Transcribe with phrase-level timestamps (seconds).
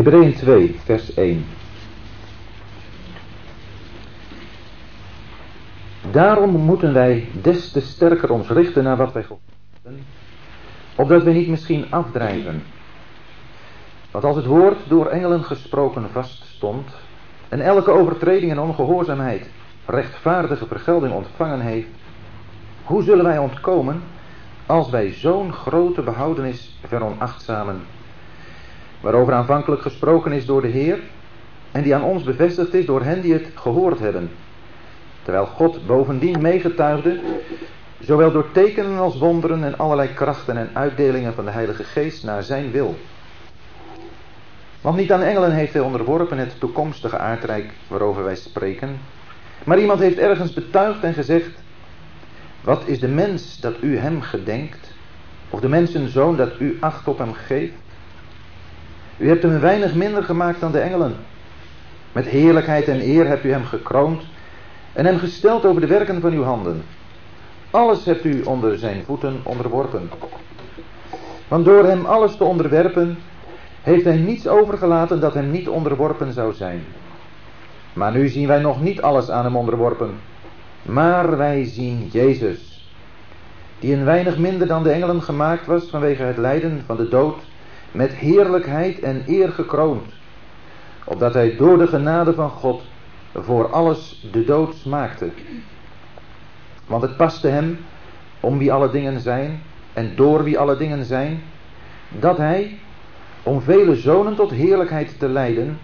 [0.00, 1.44] Hebreeën 2, vers 1.
[6.10, 9.24] Daarom moeten wij des te sterker ons richten naar wat wij
[9.82, 10.04] hebben,
[10.96, 12.62] opdat wij niet misschien afdrijven.
[14.10, 16.88] Want als het woord door engelen gesproken vaststond,
[17.48, 19.50] en elke overtreding en ongehoorzaamheid
[19.86, 21.88] rechtvaardige vergelding ontvangen heeft,
[22.84, 24.02] hoe zullen wij ontkomen
[24.66, 27.80] als wij zo'n grote behoudenis veronachtzamen,
[29.00, 30.98] waarover aanvankelijk gesproken is door de Heer
[31.70, 34.30] en die aan ons bevestigd is door hen die het gehoord hebben,
[35.22, 37.20] terwijl God bovendien meegetuigde,
[37.98, 42.42] zowel door tekenen als wonderen en allerlei krachten en uitdelingen van de Heilige Geest naar
[42.42, 42.96] zijn wil.
[44.80, 48.98] Want niet aan engelen heeft hij onderworpen het toekomstige aardrijk waarover wij spreken,
[49.64, 51.50] maar iemand heeft ergens betuigd en gezegd,
[52.60, 54.94] wat is de mens dat u hem gedenkt?
[55.50, 57.72] Of de mensenzoon dat u acht op hem geeft?
[59.20, 61.14] U hebt hem weinig minder gemaakt dan de engelen.
[62.12, 64.22] Met heerlijkheid en eer hebt u hem gekroond
[64.92, 66.82] en hem gesteld over de werken van uw handen.
[67.70, 70.10] Alles hebt u onder zijn voeten onderworpen.
[71.48, 73.18] Want door hem alles te onderwerpen,
[73.82, 76.84] heeft hij niets overgelaten dat hem niet onderworpen zou zijn.
[77.92, 80.14] Maar nu zien wij nog niet alles aan hem onderworpen.
[80.82, 82.90] Maar wij zien Jezus,
[83.78, 87.48] die een weinig minder dan de engelen gemaakt was vanwege het lijden van de dood,
[87.92, 90.12] met heerlijkheid en eer gekroond,
[91.04, 92.82] opdat hij door de genade van God
[93.34, 95.30] voor alles de dood smaakte.
[96.86, 97.78] Want het paste hem,
[98.40, 101.42] om wie alle dingen zijn en door wie alle dingen zijn,
[102.08, 102.78] dat hij,
[103.42, 105.78] om vele zonen tot heerlijkheid te leiden,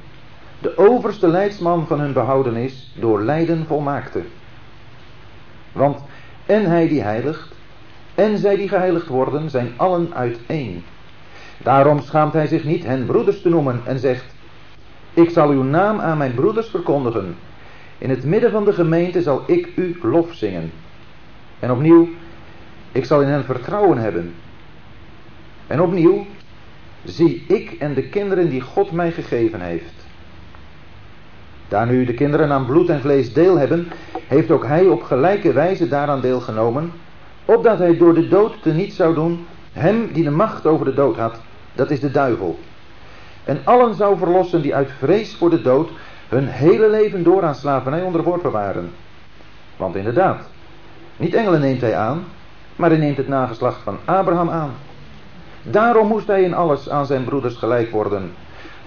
[0.58, 4.22] de overste leidsman van hun behoudenis door lijden volmaakte.
[5.72, 6.00] Want
[6.46, 7.54] en hij die heiligt,
[8.14, 10.84] en zij die geheiligd worden, zijn allen uiteen.
[11.66, 14.24] Daarom schaamt hij zich niet hen broeders te noemen en zegt,
[15.14, 17.36] ik zal uw naam aan mijn broeders verkondigen.
[17.98, 20.72] In het midden van de gemeente zal ik u lof zingen.
[21.58, 22.08] En opnieuw,
[22.92, 24.34] ik zal in hen vertrouwen hebben.
[25.66, 26.26] En opnieuw,
[27.04, 29.94] zie ik en de kinderen die God mij gegeven heeft.
[31.68, 33.88] Daar nu de kinderen aan bloed en vlees deel hebben,
[34.26, 36.92] heeft ook hij op gelijke wijze daaraan deelgenomen,
[37.44, 40.94] opdat hij door de dood te niet zou doen hem die de macht over de
[40.94, 41.40] dood had,
[41.76, 42.58] dat is de duivel.
[43.44, 45.90] En allen zou verlossen die uit vrees voor de dood
[46.28, 48.90] hun hele leven door aan slavernij onderworpen waren.
[49.76, 50.48] Want inderdaad,
[51.16, 52.24] niet engelen neemt hij aan,
[52.76, 54.70] maar hij neemt het nageslacht van Abraham aan.
[55.62, 58.32] Daarom moest hij in alles aan zijn broeders gelijk worden,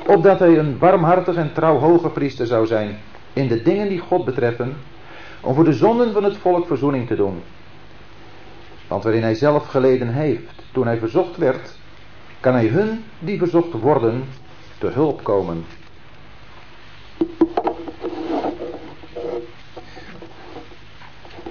[0.06, 2.98] opdat hij een warmhartig en trouw hoge priester zou zijn
[3.34, 4.76] in de dingen die God betreffen,
[5.42, 7.42] om voor de zonden van het volk verzoening te doen.
[8.88, 11.79] Want waarin hij zelf geleden heeft toen hij verzocht werd,
[12.40, 14.24] kan hij hun die verzocht worden
[14.78, 15.66] te hulp komen.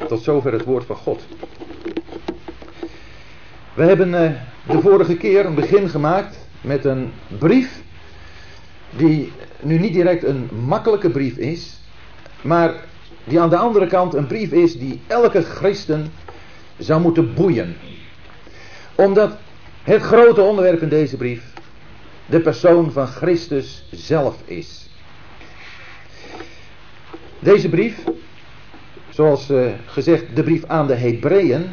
[0.08, 1.26] Tot zover het woord van God.
[3.74, 4.30] We hebben eh,
[4.66, 7.82] de vorige keer een begin gemaakt met een brief
[8.96, 11.80] die nu niet direct een makkelijke brief is,
[12.42, 12.74] maar
[13.24, 16.12] die aan de andere kant een brief is die elke christen
[16.78, 17.76] zou moeten boeien.
[18.94, 19.36] Omdat
[19.88, 21.42] het grote onderwerp in deze brief
[22.26, 24.88] de persoon van Christus zelf is.
[27.38, 28.04] Deze brief,
[29.08, 31.70] zoals uh, gezegd de brief aan de Hebreeën,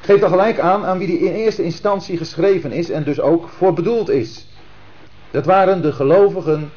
[0.00, 3.48] geeft al gelijk aan aan wie die in eerste instantie geschreven is en dus ook
[3.48, 4.46] voor bedoeld is.
[5.30, 6.72] Dat waren de gelovigen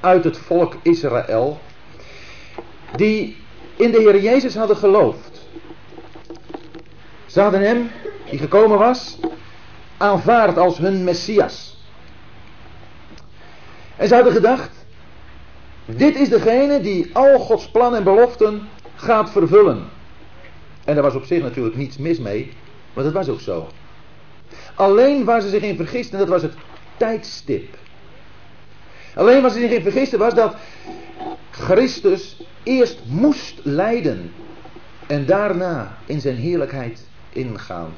[0.00, 1.60] uit het volk Israël,
[2.96, 3.36] die
[3.76, 5.46] in de Heer Jezus hadden geloofd.
[7.26, 7.90] Ze hem,
[8.30, 9.18] die gekomen was,
[9.98, 11.76] aanvaard als hun Messias.
[13.96, 14.70] En ze hadden gedacht,
[15.84, 19.84] dit is degene die al Gods plan en beloften gaat vervullen.
[20.84, 22.52] En daar was op zich natuurlijk niets mis mee,
[22.92, 23.68] maar dat was ook zo.
[24.74, 26.54] Alleen waar ze zich in vergisten, dat was het
[26.96, 27.76] tijdstip.
[29.14, 30.56] Alleen wat ze zich in vergisten was dat
[31.50, 34.32] Christus eerst moest lijden
[35.06, 37.94] en daarna in zijn heerlijkheid ingaan.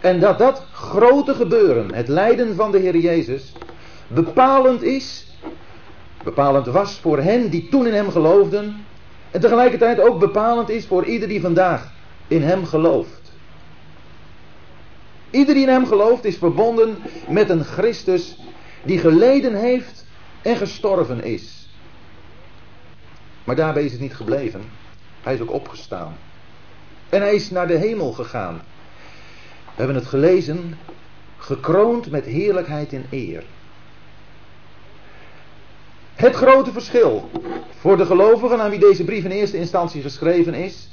[0.00, 3.52] En dat dat grote gebeuren, het lijden van de Heer Jezus,
[4.06, 5.26] bepalend is,
[6.24, 8.84] bepalend was voor hen die toen in Hem geloofden,
[9.30, 11.92] en tegelijkertijd ook bepalend is voor ieder die vandaag
[12.28, 13.32] in Hem gelooft.
[15.30, 16.96] Ieder die in Hem gelooft is verbonden
[17.28, 18.38] met een Christus
[18.82, 20.06] die geleden heeft
[20.42, 21.68] en gestorven is.
[23.44, 24.62] Maar daarbij is het niet gebleven.
[25.22, 26.16] Hij is ook opgestaan.
[27.08, 28.60] En hij is naar de hemel gegaan.
[29.76, 30.78] We hebben het gelezen,
[31.38, 33.44] gekroond met heerlijkheid en eer.
[36.14, 37.30] Het grote verschil
[37.78, 40.88] voor de gelovigen aan wie deze brief in eerste instantie geschreven is.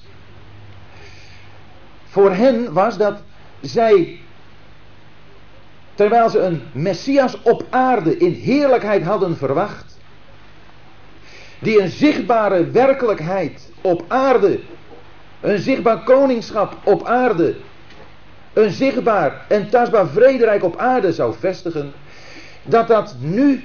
[2.05, 3.21] Voor hen was dat
[3.61, 4.19] zij,
[5.93, 9.97] terwijl ze een Messias op aarde in heerlijkheid hadden verwacht,
[11.59, 14.59] die een zichtbare werkelijkheid op aarde,
[15.41, 17.55] een zichtbaar koningschap op aarde,
[18.53, 21.93] een zichtbaar en tastbaar vrederijk op aarde zou vestigen,
[22.63, 23.63] dat dat nu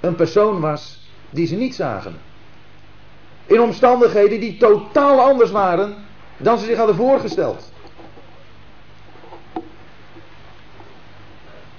[0.00, 2.16] een persoon was die ze niet zagen.
[3.46, 5.94] In omstandigheden die totaal anders waren
[6.36, 7.72] dan ze zich hadden voorgesteld.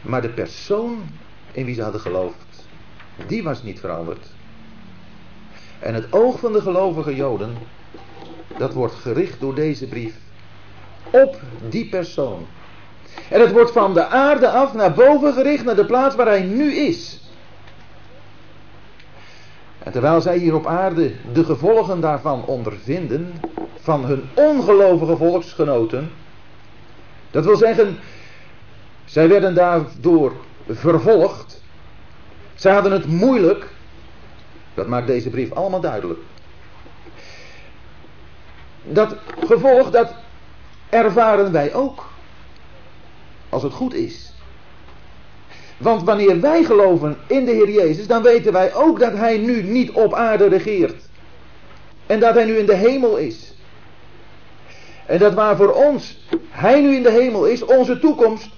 [0.01, 1.03] Maar de persoon
[1.51, 2.67] in wie ze hadden geloofd,
[3.27, 4.27] die was niet veranderd.
[5.79, 7.57] En het oog van de gelovige Joden,
[8.57, 10.15] dat wordt gericht door deze brief
[11.09, 12.45] op die persoon.
[13.29, 16.41] En het wordt van de aarde af naar boven gericht, naar de plaats waar hij
[16.41, 17.21] nu is.
[19.83, 23.33] En terwijl zij hier op aarde de gevolgen daarvan ondervinden,
[23.79, 26.11] van hun ongelovige volksgenoten,
[27.31, 27.97] dat wil zeggen,
[29.05, 30.33] zij werden daardoor
[30.67, 31.61] vervolgd,
[32.55, 33.67] zij hadden het moeilijk,
[34.73, 36.19] dat maakt deze brief allemaal duidelijk.
[38.83, 39.15] Dat
[39.47, 40.13] gevolg, dat
[40.89, 42.07] ervaren wij ook.
[43.49, 44.33] Als het goed is.
[45.77, 49.63] Want wanneer wij geloven in de Heer Jezus, dan weten wij ook dat Hij nu
[49.63, 51.03] niet op aarde regeert.
[52.05, 53.53] En dat Hij nu in de hemel is.
[55.05, 58.49] En dat waar voor ons Hij nu in de hemel is, onze toekomst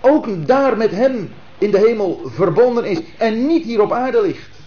[0.00, 4.58] ook daar met Hem in de hemel verbonden is en niet hier op aarde ligt.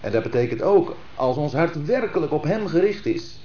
[0.00, 3.41] En dat betekent ook, als ons hart werkelijk op Hem gericht is,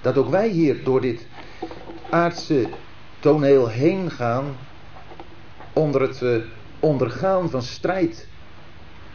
[0.00, 1.26] dat ook wij hier door dit
[2.10, 2.68] aardse
[3.18, 4.56] toneel heen gaan
[5.72, 6.36] onder het eh,
[6.80, 8.28] ondergaan van strijd,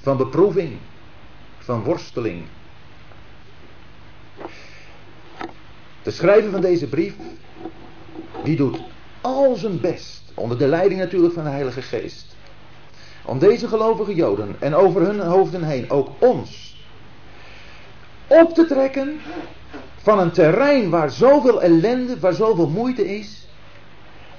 [0.01, 0.77] van beproeving,
[1.57, 2.43] van worsteling.
[6.03, 7.13] De schrijver van deze brief,
[8.43, 8.79] die doet
[9.21, 12.35] al zijn best, onder de leiding natuurlijk van de Heilige Geest,
[13.25, 16.75] om deze gelovige Joden en over hun hoofden heen ook ons
[18.27, 19.19] op te trekken
[20.01, 23.47] van een terrein waar zoveel ellende, waar zoveel moeite is.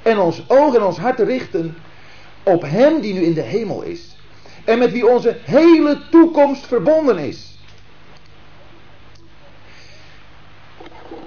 [0.02, 1.76] En ons oog en ons hart richten
[2.42, 4.16] op Hem die nu in de hemel is.
[4.64, 7.58] En met wie onze hele toekomst verbonden is.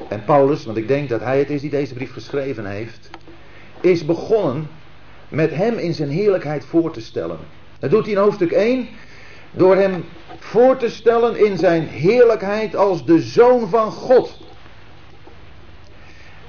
[0.08, 3.10] En Paulus, want ik denk dat hij het is die deze brief geschreven heeft,
[3.82, 4.68] is begonnen
[5.30, 7.40] met Hem in zijn heerlijkheid voor te stellen.
[7.80, 8.88] Dat doet hij in hoofdstuk 1
[9.56, 10.06] door Hem
[10.40, 14.38] voor te stellen in zijn heerlijkheid als de Zoon van God.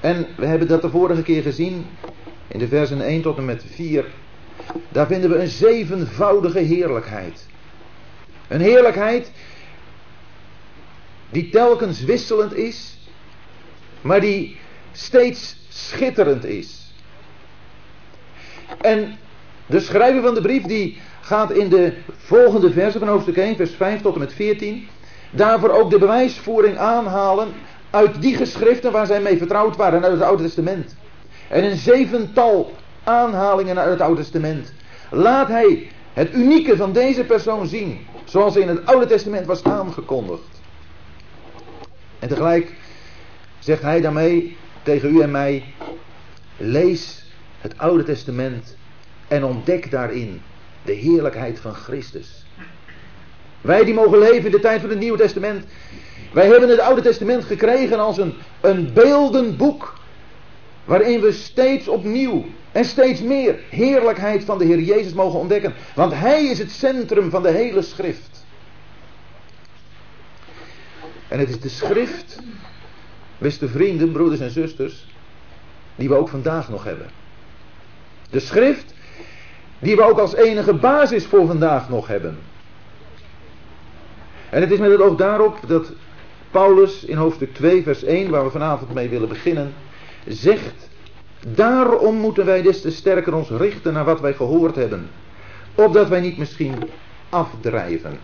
[0.00, 1.86] En we hebben dat de vorige keer gezien
[2.48, 4.04] in de versen 1 tot en met 4.
[4.88, 7.46] Daar vinden we een zevenvoudige heerlijkheid.
[8.48, 9.30] Een heerlijkheid
[11.30, 12.98] die telkens wisselend is,
[14.00, 14.56] maar die
[14.92, 16.92] steeds schitterend is.
[18.80, 19.18] En
[19.66, 23.70] de schrijver van de brief die gaat in de volgende versen van hoofdstuk 1, vers
[23.70, 24.88] 5 tot en met 14,
[25.30, 27.48] daarvoor ook de bewijsvoering aanhalen
[27.90, 30.96] uit die geschriften waar zij mee vertrouwd waren, uit het Oude Testament.
[31.48, 34.72] En een zevental aanhalingen uit het Oude Testament.
[35.10, 40.60] Laat hij het unieke van deze persoon zien, zoals in het Oude Testament was aangekondigd.
[42.18, 42.74] En tegelijk
[43.58, 45.64] zegt hij daarmee tegen u en mij,
[46.56, 47.24] lees
[47.60, 48.76] het Oude Testament
[49.28, 50.42] en ontdek daarin
[50.86, 52.44] de heerlijkheid van Christus.
[53.60, 55.64] Wij die mogen leven in de tijd van het Nieuwe Testament.
[56.32, 59.94] Wij hebben het Oude Testament gekregen als een, een beeldenboek.
[60.84, 65.74] Waarin we steeds opnieuw en steeds meer heerlijkheid van de Heer Jezus mogen ontdekken.
[65.94, 68.44] Want Hij is het centrum van de hele schrift.
[71.28, 72.38] En het is de schrift,
[73.38, 75.06] beste vrienden, broeders en zusters,
[75.96, 77.10] die we ook vandaag nog hebben.
[78.30, 78.94] De schrift
[79.78, 82.38] die we ook als enige basis voor vandaag nog hebben.
[84.50, 85.92] En het is met het oog daarop dat
[86.50, 89.74] Paulus in hoofdstuk 2, vers 1, waar we vanavond mee willen beginnen,
[90.26, 90.88] zegt:
[91.48, 95.10] Daarom moeten wij des te sterker ons richten naar wat wij gehoord hebben,
[95.74, 96.74] opdat wij niet misschien
[97.28, 98.18] afdrijven.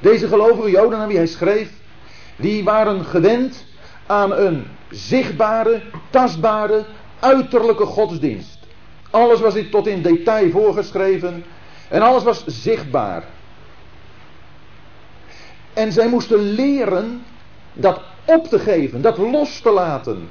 [0.00, 1.70] Deze gelovige Joden aan wie hij schreef,
[2.36, 3.64] die waren gewend
[4.06, 6.84] aan een zichtbare, tastbare,
[7.20, 8.57] uiterlijke godsdienst.
[9.10, 11.44] Alles was tot in detail voorgeschreven.
[11.88, 13.24] En alles was zichtbaar.
[15.72, 17.24] En zij moesten leren
[17.72, 20.30] dat op te geven, dat los te laten.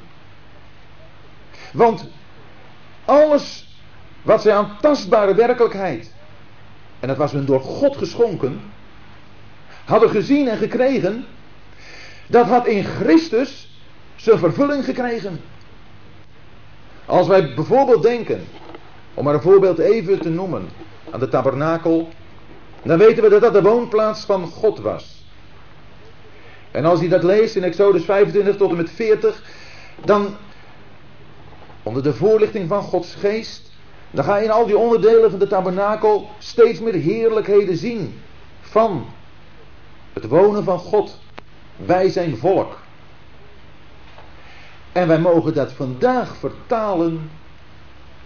[1.72, 2.06] Want
[3.06, 3.68] alles
[4.22, 6.16] wat zij aan tastbare werkelijkheid
[7.00, 8.62] en dat was hun door God geschonken,
[9.86, 11.26] hadden gezien en gekregen,
[12.28, 13.82] dat had in Christus
[14.16, 15.42] zijn vervulling gekregen.
[17.06, 18.48] Als wij bijvoorbeeld denken,
[19.18, 20.70] om maar een voorbeeld even te noemen,
[21.12, 22.10] aan de tabernakel,
[22.82, 25.26] dan weten we dat dat de woonplaats van God was.
[26.72, 29.44] En als je dat leest in Exodus 25 tot en met 40,
[30.04, 30.36] dan
[31.84, 33.72] onder de voorlichting van Gods geest,
[34.12, 38.20] dan ga je in al die onderdelen van de tabernakel steeds meer heerlijkheden zien
[38.62, 39.06] van
[40.14, 41.20] het wonen van God
[41.76, 42.78] bij zijn volk.
[44.92, 47.30] En wij mogen dat vandaag vertalen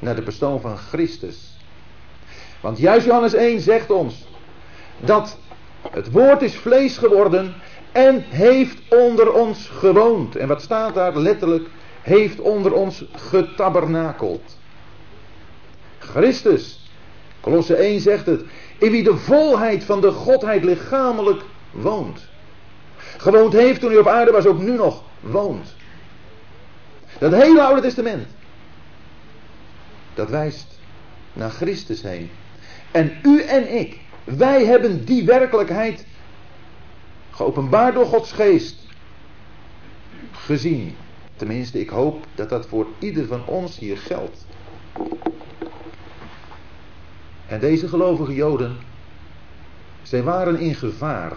[0.02, 1.58] naar de persoon van Christus.
[2.60, 4.28] Want juist Johannes 1 zegt ons
[5.00, 5.38] dat
[5.92, 7.54] het woord is vlees geworden
[7.92, 10.36] en heeft onder ons gewoond.
[10.36, 11.68] En wat staat daar letterlijk?
[12.02, 14.58] Heeft onder ons getabernakeld.
[15.98, 16.90] Christus,
[17.42, 18.44] Colosse 1 zegt het,
[18.78, 21.42] in wie de volheid van de Godheid lichamelijk
[21.72, 22.30] woont.
[23.18, 25.76] Gewoond heeft toen hij op aarde was, ook nu nog woont.
[27.20, 28.28] Dat hele Oude Testament,
[30.14, 30.80] dat wijst
[31.34, 32.30] naar Christus heen.
[32.92, 36.06] En u en ik, wij hebben die werkelijkheid
[37.32, 38.76] geopenbaard door Gods geest
[40.32, 40.96] gezien.
[41.36, 44.46] Tenminste, ik hoop dat dat voor ieder van ons hier geldt.
[47.48, 48.78] En deze gelovige Joden,
[50.02, 51.34] zij waren in gevaar,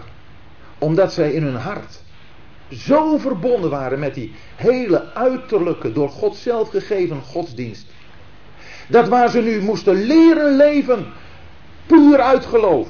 [0.77, 2.03] omdat zij in hun hart
[2.71, 7.87] zo verbonden waren met die hele uiterlijke, door God zelf gegeven godsdienst.
[8.87, 11.13] Dat waar ze nu moesten leren leven,
[11.85, 12.87] puur uit geloof.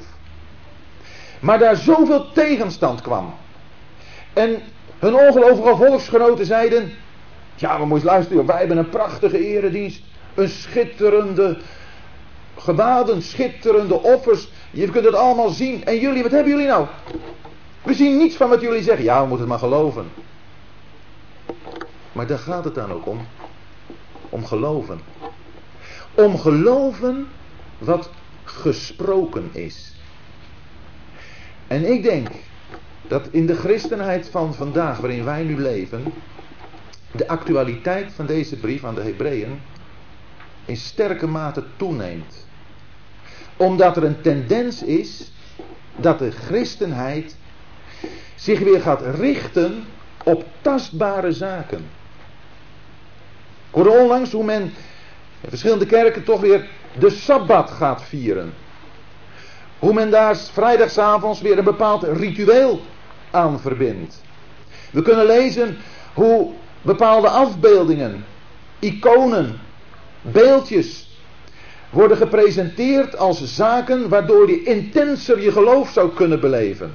[1.40, 3.34] Maar daar zoveel tegenstand kwam.
[4.32, 4.62] En
[4.98, 6.92] hun ongelovige volksgenoten zeiden,
[7.54, 10.02] ja, maar moet je luisteren, wij hebben een prachtige eredienst.
[10.34, 11.58] Een schitterende
[12.58, 14.48] gewaden, schitterende offers.
[14.70, 15.84] Je kunt het allemaal zien.
[15.84, 16.86] En jullie, wat hebben jullie nou?
[17.82, 19.04] We zien niets van wat jullie zeggen.
[19.04, 20.10] Ja, we moeten het maar geloven.
[22.12, 23.26] Maar daar gaat het dan ook om.
[24.28, 25.00] Om geloven.
[26.16, 27.26] Om geloven
[27.78, 28.10] wat
[28.44, 29.92] gesproken is.
[31.66, 32.28] En ik denk
[33.08, 36.12] dat in de christenheid van vandaag, waarin wij nu leven,
[37.10, 39.60] de actualiteit van deze brief aan de Hebreeën
[40.64, 42.46] in sterke mate toeneemt.
[43.56, 45.32] Omdat er een tendens is
[45.96, 47.36] dat de christenheid
[48.34, 49.84] zich weer gaat richten
[50.24, 51.84] op tastbare zaken.
[53.68, 54.72] Ik hoorde onlangs hoe men
[55.48, 58.54] verschillende kerken toch weer de Sabbat gaat vieren.
[59.78, 62.80] Hoe men daar vrijdagavonds weer een bepaald ritueel
[63.30, 64.22] aan verbindt.
[64.90, 65.76] We kunnen lezen
[66.14, 66.52] hoe
[66.82, 68.24] bepaalde afbeeldingen,
[68.78, 69.60] iconen,
[70.22, 71.06] beeldjes
[71.90, 76.94] worden gepresenteerd als zaken waardoor je intenser je geloof zou kunnen beleven.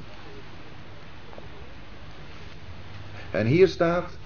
[3.31, 4.17] En hier staat,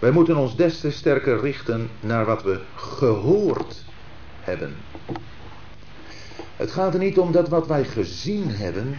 [0.00, 3.84] wij moeten ons des te sterker richten naar wat we gehoord
[4.40, 4.76] hebben.
[6.56, 8.98] Het gaat er niet om dat wat wij gezien hebben,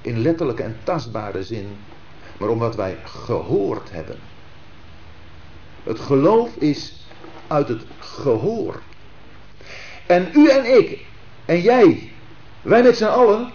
[0.00, 1.66] in letterlijke en tastbare zin,
[2.36, 4.16] maar om wat wij gehoord hebben.
[5.82, 7.06] Het geloof is
[7.46, 8.80] uit het gehoor.
[10.06, 11.06] En u en ik,
[11.44, 12.12] en jij,
[12.62, 13.52] wij met z'n allen,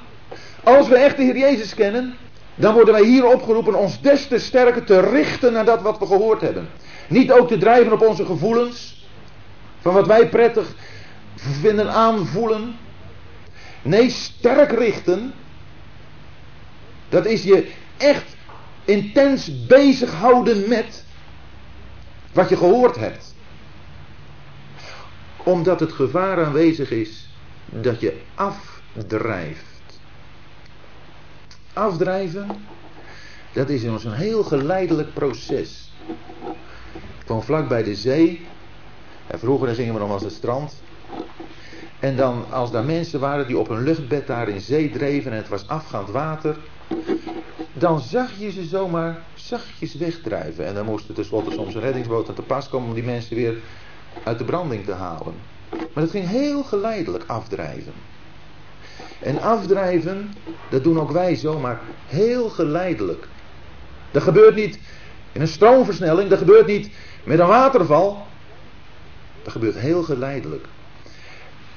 [0.64, 2.18] als we echt de Heer Jezus kennen,
[2.60, 6.06] dan worden wij hier opgeroepen ons des te sterker te richten naar dat wat we
[6.06, 6.70] gehoord hebben.
[7.08, 9.08] Niet ook te drijven op onze gevoelens,
[9.80, 10.76] van wat wij prettig
[11.36, 12.76] vinden aanvoelen.
[13.82, 15.34] Nee, sterk richten,
[17.10, 18.36] dat is je echt
[18.86, 21.06] intens bezighouden met
[22.34, 23.36] wat je gehoord hebt.
[25.44, 27.30] Omdat het gevaar aanwezig is
[27.66, 29.69] dat je afdrijft.
[31.80, 32.56] Afdrijven,
[33.54, 35.92] dat is een heel geleidelijk proces.
[37.26, 38.42] Van vlak bij de zee,
[39.28, 40.74] en vroeger zingen we nog als het strand.
[42.00, 45.38] En dan als daar mensen waren die op een luchtbed daar in zee dreven en
[45.38, 46.58] het was afgaand water.
[47.74, 50.66] Dan zag je ze zomaar zachtjes wegdrijven.
[50.66, 53.36] En dan moest er tenslotte soms een reddingsboot aan te pas komen om die mensen
[53.36, 53.58] weer
[54.24, 55.34] uit de branding te halen.
[55.70, 57.94] Maar het ging heel geleidelijk afdrijven.
[59.20, 60.34] En afdrijven,
[60.70, 63.28] dat doen ook wij zomaar heel geleidelijk.
[64.12, 64.80] Dat gebeurt niet
[65.32, 66.90] in een stroomversnelling, dat gebeurt niet
[67.24, 68.26] met een waterval.
[69.44, 70.66] Dat gebeurt heel geleidelijk.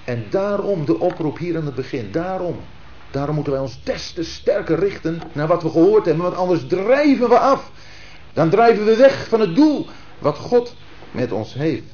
[0.04, 2.12] En daarom de oproep hier aan het begin.
[2.12, 2.60] Daarom.
[3.10, 6.24] Daarom moeten wij ons des te sterker richten naar wat we gehoord hebben.
[6.24, 7.70] Want anders drijven we af.
[8.32, 9.86] Dan drijven we weg van het doel
[10.18, 10.74] wat God
[11.10, 11.84] met ons heeft.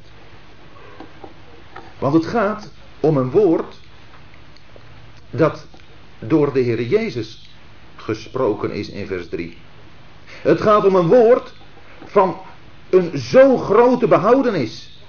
[1.99, 3.75] Want het gaat om een woord
[5.31, 5.67] dat
[6.19, 7.51] door de Heer Jezus
[7.97, 9.57] gesproken is in vers 3.
[10.43, 11.53] Het gaat om een woord
[12.05, 12.37] van
[12.91, 15.03] een zo grote behoudenis.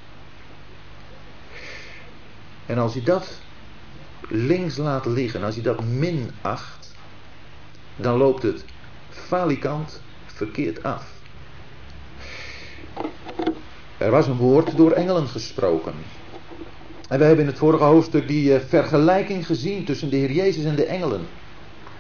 [2.66, 3.40] En als hij dat
[4.28, 6.96] links laat liggen, als hij dat minacht,
[7.96, 8.66] dan loopt het
[9.10, 11.18] falikant verkeerd af.
[13.98, 15.94] Er was een woord door engelen gesproken.
[17.10, 20.66] En we hebben in het vorige hoofdstuk die uh, vergelijking gezien tussen de Heer Jezus
[20.66, 21.28] en de engelen.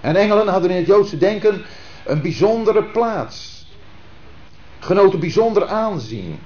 [0.02, 1.62] En engelen hadden in het Joodse denken
[2.06, 3.68] een bijzondere plaats.
[4.80, 6.40] Genoten bijzonder aanzien.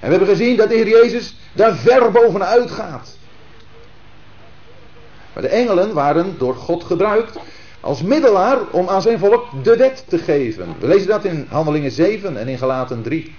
[0.00, 3.18] En we hebben gezien dat de Heer Jezus daar ver bovenuit gaat.
[5.32, 7.38] Maar de engelen waren door God gebruikt
[7.80, 10.74] als middelaar om aan zijn volk de wet te geven.
[10.78, 13.34] We lezen dat in Handelingen 7 en in Galaten 3.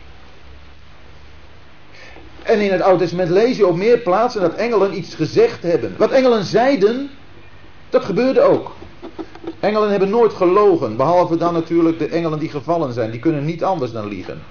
[2.48, 5.96] En in het Oude Testament lees je op meer plaatsen dat engelen iets gezegd hebben.
[5.98, 7.10] Wat engelen zeiden,
[7.89, 8.75] dat gebeurde ook.
[9.60, 13.12] Engelen hebben nooit gelogen, behalve dan natuurlijk de engelen die gevallen zijn.
[13.12, 14.42] Die kunnen niet anders dan liegen.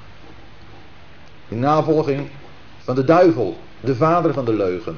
[1.49, 2.29] In navolging
[2.79, 4.97] van de duivel, de vader van de leugen.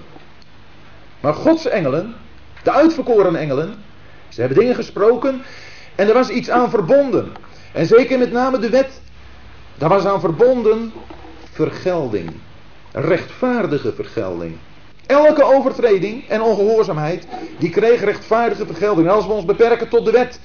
[1.21, 2.14] Maar Gods engelen,
[2.62, 3.75] de uitverkoren engelen,
[4.28, 5.43] ze hebben dingen gesproken
[5.95, 7.33] en er was iets aan verbonden.
[7.73, 9.00] En zeker met name de wet,
[9.75, 10.93] daar was aan verbonden
[11.52, 12.31] vergelding.
[13.00, 14.57] Rechtvaardige vergelding.
[15.07, 17.26] Elke overtreding en ongehoorzaamheid,
[17.59, 19.07] die kreeg rechtvaardige vergelding.
[19.07, 20.40] En als we ons beperken tot de wet,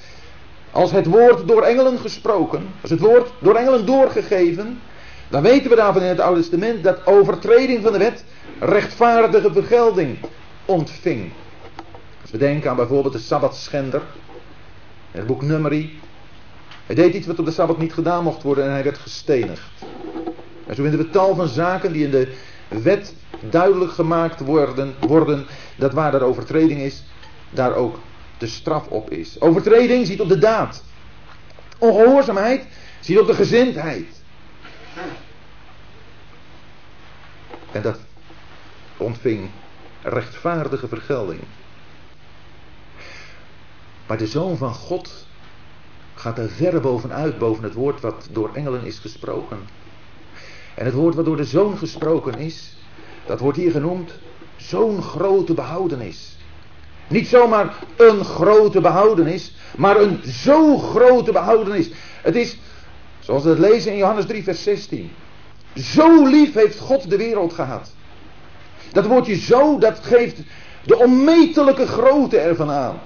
[0.70, 4.80] als het woord door engelen gesproken, als het woord door engelen doorgegeven,
[5.28, 8.24] dan weten we daarvan in het Oude Testament dat overtreding van de wet
[8.58, 10.18] rechtvaardige vergelding
[10.64, 11.32] ontving.
[12.22, 14.02] Als we denken aan bijvoorbeeld de Sabbatschender,
[15.14, 16.00] in het boek Numeri.
[16.86, 19.84] Hij deed iets wat op de Sabbat niet gedaan mocht worden en hij werd gestenigd.
[20.66, 22.34] En zo vinden we tal van zaken die in de
[22.68, 25.46] wet duidelijk gemaakt worden, worden
[25.76, 27.04] dat waar er overtreding is,
[27.50, 27.98] daar ook
[28.38, 29.40] de straf op is.
[29.40, 30.84] Overtreding ziet op de daad.
[31.78, 32.66] Ongehoorzaamheid
[33.00, 34.22] ziet op de gezindheid.
[37.72, 37.98] En dat
[38.96, 39.50] ontving
[40.02, 41.40] rechtvaardige vergelding.
[44.06, 45.26] Maar de Zoon van God
[46.14, 49.58] gaat er verre bovenuit, boven het woord wat door engelen is gesproken.
[50.74, 52.76] En het woord wat door de Zoon gesproken is,
[53.26, 54.12] dat wordt hier genoemd
[54.56, 56.36] zo'n grote behoudenis.
[57.08, 61.90] Niet zomaar een grote behoudenis, maar een zo grote behoudenis.
[62.22, 62.58] Het is,
[63.20, 65.10] zoals we het lezen in Johannes 3, vers 16.
[65.74, 67.92] Zo lief heeft God de wereld gehad.
[68.92, 70.40] Dat woordje zo, dat geeft
[70.84, 73.00] de onmetelijke grootte ervan aan.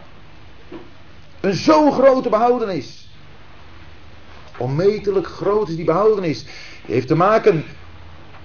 [1.41, 3.09] Een zo grote behoudenis.
[4.59, 6.45] Onmetelijk groot is die behoudenis.
[6.89, 7.65] Die heeft te maken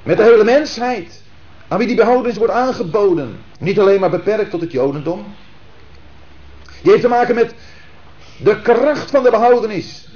[0.03, 1.21] met de hele mensheid.
[1.67, 3.39] Aan wie die behoudenis wordt aangeboden.
[3.59, 5.25] Niet alleen maar beperkt tot het Jodendom.
[6.81, 7.55] Die heeft te maken met
[8.37, 10.07] de kracht van de behoudenis.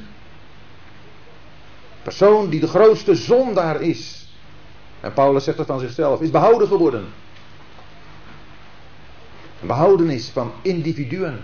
[2.04, 4.30] Persoon die de grootste zondaar is.
[5.00, 6.22] En Paulus zegt dat van zichzelf.
[6.22, 7.06] Is behouden geworden.
[9.62, 11.40] Een behoudenis van individuen.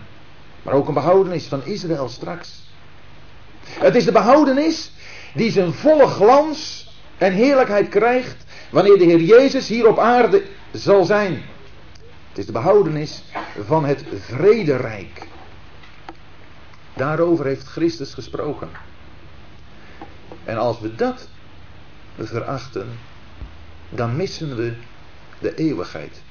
[0.61, 2.61] Maar ook een behoudenis van Israël straks.
[3.63, 4.91] Het is de behoudenis
[5.33, 11.05] die zijn volle glans en heerlijkheid krijgt wanneer de Heer Jezus hier op aarde zal
[11.05, 11.41] zijn.
[12.29, 13.23] Het is de behoudenis
[13.65, 15.27] van het vrederijk.
[16.93, 18.69] Daarover heeft Christus gesproken.
[20.43, 21.29] En als we dat
[22.19, 22.87] verachten,
[23.89, 24.73] dan missen we
[25.39, 26.21] de eeuwigheid.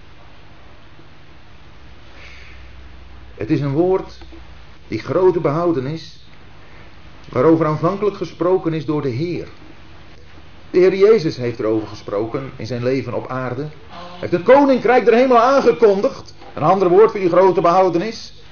[3.35, 4.19] Het is een woord
[4.89, 6.22] die grote behoudenis
[7.33, 9.49] waarover aanvankelijk gesproken is door de Heer.
[10.71, 13.67] De Heer Jezus heeft erover gesproken in zijn leven op aarde.
[14.21, 16.35] Heeft het koninkrijk der hemel aangekondigd.
[16.55, 18.45] Een ander woord voor die grote behoudenis.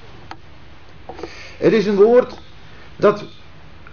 [1.57, 2.39] Het is een woord
[2.95, 3.23] dat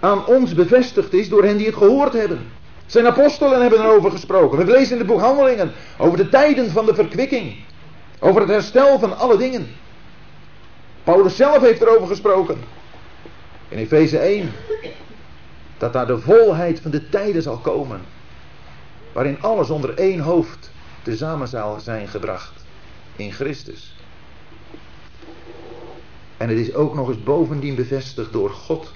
[0.01, 2.53] aan ons bevestigd is door hen die het gehoord hebben.
[2.87, 4.59] Zijn apostelen hebben erover gesproken.
[4.59, 7.57] We lezen in de boek Handelingen over de tijden van de verkwikking.
[8.19, 9.69] Over het herstel van alle dingen.
[11.05, 12.59] Paulus zelf heeft erover gesproken.
[13.69, 14.53] In Efeze 1.
[15.79, 18.01] Dat daar de volheid van de tijden zal komen.
[19.13, 20.71] Waarin alles onder één hoofd
[21.03, 22.65] tezamen zal zijn gebracht.
[23.17, 23.95] In Christus.
[26.37, 28.93] En het is ook nog eens bovendien bevestigd door God.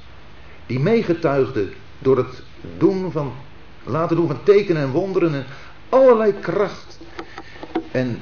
[0.66, 1.68] Die meegetuigde
[1.98, 2.42] door het
[2.78, 3.32] doen van,
[3.84, 5.44] laten doen van tekenen en wonderen en
[5.88, 6.98] allerlei kracht.
[7.90, 8.18] En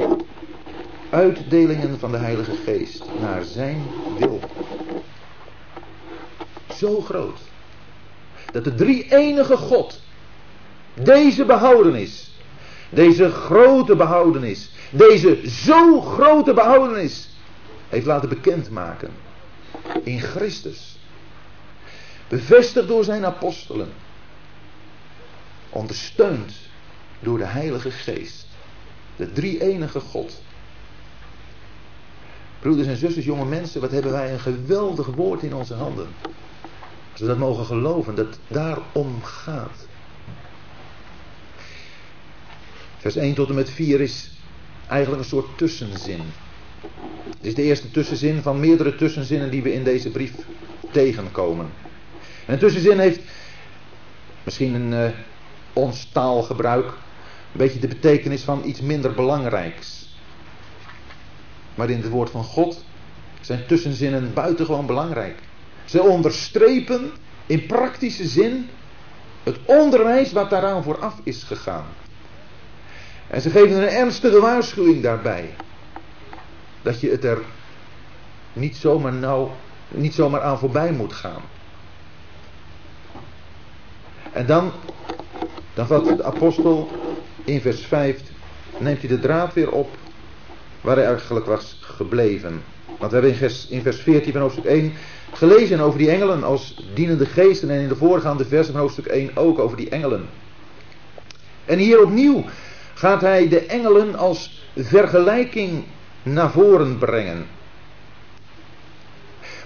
[1.11, 3.83] uitdelingen van de Heilige Geest naar zijn
[4.19, 4.41] wil.
[6.77, 7.50] Zo groot.
[8.53, 10.01] Dat de drie enige God
[10.95, 12.31] deze behoudenis,
[12.91, 17.29] deze grote behoudenis, deze zo grote behoudenis
[17.89, 19.11] heeft laten bekendmaken.
[20.03, 20.99] In Christus.
[22.29, 23.89] Bevestigd door zijn apostelen.
[25.71, 26.53] Ondersteund
[27.21, 28.47] door de Heilige Geest.
[29.17, 30.43] De drie enige God.
[32.59, 36.09] Broeders en zusters, jonge mensen, wat hebben wij een geweldig woord in onze handen.
[37.13, 39.89] Als we dat mogen geloven, dat daarom gaat.
[42.97, 44.31] Vers 1 tot en met 4 is
[44.89, 46.21] eigenlijk een soort tussenzin.
[47.37, 50.35] Het is de eerste tussenzin van meerdere tussenzinnen die we in deze brief
[50.91, 51.71] tegenkomen.
[52.47, 53.21] En een tussenzin heeft
[54.43, 55.17] misschien een uh,
[55.73, 60.15] ons taalgebruik een beetje de betekenis van iets minder belangrijks.
[61.75, 62.85] Maar in het woord van God
[63.41, 65.39] zijn tussenzinnen buitengewoon belangrijk.
[65.91, 67.11] Ze onderstrepen
[67.47, 68.69] in praktische zin
[69.43, 71.85] het onderwijs wat daaraan vooraf is gegaan.
[73.27, 75.51] En ze geven een ernstige waarschuwing daarbij.
[76.83, 77.39] Dat je het er
[78.53, 79.49] niet zomaar, nou,
[79.89, 81.43] niet zomaar aan voorbij moet gaan.
[84.33, 84.73] En dan,
[85.75, 86.89] dan vat de apostel
[87.45, 88.21] in vers 5,
[88.77, 89.97] neemt hij de draad weer op
[90.81, 92.63] waar hij eigenlijk was gebleven.
[92.99, 94.93] Want we hebben in vers, in vers 14 van hoofdstuk 1
[95.33, 99.31] gelezen over die engelen als dienende geesten en in de voorgaande versen van hoofdstuk 1
[99.37, 100.29] ook over die engelen.
[101.65, 102.45] En hier opnieuw
[102.95, 105.85] gaat hij de engelen als vergelijking
[106.23, 107.47] naar voren brengen.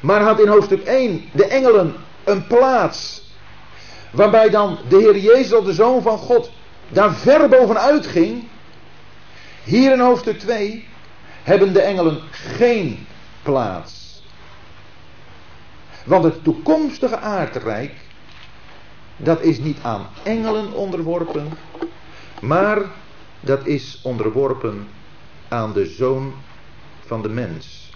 [0.00, 3.22] Maar had in hoofdstuk 1 de engelen een plaats
[4.10, 6.50] waarbij dan de Heer Jezus, de Zoon van God,
[6.88, 8.44] daar ver bovenuit ging.
[9.64, 10.88] Hier in hoofdstuk 2
[11.42, 13.06] hebben de engelen geen
[13.42, 14.03] plaats.
[16.04, 17.92] Want het toekomstige aardrijk,
[19.16, 21.56] dat is niet aan engelen onderworpen,
[22.38, 22.82] maar
[23.40, 24.86] dat is onderworpen
[25.48, 26.32] aan de zoon
[27.06, 27.92] van de mens.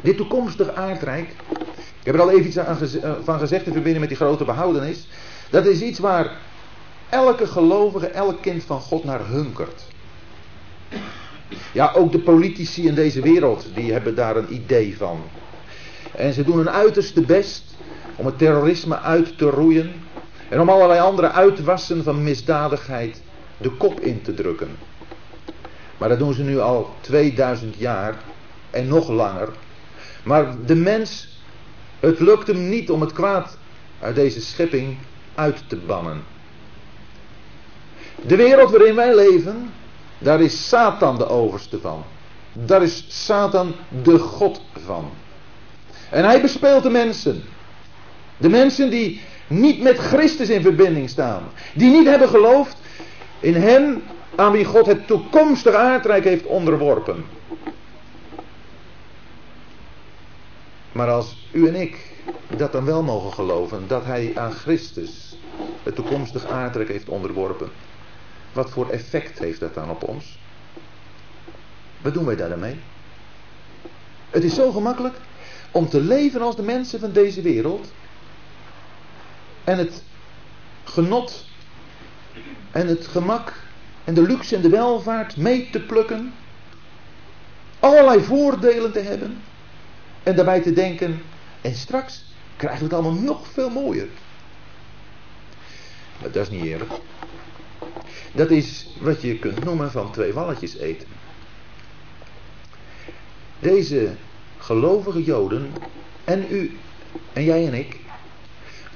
[0.00, 1.28] Dit toekomstige aardrijk,
[1.76, 5.08] ik heb er al even iets eh, van gezegd in verbinding met die grote behoudenis,
[5.50, 6.36] dat is iets waar
[7.08, 9.82] elke gelovige, elk kind van God naar hunkert.
[11.72, 15.20] Ja, ook de politici in deze wereld, die hebben daar een idee van.
[16.16, 17.64] En ze doen hun uiterste best
[18.16, 19.92] om het terrorisme uit te roeien
[20.48, 23.22] en om allerlei andere uitwassen van misdadigheid
[23.56, 24.76] de kop in te drukken.
[25.98, 28.14] Maar dat doen ze nu al 2000 jaar
[28.70, 29.48] en nog langer.
[30.24, 31.40] Maar de mens,
[32.00, 33.58] het lukt hem niet om het kwaad
[34.00, 34.96] uit deze schepping
[35.34, 36.22] uit te bannen.
[38.26, 39.70] De wereld waarin wij leven,
[40.18, 42.04] daar is Satan de overste van.
[42.52, 45.10] Daar is Satan de God van.
[46.16, 47.42] En hij bespeelt de mensen.
[48.36, 51.42] De mensen die niet met Christus in verbinding staan.
[51.74, 52.76] Die niet hebben geloofd
[53.40, 54.02] in hem
[54.34, 57.24] aan wie God het toekomstige aardrijk heeft onderworpen.
[60.92, 61.96] Maar als u en ik
[62.56, 65.38] dat dan wel mogen geloven, dat hij aan Christus
[65.82, 67.68] het toekomstige aardrijk heeft onderworpen.
[68.52, 70.38] Wat voor effect heeft dat dan op ons?
[72.02, 72.78] Wat doen wij daarmee?
[74.30, 75.16] Het is zo gemakkelijk
[75.76, 77.92] om te leven als de mensen van deze wereld.
[79.64, 80.02] En het
[80.84, 81.44] genot
[82.70, 83.52] en het gemak
[84.04, 86.32] en de luxe en de welvaart mee te plukken.
[87.80, 89.42] Allerlei voordelen te hebben.
[90.22, 91.22] En daarbij te denken,
[91.60, 92.24] en straks
[92.56, 94.08] krijgen we het allemaal nog veel mooier.
[96.20, 96.92] Maar dat is niet eerlijk.
[98.32, 101.08] Dat is wat je kunt noemen van twee walletjes eten.
[103.58, 104.16] Deze
[104.66, 105.74] gelovige Joden
[106.24, 106.78] en u
[107.32, 107.96] en jij en ik,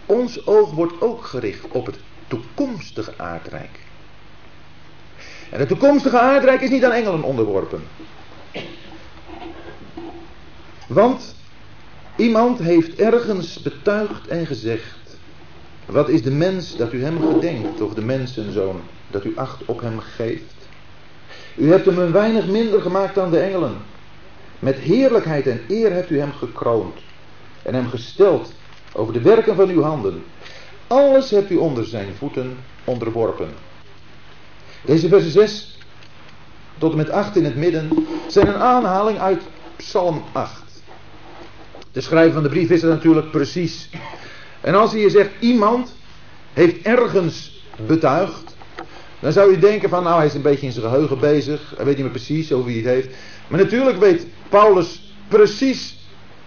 [0.06, 3.78] ons oog wordt ook gericht op het toekomstige aardrijk.
[5.50, 7.83] En het toekomstige aardrijk is niet aan engelen onderworpen.
[10.87, 11.35] Want
[12.16, 15.18] iemand heeft ergens betuigd en gezegd:
[15.87, 18.80] Wat is de mens dat u hem gedenkt, of de mensenzoon
[19.11, 20.54] dat u acht op hem geeft?
[21.56, 23.76] U hebt hem een weinig minder gemaakt dan de engelen.
[24.61, 26.94] Met heerlijkheid en eer hebt u hem gekroond
[27.62, 28.53] en hem gesteld
[28.92, 30.23] over de werken van uw handen.
[30.87, 33.51] Alles hebt u onder zijn voeten onderworpen.
[34.85, 35.79] Deze versen 6
[36.79, 39.42] tot en met 8 in het midden zijn een aanhaling uit
[39.77, 40.62] Psalm 8.
[41.92, 43.90] De schrijver van de brief is het natuurlijk precies.
[44.61, 45.94] En als hij hier zegt iemand
[46.53, 48.49] heeft ergens betuigd,
[49.20, 51.85] dan zou je denken van nou hij is een beetje in zijn geheugen bezig, hij
[51.85, 53.09] weet niet meer precies over wie het heeft.
[53.48, 55.98] Maar natuurlijk weet Paulus precies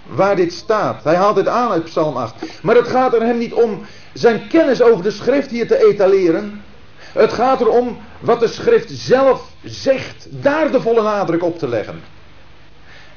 [0.08, 1.04] waar dit staat.
[1.04, 2.36] Hij haalt het aan uit Psalm 8.
[2.62, 6.62] Maar het gaat er hem niet om zijn kennis over de schrift hier te etaleren.
[6.98, 12.02] Het gaat erom wat de schrift zelf zegt, daar de volle nadruk op te leggen.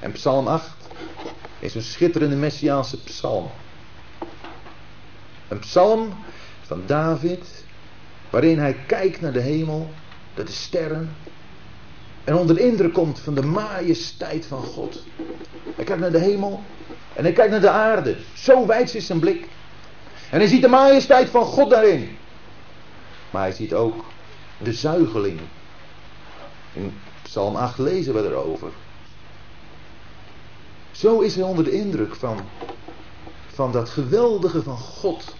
[0.00, 0.70] En Psalm 8
[1.58, 3.50] is een schitterende messiaanse psalm.
[5.48, 6.14] Een psalm
[6.62, 7.64] van David,
[8.36, 9.90] waarin hij kijkt naar de hemel,
[10.34, 11.16] naar de sterren,
[12.24, 15.04] en onder de indruk komt van de majesteit van God.
[15.74, 16.62] Hij kijkt naar de hemel
[17.14, 18.16] en hij kijkt naar de aarde.
[18.34, 19.48] Zo wijd is zijn blik.
[20.30, 22.16] En hij ziet de majesteit van God daarin.
[23.30, 24.04] Maar hij ziet ook
[24.58, 25.40] de zuigeling.
[26.72, 28.70] In Psalm 8 lezen we erover.
[30.90, 32.40] Zo is hij onder de indruk van,
[33.46, 35.34] van dat geweldige van God.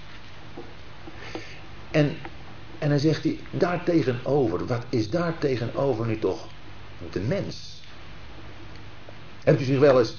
[1.90, 2.16] En,
[2.79, 6.47] en dan zegt hij daartegenover, wat is daartegenover nu toch
[7.11, 7.81] de mens?
[9.45, 10.17] Hebt u zich wel eens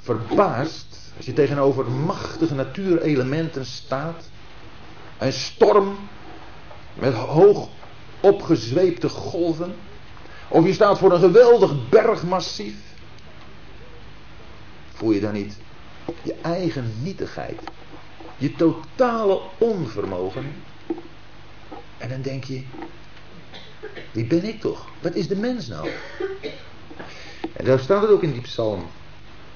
[0.00, 4.28] verbaasd als je tegenover machtige natuurelementen staat?
[5.18, 5.96] Een storm
[6.94, 7.68] met hoog
[8.20, 9.74] opgezweepte golven.
[10.48, 12.76] Of je staat voor een geweldig bergmassief.
[14.94, 15.56] Voel je dan niet
[16.22, 17.60] je eigen nietigheid?
[18.36, 20.52] Je totale onvermogen?
[22.06, 22.62] En dan denk je,
[24.12, 24.88] wie ben ik toch?
[25.00, 25.88] Wat is de mens nou?
[27.52, 28.86] En daar staat het ook in die psalm.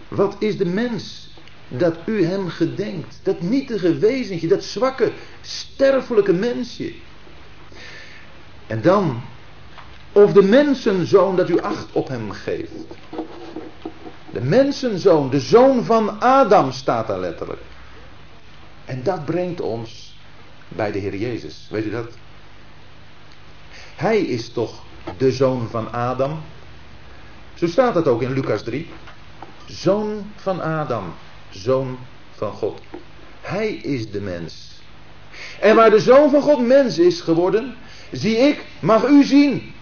[0.08, 1.34] Wat is de mens
[1.68, 3.20] dat u hem gedenkt?
[3.22, 6.92] Dat nietige wezentje, dat zwakke, sterfelijke mensje.
[8.66, 9.22] En dan,
[10.12, 12.72] of de mensenzoon dat u acht op hem geeft.
[14.32, 17.62] De mensenzoon, de zoon van Adam staat daar letterlijk.
[18.84, 20.16] En dat brengt ons
[20.68, 21.68] bij de Heer Jezus.
[21.70, 22.10] Weet u dat?
[24.00, 24.82] Hij is toch
[25.18, 26.42] de zoon van Adam?
[27.54, 28.88] Zo staat het ook in Lucas 3.
[29.66, 31.14] Zoon van Adam,
[31.50, 31.98] zoon
[32.30, 32.80] van God.
[33.40, 34.80] Hij is de mens.
[35.60, 37.76] En waar de zoon van God mens is geworden,
[38.12, 39.74] zie ik, mag u zien,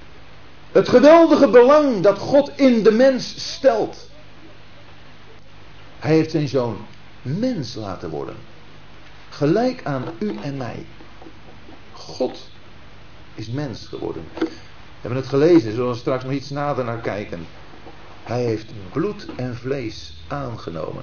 [0.73, 4.11] het geweldige belang dat God in de mens stelt.
[5.99, 6.87] Hij heeft zijn zoon
[7.23, 8.37] mens laten worden.
[9.29, 10.87] Gelijk aan u en mij.
[11.93, 12.49] God
[13.39, 14.23] is mens geworden.
[14.35, 17.47] We hebben het gelezen, zullen we straks nog iets nader naar kijken.
[18.25, 21.03] Hij heeft bloed en vlees aangenomen.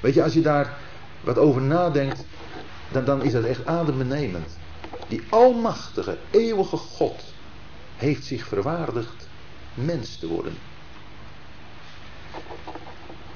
[0.00, 0.76] Weet je, als je daar
[1.20, 2.24] wat over nadenkt,
[2.92, 4.58] dan, dan is dat echt adembenemend.
[5.08, 7.22] Die almachtige, eeuwige God
[7.96, 9.28] heeft zich verwaardigd
[9.74, 10.56] mens te worden.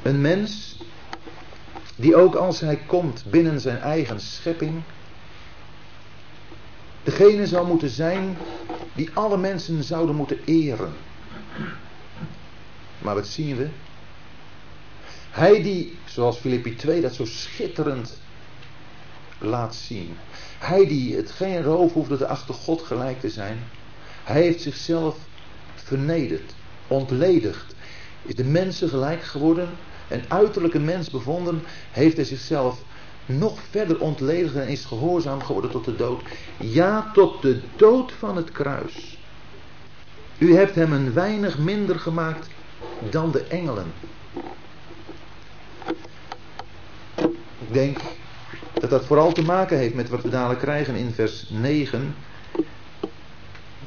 [0.02, 0.76] Een mens
[1.96, 4.82] die ook als hij komt binnen zijn eigen schepping,
[7.02, 8.36] degene zou moeten zijn
[8.94, 10.92] die alle mensen zouden moeten eren.
[12.98, 13.68] Maar wat zien we?
[15.30, 18.18] Hij die, zoals Filippi 2 dat zo schitterend
[19.38, 20.16] laat zien.
[20.58, 23.58] Hij die het geen roof hoefde te achter God gelijk te zijn.
[24.24, 25.16] Hij heeft zichzelf
[25.74, 26.54] vernederd,
[26.86, 27.74] ontledigd.
[28.22, 29.68] Is de mensen gelijk geworden.
[30.08, 31.62] Een uiterlijke mens bevonden.
[31.90, 32.82] Heeft hij zichzelf
[33.28, 36.22] nog verder ontledigd en is gehoorzaam geworden tot de dood.
[36.56, 39.18] Ja, tot de dood van het kruis.
[40.38, 42.48] U hebt hem een weinig minder gemaakt
[42.98, 43.92] dan de engelen.
[47.58, 47.98] Ik denk
[48.78, 52.14] dat dat vooral te maken heeft met wat we dadelijk krijgen in vers 9.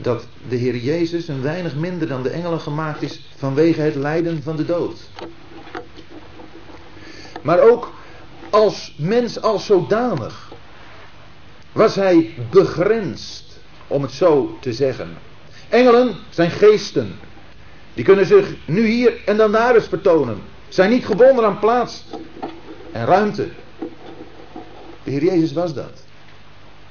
[0.02, 4.44] Dat de Heer Jezus een weinig minder dan de engelen gemaakt is vanwege het lijden
[4.44, 5.10] van de dood.
[7.42, 7.92] Maar ook
[8.52, 10.52] als mens als zodanig
[11.72, 15.18] was hij begrensd, om het zo te zeggen.
[15.70, 17.20] Engelen zijn geesten.
[17.94, 20.42] Die kunnen zich nu hier en dan daar eens vertonen.
[20.68, 22.06] Zijn niet gebonden aan plaats
[22.92, 23.50] en ruimte.
[25.04, 26.04] De Heer Jezus was dat.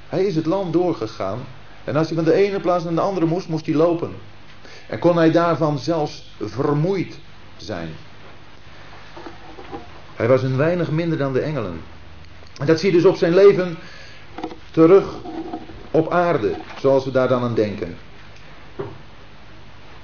[0.07, 1.39] Hij is het land doorgegaan.
[1.83, 4.11] En als hij van de ene plaats naar de andere moest, moest hij lopen.
[4.87, 7.19] En kon hij daarvan zelfs vermoeid
[7.57, 7.89] zijn.
[10.21, 11.81] Hij was een weinig minder dan de engelen.
[12.59, 13.77] En dat zie je dus op zijn leven
[14.71, 15.05] terug
[15.91, 17.97] op aarde, zoals we daar dan aan denken.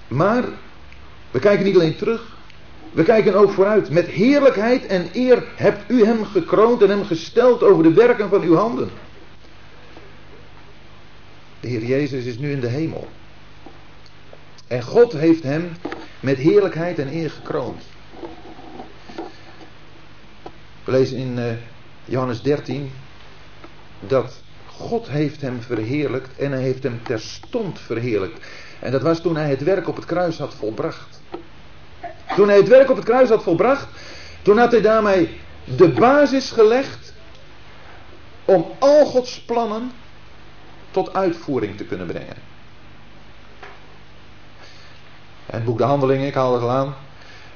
[0.08, 0.44] Maar
[1.32, 2.38] we kijken niet alleen terug,
[2.92, 3.90] we kijken ook vooruit.
[3.90, 8.42] Met heerlijkheid en eer hebt u hem gekroond en hem gesteld over de werken van
[8.42, 8.90] uw handen.
[11.60, 13.08] De Heer Jezus is nu in de hemel.
[14.68, 15.72] En God heeft hem
[16.20, 17.84] met heerlijkheid en eer gekroond.
[20.88, 21.46] We lezen in uh,
[22.06, 22.92] Johannes 13
[24.00, 28.46] dat God heeft hem verheerlijkt en hij heeft hem terstond verheerlijkt.
[28.80, 31.22] En dat was toen hij het werk op het kruis had volbracht.
[32.36, 33.88] Toen hij het werk op het kruis had volbracht,
[34.42, 37.14] toen had hij daarmee de basis gelegd
[38.46, 39.92] om al Gods plannen
[40.92, 42.36] tot uitvoering te kunnen brengen.
[45.46, 46.96] En het boek De Handelingen, ik haal het al aan,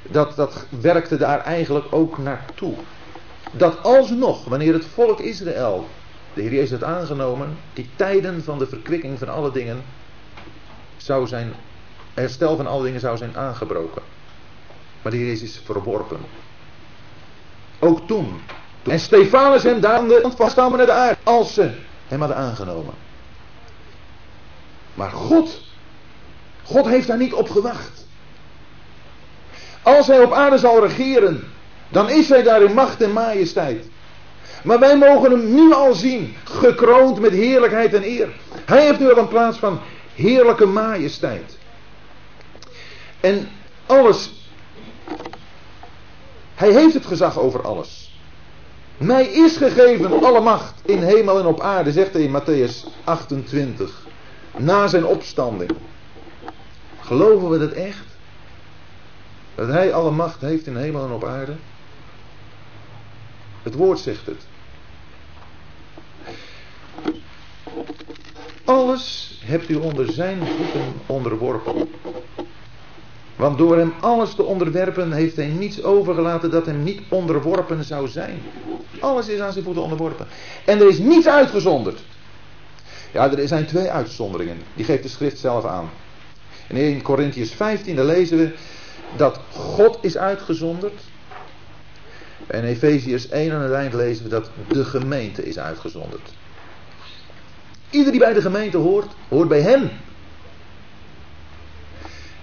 [0.01, 2.75] dat, dat werkte daar eigenlijk ook naartoe.
[3.51, 5.87] Dat alsnog, wanneer het volk Israël,
[6.33, 9.83] de Heer Jezus had aangenomen, die tijden van de verkwikking van alle dingen
[10.97, 11.53] zou zijn,
[12.13, 14.01] herstel van alle dingen zou zijn aangebroken.
[15.01, 16.19] Maar de Heer Jezus is verworpen.
[17.79, 18.41] Ook toen.
[18.83, 20.01] En Stefanus hem daar
[20.35, 21.17] vasthouden naar de aarde.
[21.23, 21.71] Als ze
[22.07, 22.93] hem hadden aangenomen.
[24.93, 25.61] Maar God.
[26.63, 28.07] God heeft daar niet op gewacht.
[29.81, 31.50] Als hij op aarde zal regeren.
[31.91, 33.85] Dan is hij daar in macht en majesteit.
[34.63, 36.35] Maar wij mogen hem nu al zien.
[36.43, 38.29] Gekroond met heerlijkheid en eer.
[38.65, 39.79] Hij heeft nu al een plaats van
[40.15, 41.57] heerlijke majesteit.
[43.19, 43.49] En
[43.85, 44.41] alles
[46.61, 48.19] hij heeft het gezag over alles.
[48.97, 54.07] Mij is gegeven alle macht in hemel en op aarde, zegt hij in Matthäus 28.
[54.57, 55.71] Na zijn opstanding.
[56.99, 58.05] Geloven we dat echt?
[59.55, 61.55] Dat hij alle macht heeft in hemel en op aarde?
[63.63, 64.45] Het woord zegt het.
[68.63, 71.89] Alles hebt u onder zijn voeten onderworpen.
[73.35, 78.07] Want door hem alles te onderwerpen heeft hij niets overgelaten dat hem niet onderworpen zou
[78.07, 78.41] zijn.
[78.99, 80.27] Alles is aan zijn voeten onderworpen.
[80.65, 82.03] En er is niets uitgezonderd.
[83.13, 84.57] Ja, er zijn twee uitzonderingen.
[84.75, 85.89] Die geeft de schrift zelf aan.
[86.67, 88.53] In 1 Corinthians 15 daar lezen we
[89.15, 91.01] dat God is uitgezonderd.
[92.47, 96.33] En Efeziërs 1 aan het eind lezen we dat de gemeente is uitgezonderd.
[97.89, 99.89] Ieder die bij de gemeente hoort, hoort bij hem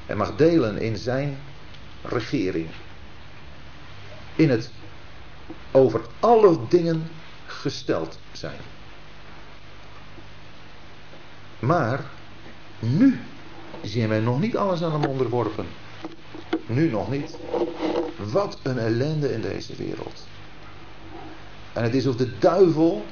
[0.07, 1.37] en mag delen in zijn
[2.03, 2.69] regering.
[4.37, 4.71] In het
[5.71, 7.07] over alle dingen
[7.47, 8.59] gesteld zijn.
[11.59, 12.01] Maar
[12.79, 13.21] nu
[13.83, 15.67] zien wij nog niet alles aan hem onderworpen.
[16.67, 17.31] Nu nog niet.
[18.17, 20.27] Wat een ellende in deze wereld.
[21.73, 23.05] En het is of de duivel.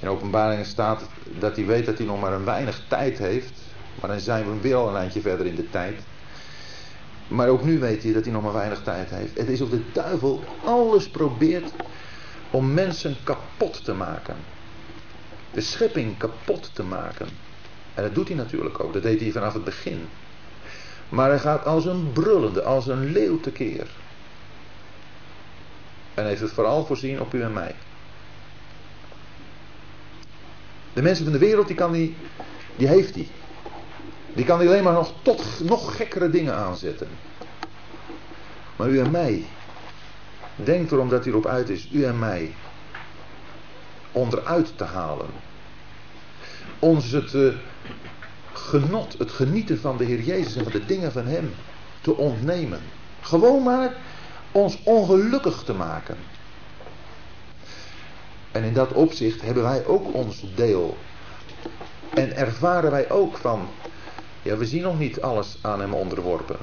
[0.00, 3.52] In openbaringen staat dat hij weet dat hij nog maar een weinig tijd heeft.
[4.00, 6.00] Maar dan zijn we weer al een eindje verder in de tijd.
[7.28, 9.38] Maar ook nu weet hij dat hij nog maar weinig tijd heeft.
[9.38, 11.72] Het is of de duivel alles probeert
[12.50, 14.36] om mensen kapot te maken.
[15.52, 17.28] De schepping kapot te maken.
[17.94, 18.92] En dat doet hij natuurlijk ook.
[18.92, 20.08] Dat deed hij vanaf het begin.
[21.10, 23.90] Maar hij gaat als een brullende, als een leeuw tekeer.
[26.14, 27.74] En heeft het vooral voorzien op u en mij.
[30.92, 32.14] De mensen van de wereld, die kan hij,
[32.76, 33.28] die heeft hij.
[34.34, 37.08] Die kan alleen maar nog tot nog gekkere dingen aanzetten.
[38.76, 39.44] Maar u en mij,
[40.54, 42.54] denkt erom dat hij erop uit is, u en mij,
[44.12, 45.28] onderuit te halen.
[46.78, 47.54] Ons het uh,
[48.70, 51.54] genot, het genieten van de Heer Jezus en van de dingen van Hem
[52.00, 52.80] te ontnemen.
[53.20, 53.94] Gewoon maar
[54.52, 56.16] ons ongelukkig te maken.
[58.52, 60.96] En in dat opzicht hebben wij ook ons deel.
[62.14, 63.68] En ervaren wij ook van
[64.42, 66.56] ja, we zien nog niet alles aan hem onderworpen.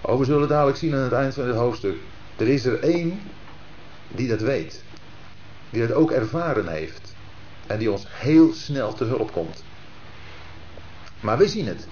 [0.00, 1.96] Oh, we zullen dadelijk zien aan het eind van dit hoofdstuk.
[2.36, 3.20] Er is er één
[4.08, 4.82] die dat weet.
[5.70, 7.14] Die dat ook ervaren heeft.
[7.66, 9.64] En die ons heel snel te hulp komt.
[11.20, 11.86] Maar we zien het.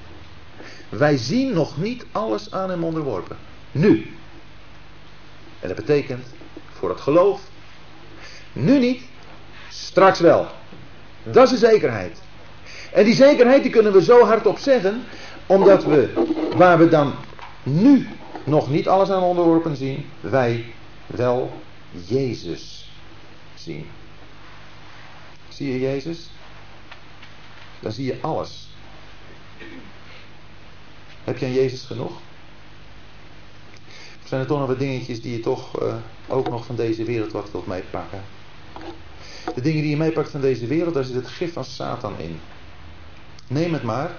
[0.89, 3.37] Wij zien nog niet alles aan hem onderworpen.
[3.73, 4.13] Nu.
[5.61, 6.27] En dat betekent
[6.73, 7.41] voor het geloof.
[8.53, 9.03] Nu niet.
[9.69, 10.47] Straks wel.
[11.23, 12.23] Dat is de zekerheid.
[12.93, 15.03] En die zekerheid die kunnen we zo hardop zeggen,
[15.47, 16.13] omdat we,
[16.57, 17.15] waar we dan
[17.63, 18.09] nu
[18.45, 20.65] nog niet alles aan onderworpen zien, wij
[21.07, 21.53] wel
[22.07, 22.91] Jezus
[23.55, 23.87] zien.
[25.49, 26.31] Zie je Jezus?
[27.81, 28.64] Dan zie je alles.
[31.25, 32.13] Heb je aan Jezus genoeg?
[34.23, 35.95] Of zijn er toch nog wat dingetjes die je toch uh,
[36.29, 38.23] ook nog van deze wereld wat wilt meepakken?
[39.55, 42.41] De dingen die je meepakt van deze wereld, daar zit het gif van Satan in.
[43.49, 44.11] Neem het maar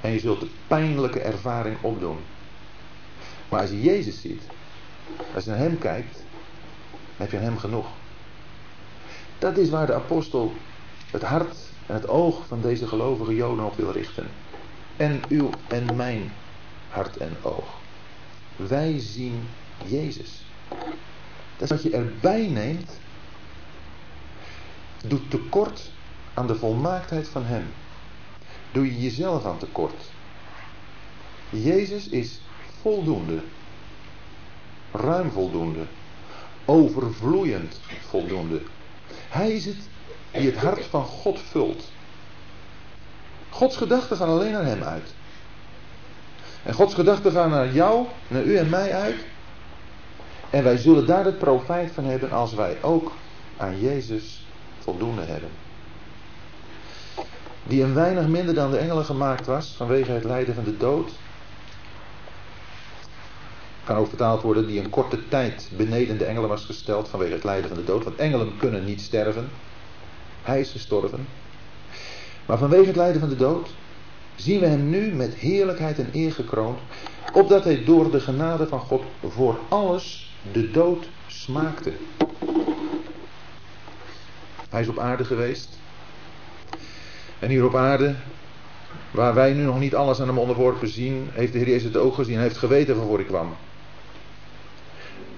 [0.00, 2.18] en je zult de pijnlijke ervaring opdoen.
[3.48, 4.42] Maar als je Jezus ziet,
[5.34, 6.22] als je naar Hem kijkt,
[7.16, 7.86] heb je aan Hem genoeg.
[9.38, 10.52] Dat is waar de apostel
[11.10, 11.56] het hart
[11.86, 14.26] en het oog van deze gelovige Joden op wil richten.
[14.98, 16.32] En uw en mijn
[16.88, 17.68] hart en oog.
[18.56, 19.48] Wij zien
[19.86, 20.44] Jezus.
[21.56, 22.90] Dat wat je erbij neemt,
[25.04, 25.90] doet tekort
[26.34, 27.64] aan de volmaaktheid van Hem
[28.72, 30.10] doe je jezelf aan tekort.
[31.50, 32.40] Jezus is
[32.80, 33.42] voldoende.
[34.92, 35.86] Ruim voldoende.
[36.64, 38.62] Overvloeiend voldoende.
[39.28, 39.88] Hij is het
[40.32, 41.90] die het hart van God vult.
[43.50, 45.14] Gods gedachten gaan alleen naar Hem uit.
[46.62, 49.16] En Gods gedachten gaan naar jou, naar u en mij uit.
[50.50, 53.12] En wij zullen daar het profijt van hebben als wij ook
[53.56, 54.46] aan Jezus
[54.78, 55.50] voldoende hebben.
[57.62, 61.10] Die een weinig minder dan de engelen gemaakt was vanwege het lijden van de dood.
[63.84, 67.44] Kan ook vertaald worden die een korte tijd beneden de engelen was gesteld vanwege het
[67.44, 68.04] lijden van de dood.
[68.04, 69.50] Want engelen kunnen niet sterven.
[70.42, 71.26] Hij is gestorven.
[72.48, 73.68] Maar vanwege het lijden van de dood
[74.34, 76.78] zien we hem nu met heerlijkheid en eer gekroond,
[77.32, 81.92] opdat hij door de genade van God voor alles de dood smaakte.
[84.68, 85.78] Hij is op aarde geweest.
[87.38, 88.14] En hier op aarde,
[89.10, 91.96] waar wij nu nog niet alles aan hem onderworpen zien, heeft de Heer Jezus het
[91.96, 92.34] ook gezien.
[92.34, 93.56] Hij heeft geweten waarvoor hij kwam.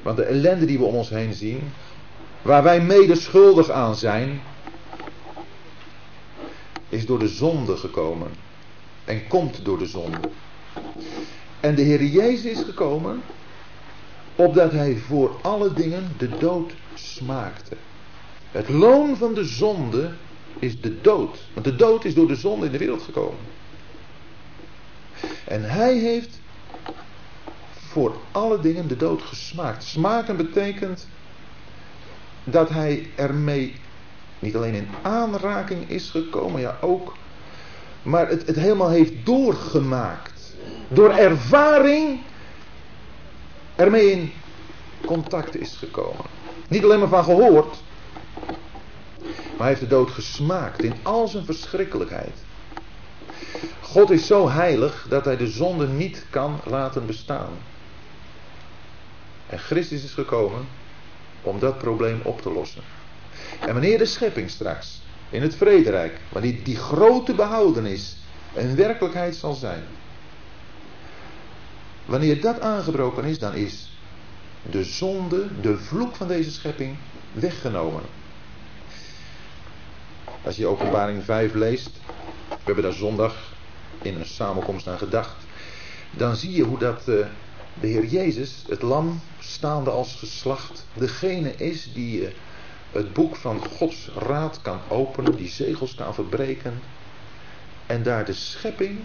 [0.02, 1.72] Want de ellende die we om ons heen zien,
[2.42, 4.40] waar wij mede schuldig aan zijn,
[6.90, 8.30] is door de zonde gekomen.
[9.04, 10.28] En komt door de zonde.
[11.60, 13.22] En de Heer Jezus is gekomen
[14.36, 17.76] opdat hij voor alle dingen de dood smaakte.
[18.50, 20.10] Het loon van de zonde
[20.58, 21.38] is de dood.
[21.52, 23.38] Want de dood is door de zonde in de wereld gekomen.
[25.44, 26.40] En hij heeft
[27.72, 29.84] voor alle dingen de dood gesmaakt.
[29.84, 31.08] Smaken betekent
[32.44, 33.74] dat hij ermee
[34.40, 37.16] niet alleen in aanraking is gekomen, ja ook,
[38.02, 40.54] maar het, het helemaal heeft doorgemaakt.
[40.88, 42.20] Door ervaring
[43.76, 44.32] ermee in
[45.04, 46.24] contact is gekomen.
[46.68, 47.82] Niet alleen maar van gehoord,
[49.26, 52.44] maar hij heeft de dood gesmaakt in al zijn verschrikkelijkheid.
[53.80, 57.50] God is zo heilig dat hij de zonde niet kan laten bestaan.
[59.46, 60.66] En Christus is gekomen
[61.42, 62.82] om dat probleem op te lossen.
[63.60, 68.16] En wanneer de schepping straks in het vrederijk, wanneer die grote behoudenis
[68.54, 69.82] een werkelijkheid zal zijn.
[72.04, 73.98] Wanneer dat aangebroken is, dan is
[74.70, 76.96] de zonde, de vloek van deze schepping
[77.32, 78.02] weggenomen.
[80.44, 81.90] Als je openbaring 5 leest,
[82.48, 83.34] we hebben daar zondag
[84.02, 85.36] in een samenkomst aan gedacht,
[86.10, 87.26] dan zie je hoe dat uh,
[87.80, 92.28] de Heer Jezus, het lam, staande als geslacht, degene is die uh,
[92.92, 96.80] het boek van Gods raad kan openen, die zegels kan verbreken
[97.86, 98.98] en daar de schepping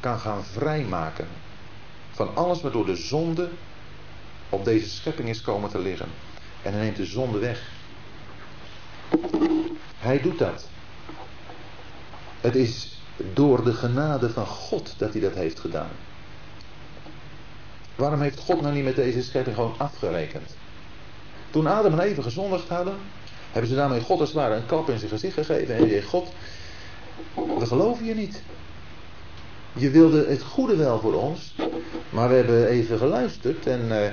[0.00, 1.28] kan gaan vrijmaken
[2.10, 3.48] van alles waardoor de zonde
[4.48, 6.08] op deze schepping is komen te liggen.
[6.62, 7.70] En hij neemt de zonde weg.
[9.98, 10.68] Hij doet dat.
[12.40, 13.00] Het is
[13.32, 15.90] door de genade van God dat hij dat heeft gedaan.
[17.94, 20.56] Waarom heeft God nou niet met deze schepping gewoon afgerekend?
[21.50, 22.94] Toen Adam en Eva gezondigd hadden,
[23.50, 25.76] hebben ze daarmee God als het ware een klap in zijn gezicht gegeven.
[25.76, 26.32] En je God,
[27.58, 28.42] we geloven je niet.
[29.72, 31.54] Je wilde het goede wel voor ons,
[32.10, 34.06] maar we hebben even geluisterd en uh,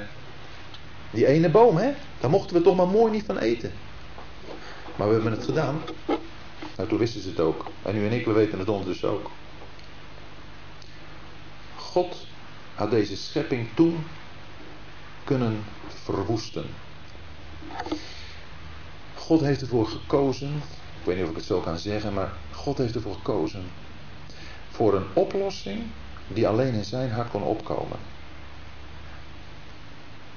[1.11, 3.71] die ene boom, hè, daar mochten we toch maar mooi niet van eten.
[4.95, 5.81] Maar we hebben het gedaan.
[6.75, 7.65] Nou, toen wisten ze het ook.
[7.81, 9.31] En u en ik, we weten het ondertussen ook.
[11.75, 12.25] God
[12.75, 14.05] had deze schepping toen
[15.23, 16.65] kunnen verwoesten.
[19.15, 20.55] God heeft ervoor gekozen,
[20.99, 23.69] ik weet niet of ik het zo kan zeggen, maar God heeft ervoor gekozen
[24.69, 25.83] voor een oplossing
[26.27, 27.97] die alleen in zijn hart kon opkomen.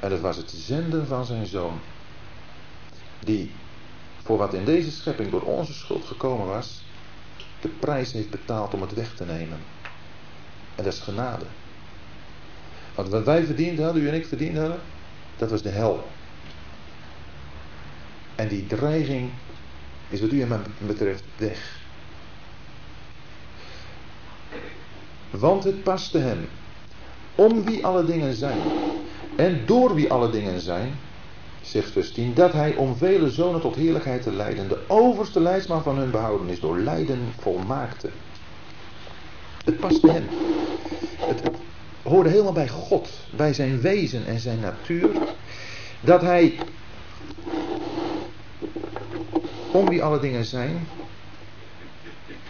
[0.01, 1.81] En dat was het zenden van zijn zoon,
[3.19, 3.53] die
[4.23, 6.83] voor wat in deze schepping door onze schuld gekomen was,
[7.61, 9.59] de prijs heeft betaald om het weg te nemen.
[10.75, 11.45] En dat is genade.
[12.95, 14.81] Want wat wij verdiend hadden, u en ik verdiend hadden,
[15.37, 16.09] dat was de hel.
[18.35, 19.31] En die dreiging
[20.09, 21.79] is wat u en mij betreft weg.
[25.31, 26.49] Want het paste hem,
[27.35, 28.59] om wie alle dingen zijn,
[29.37, 30.93] en door wie alle dingen zijn,
[31.63, 35.83] zegt vers 10, dat hij om vele zonen tot heerlijkheid te leiden, de overste leidsman
[35.83, 38.09] van hun behouden is, door lijden volmaakte.
[39.65, 40.25] Het paste hem.
[41.19, 41.41] Het,
[42.03, 45.11] hoorde helemaal bij God, bij zijn wezen en zijn natuur,
[46.01, 46.59] dat hij
[49.71, 50.89] om wie alle dingen zijn.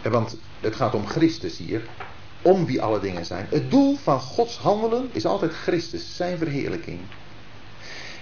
[0.01, 1.81] Want het gaat om Christus hier.
[2.41, 3.47] Om wie alle dingen zijn.
[3.49, 6.99] Het doel van Gods handelen is altijd Christus, zijn verheerlijking.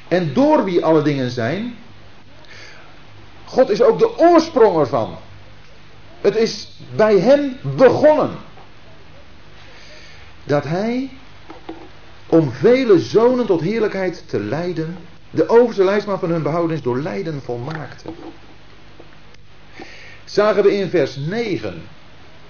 [0.08, 1.76] En door wie alle dingen zijn.
[3.46, 5.18] God is ook de oorsprong ervan.
[6.22, 8.32] Het is bij hem begonnen.
[10.44, 11.10] Dat hij
[12.28, 14.98] om vele zonen tot heerlijkheid te leiden,
[15.32, 18.10] de overste lijstman van hun behouden is door lijden volmaakte
[20.30, 21.88] zagen we in vers 9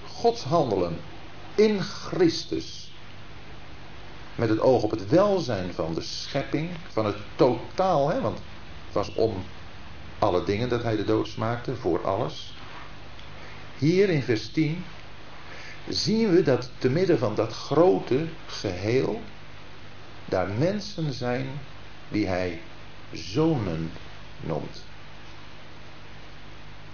[0.06, 0.96] Gods handelen
[1.54, 2.92] in Christus.
[4.34, 8.38] met het oog op het welzijn van de schepping, van het totaal, hè, want
[8.84, 9.44] het was om
[10.18, 12.54] alle dingen dat hij de dood smaakte, voor alles.
[13.78, 14.84] Hier in vers 10
[15.88, 19.20] zien we dat te midden van dat grote geheel
[20.24, 21.46] daar mensen zijn
[22.08, 22.60] die hij
[23.12, 23.92] zonen
[24.40, 24.82] noemt.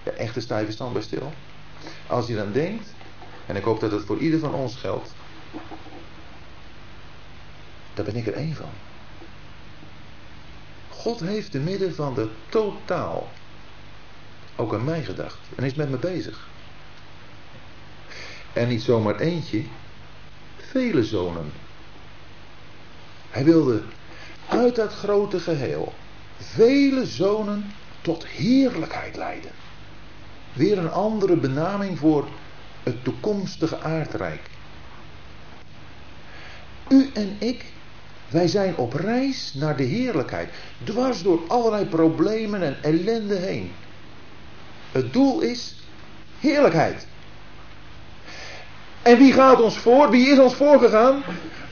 [0.06, 1.32] Ja, echte stijve stand bij stil.
[2.06, 2.94] Als je dan denkt,
[3.46, 5.14] en ik hoop dat het voor ieder van ons geldt,
[7.94, 8.70] daar ben ik er één van.
[10.88, 13.28] God heeft te midden van de totaal
[14.56, 16.48] ook aan mij gedacht en is met me bezig.
[18.52, 19.62] En niet zomaar eentje,
[20.56, 21.52] vele zonen.
[23.30, 23.82] Hij wilde
[24.48, 25.92] uit dat grote geheel
[26.38, 29.50] vele zonen tot heerlijkheid leiden.
[30.56, 32.28] Weer een andere benaming voor
[32.82, 34.40] het toekomstige aardrijk.
[36.88, 37.64] U en ik,
[38.28, 40.48] wij zijn op reis naar de heerlijkheid,
[40.84, 43.72] dwars door allerlei problemen en ellende heen.
[44.92, 45.76] Het doel is
[46.40, 47.06] heerlijkheid.
[49.02, 50.10] En wie gaat ons voor?
[50.10, 51.22] Wie is ons voorgegaan?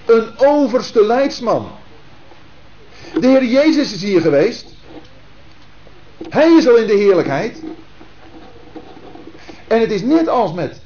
[0.07, 1.71] Een overste leidsman.
[3.21, 4.67] De Heer Jezus is hier geweest.
[6.29, 7.63] Hij is al in de heerlijkheid.
[9.75, 10.81] En het is net als met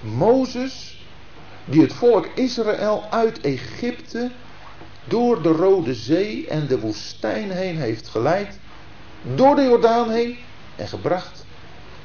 [0.00, 1.04] Mozes,
[1.64, 4.30] die het volk Israël uit Egypte
[5.04, 8.58] door de Rode Zee en de woestijn heen heeft geleid,
[9.34, 10.38] door de Jordaan heen
[10.76, 11.44] en gebracht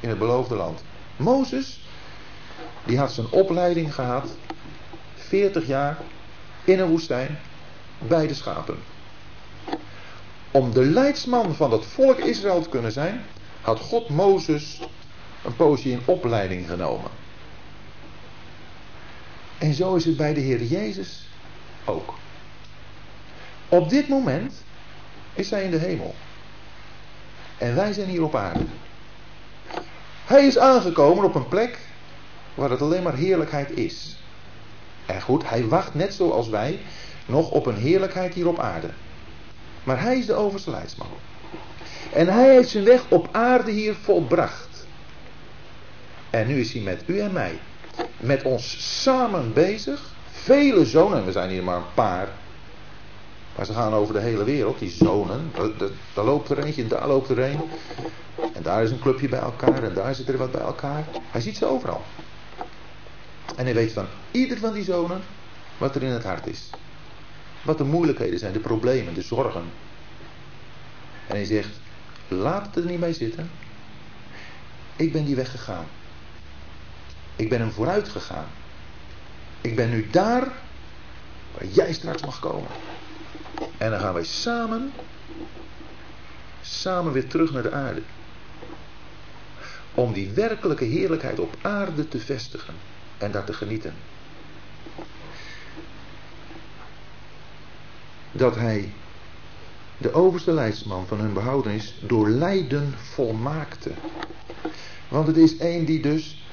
[0.00, 0.82] in het beloofde land.
[1.16, 1.80] Mozes,
[2.84, 4.28] die had zijn opleiding gehad,
[5.14, 5.98] 40 jaar
[6.64, 7.38] in een woestijn,
[7.98, 8.78] bij de schapen.
[10.50, 13.24] Om de leidsman van het volk Israël te kunnen zijn,
[13.60, 14.80] had God Mozes
[15.44, 17.10] een poosje in opleiding genomen.
[19.58, 21.28] En zo is het bij de Heer Jezus
[21.84, 22.14] ook.
[23.68, 24.64] Op dit moment
[25.34, 26.14] is hij in de hemel.
[27.58, 28.64] En wij zijn hier op aarde.
[30.24, 31.78] Hij is aangekomen op een plek
[32.54, 34.16] waar het alleen maar heerlijkheid is.
[35.06, 36.80] En goed, hij wacht net zoals wij
[37.26, 38.90] nog op een heerlijkheid hier op aarde.
[39.84, 40.76] Maar hij is de overste.
[42.12, 44.65] En hij heeft zijn weg op aarde hier volbracht.
[46.36, 47.58] En nu is hij met u en mij,
[48.16, 50.14] met ons samen bezig.
[50.30, 52.28] Vele zonen, we zijn hier maar een paar.
[53.56, 55.50] Maar ze gaan over de hele wereld, die zonen.
[56.14, 57.60] Daar loopt er eentje en daar loopt er een.
[58.52, 61.04] En daar is een clubje bij elkaar en daar zit er wat bij elkaar.
[61.30, 62.02] Hij ziet ze overal.
[63.54, 65.20] En hij weet van ieder van die zonen
[65.78, 66.70] wat er in het hart is.
[67.62, 69.64] Wat de moeilijkheden zijn, de problemen, de zorgen.
[71.26, 71.80] En hij zegt,
[72.28, 73.50] laat het er niet bij zitten.
[74.96, 75.86] Ik ben die weg gegaan.
[77.36, 78.46] Ik ben hem vooruit gegaan.
[79.60, 80.52] Ik ben nu daar
[81.52, 82.70] waar jij straks mag komen.
[83.78, 84.92] En dan gaan wij samen,
[86.62, 88.02] samen weer terug naar de aarde.
[89.94, 92.74] Om die werkelijke heerlijkheid op aarde te vestigen
[93.18, 93.94] en daar te genieten.
[98.32, 98.92] Dat hij
[99.98, 103.90] de overste leidsman van hun behoudenis door lijden volmaakte.
[105.08, 106.45] Want het is één die dus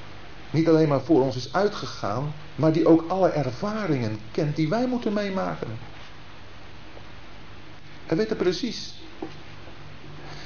[0.54, 4.86] niet alleen maar voor ons is uitgegaan, maar die ook alle ervaringen kent die wij
[4.86, 5.78] moeten meemaken.
[8.06, 8.94] Hij weet het precies.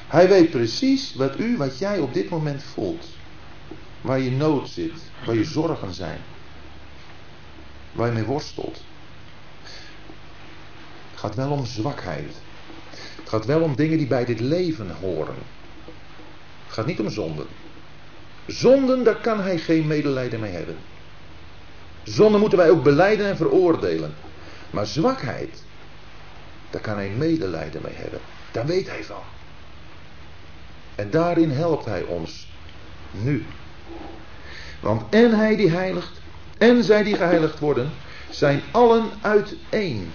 [0.07, 3.07] Hij weet precies wat u, wat jij op dit moment voelt.
[4.01, 4.93] Waar je nood zit,
[5.27, 6.21] waar je zorgen zijn.
[7.93, 8.83] Waar je mee worstelt.
[11.11, 12.33] Het gaat wel om zwakheid.
[13.17, 15.37] Het gaat wel om dingen die bij dit leven horen.
[16.65, 17.47] Het gaat niet om zonden.
[18.49, 20.77] Zonden, daar kan hij geen medelijden mee hebben.
[22.03, 24.15] Zonden moeten wij ook beleiden en veroordelen.
[24.71, 25.63] Maar zwakheid,
[26.71, 28.21] daar kan hij medelijden mee hebben.
[28.53, 29.23] Daar weet hij van.
[30.95, 32.49] En daarin helpt hij ons
[33.11, 33.47] nu.
[34.81, 36.21] Want en hij die heiligt
[36.59, 37.91] en zij die geheiligd worden,
[38.31, 40.13] zijn allen uiteen.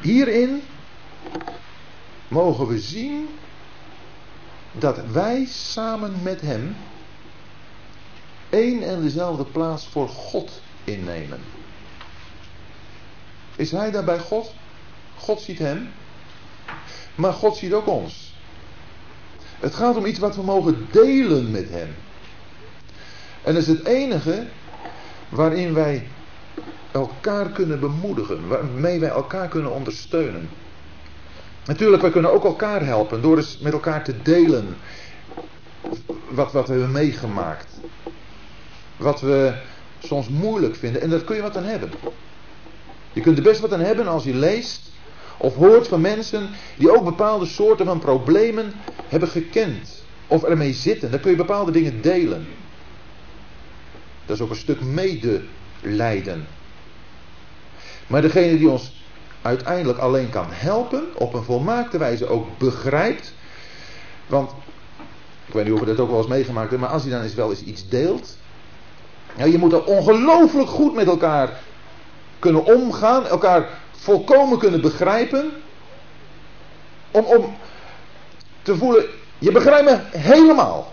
[0.00, 0.62] Hierin
[2.28, 3.28] mogen we zien
[4.78, 6.76] dat wij samen met hem
[8.50, 11.40] één en dezelfde plaats voor God innemen.
[13.56, 14.54] Is hij daarbij God?
[15.16, 15.88] God ziet hem,
[17.14, 18.34] maar God ziet ook ons.
[19.60, 21.94] Het gaat om iets wat we mogen delen met hem.
[23.42, 24.46] En dat is het enige
[25.28, 26.08] waarin wij
[26.92, 30.48] elkaar kunnen bemoedigen, waarmee wij elkaar kunnen ondersteunen.
[31.66, 34.76] Natuurlijk, wij kunnen ook elkaar helpen door eens met elkaar te delen
[36.28, 37.72] wat, wat we hebben meegemaakt.
[38.96, 39.54] Wat we
[39.98, 41.02] soms moeilijk vinden.
[41.02, 41.92] En daar kun je wat aan hebben.
[43.12, 44.90] Je kunt er best wat aan hebben als je leest
[45.36, 48.72] of hoort van mensen die ook bepaalde soorten van problemen
[49.08, 51.10] hebben gekend of ermee zitten.
[51.10, 52.46] Dan kun je bepaalde dingen delen.
[54.26, 56.46] Dat is ook een stuk medelijden.
[58.06, 59.03] Maar degene die ons
[59.44, 63.32] uiteindelijk alleen kan helpen, op een volmaakte wijze ook begrijpt.
[64.26, 64.50] Want,
[65.46, 67.22] ik weet niet of je dat ook wel eens meegemaakt hebt, maar als hij dan
[67.22, 68.36] eens wel eens iets deelt.
[69.36, 71.60] Ja, je moet er ongelooflijk goed met elkaar
[72.38, 75.52] kunnen omgaan, elkaar volkomen kunnen begrijpen.
[77.10, 77.56] Om, om
[78.62, 79.04] te voelen,
[79.38, 80.92] je begrijpt me helemaal.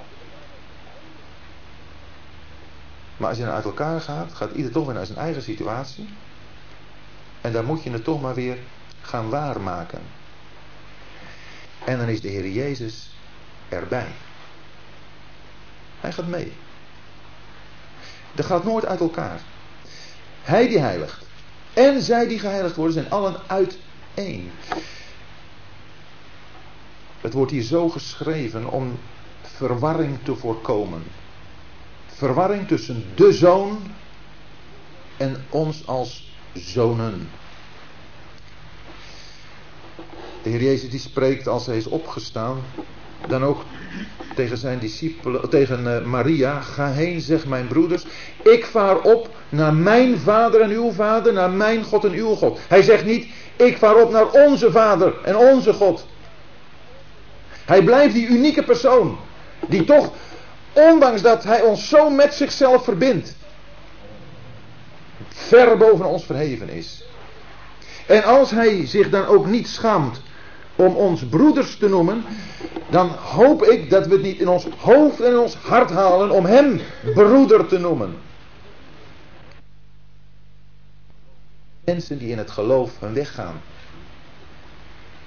[3.17, 6.09] Maar als je dan uit elkaar gaat, gaat ieder toch weer naar zijn eigen situatie.
[7.41, 8.57] En dan moet je het toch maar weer
[9.01, 10.01] gaan waarmaken.
[11.85, 13.09] En dan is de Heer Jezus
[13.69, 14.07] erbij.
[15.99, 16.53] Hij gaat mee.
[18.33, 19.39] Dat gaat nooit uit elkaar.
[20.41, 21.25] Hij die heiligt.
[21.73, 24.51] En zij die geheiligd worden zijn allen uiteen.
[27.21, 28.99] Het wordt hier zo geschreven om
[29.41, 31.03] verwarring te voorkomen.
[32.07, 33.79] Verwarring tussen de zoon
[35.17, 37.29] en ons als zonen.
[40.43, 42.61] De Heer Jezus die spreekt als hij is opgestaan,
[43.27, 43.63] dan ook
[44.35, 48.05] tegen zijn discipelen, tegen eh, Maria, ga heen, zeg mijn broeders,
[48.43, 52.59] ik vaar op naar mijn vader en uw vader, naar mijn God en uw God.
[52.67, 56.05] Hij zegt niet, ik vaar op naar onze vader en onze God.
[57.65, 59.17] Hij blijft die unieke persoon,
[59.67, 60.11] die toch,
[60.73, 63.35] ondanks dat hij ons zo met zichzelf verbindt,
[65.47, 67.03] ver boven ons verheven is.
[68.07, 70.21] En als hij zich dan ook niet schaamt
[70.75, 72.23] om ons broeders te noemen,
[72.89, 76.31] dan hoop ik dat we het niet in ons hoofd en in ons hart halen
[76.31, 76.81] om hem
[77.13, 78.15] broeder te noemen.
[81.83, 83.61] Mensen die in het geloof hun weg gaan.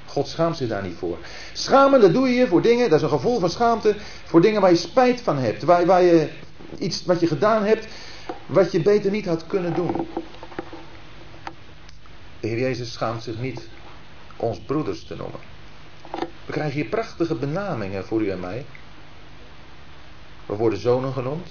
[0.06, 1.16] God schaamt zich daar niet voor.
[1.52, 3.94] Schamen, dat doe je voor dingen, dat is een gevoel van schaamte,
[4.24, 5.62] voor dingen waar je spijt van hebt.
[5.62, 6.28] Waar, waar je
[6.78, 7.86] iets wat je gedaan hebt,
[8.46, 10.08] wat je beter niet had kunnen doen.
[12.40, 13.68] De Heer Jezus schaamt zich niet
[14.36, 15.40] ons broeders te noemen.
[16.46, 18.66] We krijgen hier prachtige benamingen voor u en mij.
[20.46, 21.48] We worden zonen genoemd.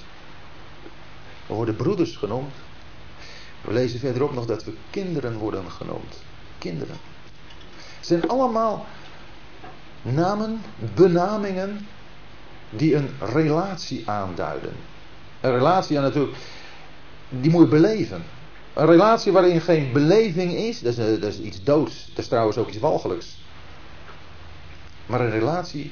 [1.47, 2.53] We worden broeders genoemd.
[3.61, 6.24] We lezen verderop nog dat we kinderen worden genoemd.
[6.57, 6.95] Kinderen.
[7.97, 8.86] Het zijn allemaal
[10.01, 10.61] namen,
[10.95, 11.88] benamingen
[12.69, 14.76] die een relatie aanduiden.
[15.41, 16.38] Een relatie, ja natuurlijk,
[17.42, 18.24] die moet je beleven.
[18.74, 22.06] Een relatie waarin geen beleving is, dat is, dat is iets doods.
[22.08, 23.38] Dat is trouwens ook iets walgelijks.
[25.06, 25.92] Maar een relatie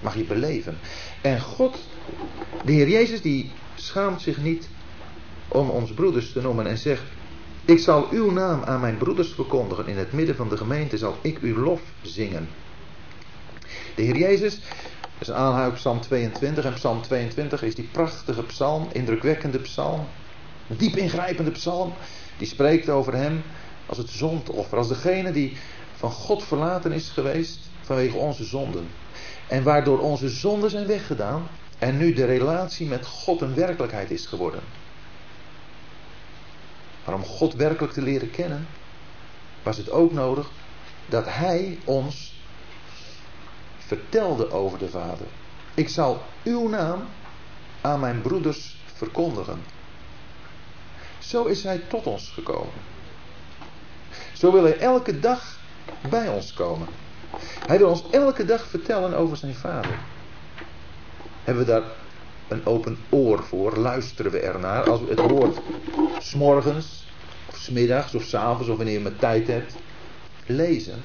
[0.00, 0.78] mag je beleven.
[1.20, 1.78] En God,
[2.64, 4.68] de Heer Jezus, die schaamt zich niet
[5.48, 7.02] om ons broeders te noemen en zegt:
[7.64, 9.86] Ik zal uw naam aan mijn broeders verkondigen.
[9.86, 12.48] In het midden van de gemeente zal ik uw lof zingen.
[13.94, 14.60] De Heer Jezus,
[15.32, 16.64] aanhaal op Psalm 22.
[16.64, 20.06] En Psalm 22 is die prachtige psalm, indrukwekkende psalm.
[20.66, 21.94] Diep ingrijpende psalm.
[22.38, 23.42] Die spreekt over hem
[23.86, 24.78] als het zondoffer.
[24.78, 25.56] Als degene die
[25.94, 28.88] van God verlaten is geweest vanwege onze zonden.
[29.48, 31.48] En waardoor onze zonden zijn weggedaan.
[31.78, 34.60] En nu de relatie met God een werkelijkheid is geworden.
[37.04, 38.66] Maar om God werkelijk te leren kennen,
[39.62, 40.50] was het ook nodig
[41.06, 42.34] dat Hij ons
[43.78, 45.26] vertelde over de Vader.
[45.74, 47.02] Ik zal uw naam
[47.80, 49.75] aan mijn broeders verkondigen.
[51.26, 52.72] Zo is Hij tot ons gekomen.
[54.32, 55.58] Zo wil Hij elke dag
[56.08, 56.88] bij ons komen.
[57.66, 59.98] Hij wil ons elke dag vertellen over zijn Vader.
[61.44, 61.82] Hebben we daar
[62.48, 63.76] een open oor voor?
[63.76, 65.58] Luisteren we ernaar als we het woord
[66.18, 67.06] s'morgens,
[67.46, 69.74] of smiddags, of s'avonds, of wanneer je maar tijd hebt,
[70.46, 71.02] lezen?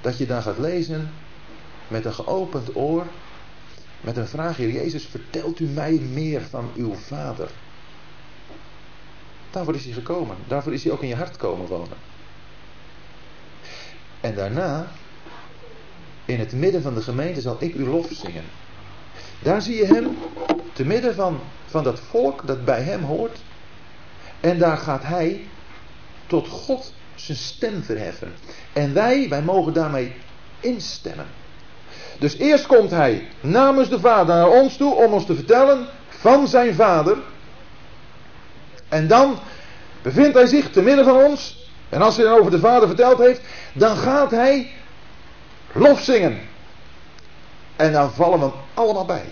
[0.00, 1.10] Dat je dan gaat lezen
[1.88, 3.06] met een geopend oor,
[4.00, 7.50] met een vraag, Heer Jezus, vertelt u mij meer van uw Vader?
[9.50, 10.36] Daarvoor is hij gekomen.
[10.46, 11.96] Daarvoor is hij ook in je hart komen wonen.
[14.20, 14.86] En daarna,
[16.24, 18.44] in het midden van de gemeente, zal ik uw lof zingen.
[19.38, 20.16] Daar zie je hem,
[20.72, 23.38] te midden van, van dat volk dat bij hem hoort.
[24.40, 25.44] En daar gaat hij
[26.26, 28.32] tot God zijn stem verheffen.
[28.72, 30.12] En wij, wij mogen daarmee
[30.60, 31.26] instemmen.
[32.18, 36.48] Dus eerst komt hij namens de Vader naar ons toe om ons te vertellen van
[36.48, 37.18] zijn Vader.
[38.90, 39.38] En dan
[40.02, 41.68] bevindt hij zich te midden van ons.
[41.88, 43.40] En als hij dan over de Vader verteld heeft,
[43.72, 44.72] dan gaat hij
[45.72, 46.40] lof zingen.
[47.76, 49.28] En dan vallen we allemaal bij.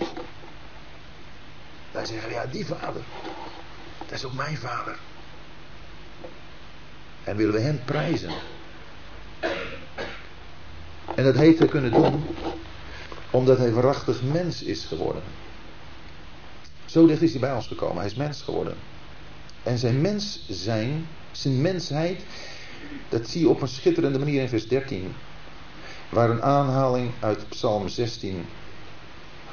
[1.91, 3.01] Wij zeggen, ja, die vader,
[4.05, 4.97] dat is ook mijn vader.
[7.23, 8.31] En willen we hem prijzen.
[11.15, 12.25] En dat heeft hij kunnen doen
[13.31, 15.21] omdat hij waarachtig mens is geworden.
[16.85, 17.97] Zo dicht is hij bij ons gekomen.
[17.97, 18.75] Hij is mens geworden.
[19.63, 22.23] En zijn mens zijn, zijn mensheid,
[23.09, 25.13] dat zie je op een schitterende manier in vers 13.
[26.09, 28.45] Waar een aanhaling uit Psalm 16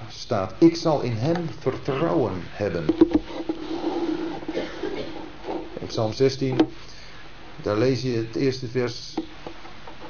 [0.08, 0.54] staat.
[0.58, 2.86] Ik zal in hem vertrouwen hebben.
[5.80, 6.58] In Psalm 16,
[7.62, 9.14] daar lees je het eerste vers.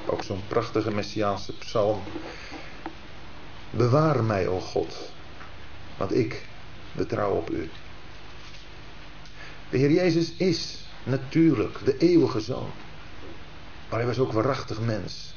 [0.07, 2.01] Ook zo'n prachtige messiaanse psalm.
[3.71, 5.13] Bewaar mij, o God,
[5.97, 6.47] want ik
[6.93, 7.71] betrouw op u.
[9.71, 12.71] De Heer Jezus is natuurlijk de eeuwige zoon.
[13.89, 15.35] Maar hij was ook waarachtig mens.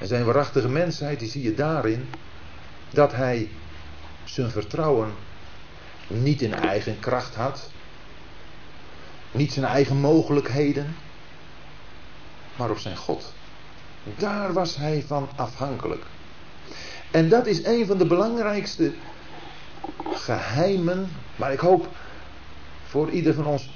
[0.00, 2.08] En zijn waarachtige mensheid die zie je daarin
[2.90, 3.50] dat hij
[4.24, 5.12] zijn vertrouwen
[6.06, 7.70] niet in eigen kracht had.
[9.32, 10.96] Niet zijn eigen mogelijkheden.
[12.56, 13.32] Maar op zijn God.
[14.16, 16.04] Daar was hij van afhankelijk.
[17.10, 18.92] En dat is een van de belangrijkste
[20.12, 21.88] geheimen, maar ik hoop
[22.90, 23.70] voor ieder van ons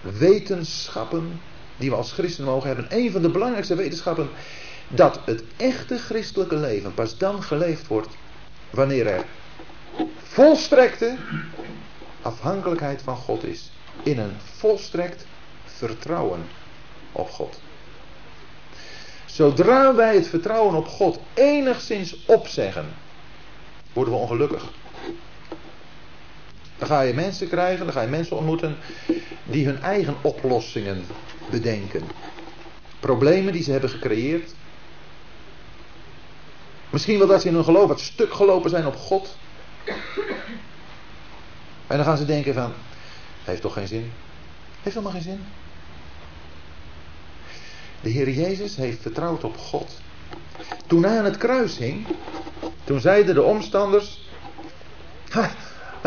[0.00, 1.40] wetenschappen
[1.76, 2.86] die we als christen mogen hebben.
[2.88, 4.28] Een van de belangrijkste wetenschappen
[4.88, 8.16] dat het echte christelijke leven pas dan geleefd wordt
[8.70, 9.24] wanneer er
[10.22, 11.16] volstrekte
[12.22, 13.70] afhankelijkheid van God is.
[14.02, 15.26] In een volstrekt
[15.64, 16.46] vertrouwen
[17.12, 17.60] op God.
[19.26, 22.86] Zodra wij het vertrouwen op God enigszins opzeggen,
[23.92, 24.64] worden we ongelukkig.
[26.78, 28.76] Dan ga je mensen krijgen, dan ga je mensen ontmoeten
[29.44, 31.04] die hun eigen oplossingen
[31.50, 32.02] bedenken.
[33.00, 34.54] Problemen die ze hebben gecreëerd.
[36.90, 39.36] Misschien wel dat ze in hun geloof wat stuk gelopen zijn op God.
[41.86, 42.72] En dan gaan ze denken van,
[43.44, 44.12] heeft toch geen zin?
[44.82, 45.44] Heeft helemaal geen zin.
[48.00, 50.00] De Heer Jezus heeft vertrouwd op God.
[50.86, 52.06] Toen hij aan het kruis hing,
[52.84, 54.28] toen zeiden de omstanders,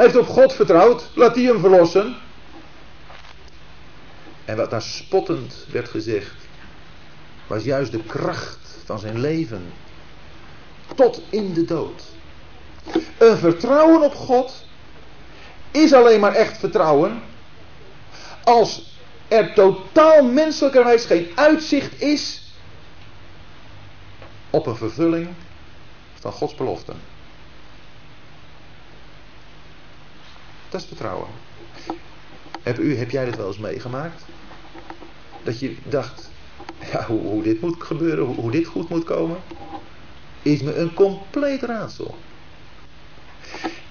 [0.01, 2.15] hij heeft op God vertrouwd, laat hij hem verlossen.
[4.45, 6.35] En wat daar spottend werd gezegd,
[7.47, 9.73] was juist de kracht van zijn leven.
[10.95, 12.03] Tot in de dood.
[13.17, 14.65] Een vertrouwen op God
[15.71, 17.21] is alleen maar echt vertrouwen
[18.43, 18.97] als
[19.27, 22.53] er totaal menselijkerwijs geen uitzicht is
[24.49, 25.27] op een vervulling
[26.19, 27.10] van Gods beloften.
[30.71, 31.27] Dat is vertrouwen.
[32.63, 34.23] Heb, u, heb jij dit wel eens meegemaakt?
[35.43, 36.29] Dat je dacht,
[36.91, 39.37] ja, hoe, hoe dit moet gebeuren, hoe, dit goed moet komen,
[40.41, 42.17] is me een compleet raadsel.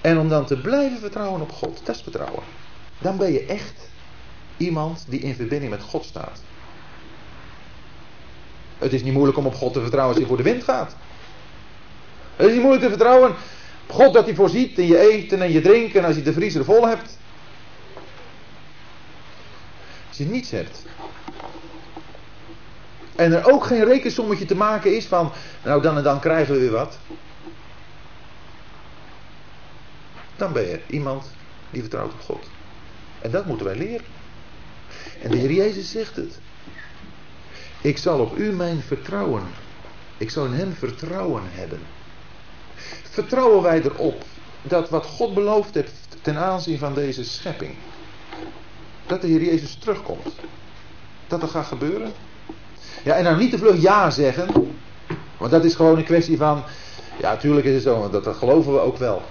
[0.01, 2.43] En om dan te blijven vertrouwen op God, dat is vertrouwen.
[2.97, 3.89] Dan ben je echt
[4.57, 6.41] iemand die in verbinding met God staat.
[8.77, 10.95] Het is niet moeilijk om op God te vertrouwen als je voor de wind gaat.
[12.35, 13.35] Het is niet moeilijk te vertrouwen
[13.87, 16.87] God dat hij voorziet in je eten en je drinken als je de vriezer vol
[16.87, 17.17] hebt.
[20.07, 20.85] Als je niets hebt.
[23.15, 25.31] En er ook geen rekensommetje te maken is van,
[25.63, 26.97] nou dan en dan krijgen we weer wat.
[30.35, 31.31] Dan ben je iemand
[31.69, 32.49] die vertrouwt op God.
[33.21, 34.05] En dat moeten wij leren.
[35.21, 36.39] En de Heer Jezus zegt het.
[37.81, 39.43] Ik zal op u mijn vertrouwen.
[40.17, 41.79] Ik zal in hem vertrouwen hebben.
[43.11, 44.23] Vertrouwen wij erop
[44.61, 47.75] dat wat God beloofd heeft ten aanzien van deze schepping.
[49.05, 50.35] Dat de Heer Jezus terugkomt.
[51.27, 52.11] Dat er gaat gebeuren.
[53.03, 54.49] Ja, en nou niet te vlug ja zeggen.
[55.37, 56.63] Want dat is gewoon een kwestie van.
[57.19, 59.21] Ja, natuurlijk is het zo, dat, dat geloven we ook wel.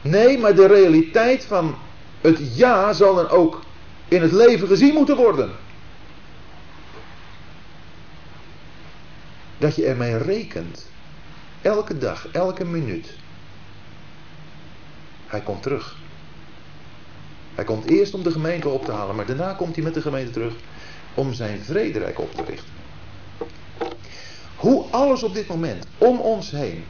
[0.00, 1.74] Nee, maar de realiteit van
[2.20, 3.60] het ja zal dan ook
[4.08, 5.50] in het leven gezien moeten worden.
[9.58, 10.86] Dat je ermee rekent.
[11.62, 13.14] Elke dag, elke minuut.
[15.26, 15.96] Hij komt terug.
[17.54, 20.00] Hij komt eerst om de gemeente op te halen, maar daarna komt hij met de
[20.00, 20.54] gemeente terug
[21.14, 22.72] om zijn vrederijk op te richten.
[24.56, 26.84] Hoe alles op dit moment om ons heen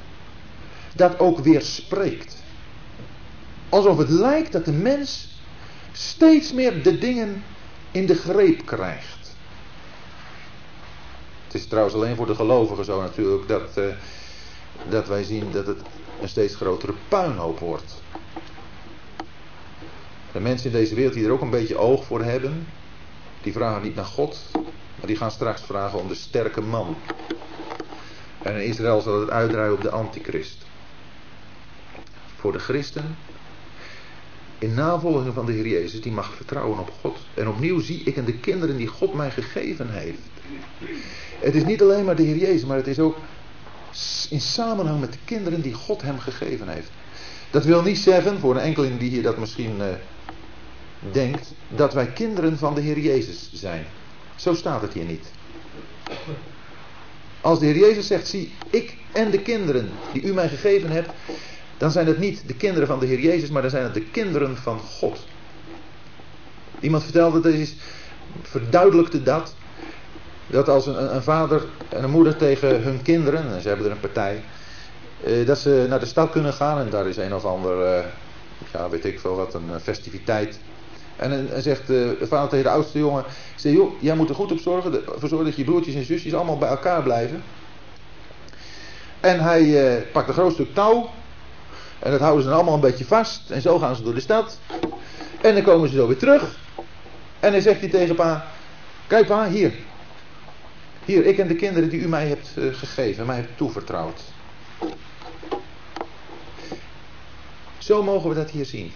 [0.95, 2.37] dat ook weer spreekt.
[3.69, 5.41] Alsof het lijkt dat de mens
[5.93, 7.43] steeds meer de dingen
[7.91, 9.37] in de greep krijgt.
[11.45, 13.85] Het is trouwens alleen voor de gelovigen zo natuurlijk dat, uh,
[14.83, 15.79] dat wij zien dat het
[16.21, 18.03] een steeds grotere puinhoop wordt.
[20.33, 22.67] De mensen in deze wereld die er ook een beetje oog voor hebben,
[23.43, 24.41] die vragen niet naar God,
[24.99, 26.97] maar die gaan straks vragen om de sterke man.
[28.43, 30.67] En in Israël zal het uitdraaien op de antichrist.
[32.37, 33.17] Voor de christen
[34.59, 37.19] in navolging van de Heer Jezus, die mag vertrouwen op God.
[37.35, 40.19] En opnieuw zie ik in de kinderen die God mij gegeven heeft.
[41.41, 43.17] Het is niet alleen maar de Heer Jezus, maar het is ook
[44.31, 46.91] in samenhang met de kinderen die God hem gegeven heeft.
[47.51, 49.87] Dat wil niet zeggen, voor een enkeling die hier dat misschien uh,
[51.13, 53.87] denkt, dat wij kinderen van de Heer Jezus zijn.
[54.37, 55.31] Zo staat het hier niet.
[57.41, 61.11] Als de Heer Jezus zegt, zie, ik en de kinderen die u mij gegeven hebt,
[61.77, 64.05] dan zijn het niet de kinderen van de Heer Jezus, maar dan zijn het de
[64.05, 65.27] kinderen van God.
[66.81, 67.75] Iemand vertelde, dat is,
[68.43, 69.55] verduidelijkte dat,
[70.51, 73.93] dat als een, een, vader en een moeder tegen hun kinderen, en ze hebben er
[73.93, 74.43] een partij,
[75.25, 78.05] eh, dat ze naar de stad kunnen gaan en daar is een of ander, eh,
[78.73, 80.61] ja weet ik veel wat, een festiviteit.
[81.17, 83.25] En, en zegt de vader tegen de oudste jongen,
[83.57, 86.35] zegt, joh, jij moet er goed op zorgen, ervoor zorgen dat je broertjes en zusjes
[86.35, 87.43] allemaal bij elkaar blijven.
[89.21, 91.11] En hij eh, pakt een groot stuk touw
[91.99, 93.51] en dat houden ze dan allemaal een beetje vast.
[93.51, 94.59] En zo gaan ze door de stad.
[95.41, 96.59] En dan komen ze zo weer terug.
[97.41, 98.47] En dan zegt hij tegen pa:
[99.07, 99.73] Kijk pa, hier.
[101.09, 104.21] Hier, ik en de kinderen die u mij hebt uh, gegeven, mij hebt toevertrouwd.
[107.79, 108.93] Zo mogen we dat hier zien.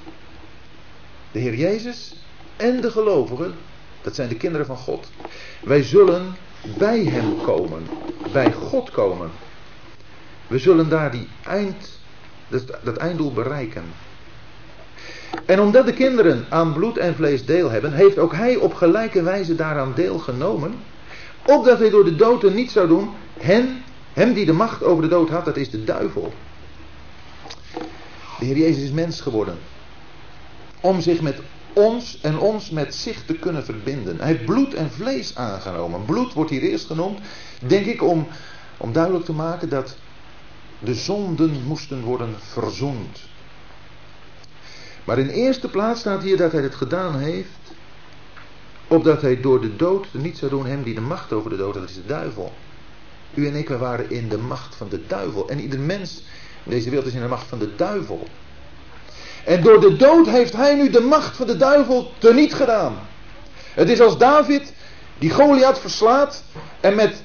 [1.30, 2.14] De Heer Jezus
[2.56, 3.54] en de gelovigen,
[4.02, 5.10] dat zijn de kinderen van God.
[5.62, 6.36] Wij zullen
[6.78, 7.82] bij Hem komen,
[8.32, 9.30] bij God komen.
[10.46, 11.98] We zullen daar die eind
[12.48, 13.84] dat, dat einddoel bereiken.
[15.44, 19.22] En omdat de kinderen aan bloed en vlees deel hebben, heeft ook hij op gelijke
[19.22, 20.74] wijze daaraan deelgenomen.
[21.44, 25.02] Opdat hij door de dood er niet zou doen, hen, hem die de macht over
[25.02, 26.32] de dood had, dat is de duivel.
[28.38, 29.58] De Heer Jezus is mens geworden.
[30.80, 31.40] Om zich met
[31.72, 34.18] ons en ons met zich te kunnen verbinden.
[34.18, 36.04] Hij heeft bloed en vlees aangenomen.
[36.04, 37.18] Bloed wordt hier eerst genoemd,
[37.58, 38.26] denk ik, om,
[38.76, 39.96] om duidelijk te maken dat
[40.78, 43.20] de zonden moesten worden verzoend.
[45.04, 47.48] Maar in eerste plaats staat hier dat hij het gedaan heeft,
[48.88, 51.72] opdat hij door de dood niet zou doen hem die de macht over de dood
[51.72, 52.52] had, dat is de duivel.
[53.34, 55.48] U en ik, we waren in de macht van de duivel.
[55.48, 56.22] En ieder mens
[56.64, 58.28] in deze wereld is in de macht van de duivel.
[59.44, 62.98] En door de dood heeft hij nu de macht van de duivel teniet gedaan.
[63.74, 64.72] Het is als David
[65.18, 66.42] die Goliath verslaat
[66.80, 67.22] en met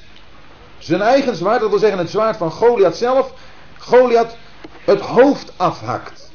[0.78, 3.34] zijn eigen zwaard, dat wil zeggen het zwaard van Goliath zelf,
[3.78, 4.36] Goliath
[4.84, 6.32] het hoofd afhakt.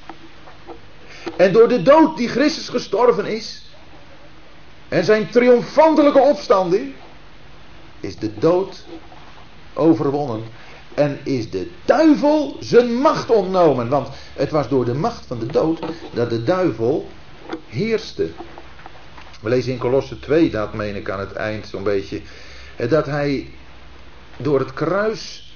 [1.37, 3.62] En door de dood die Christus gestorven is,
[4.93, 6.93] en zijn triomfantelijke opstanding,
[8.01, 8.85] is de dood
[9.75, 10.43] overwonnen.
[10.95, 13.89] En is de duivel zijn macht ontnomen.
[13.89, 15.81] Want het was door de macht van de dood
[16.15, 17.09] dat de duivel
[17.69, 18.29] heerste.
[19.41, 22.21] We lezen in Kolosse 2, dat meen ik aan het eind zo'n beetje.
[22.89, 23.51] Dat hij
[24.37, 25.53] door het kruis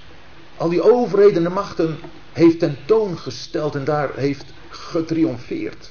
[0.56, 1.98] al die overheden en machten
[2.32, 5.90] heeft tentoongesteld en daar heeft getriomfeerd.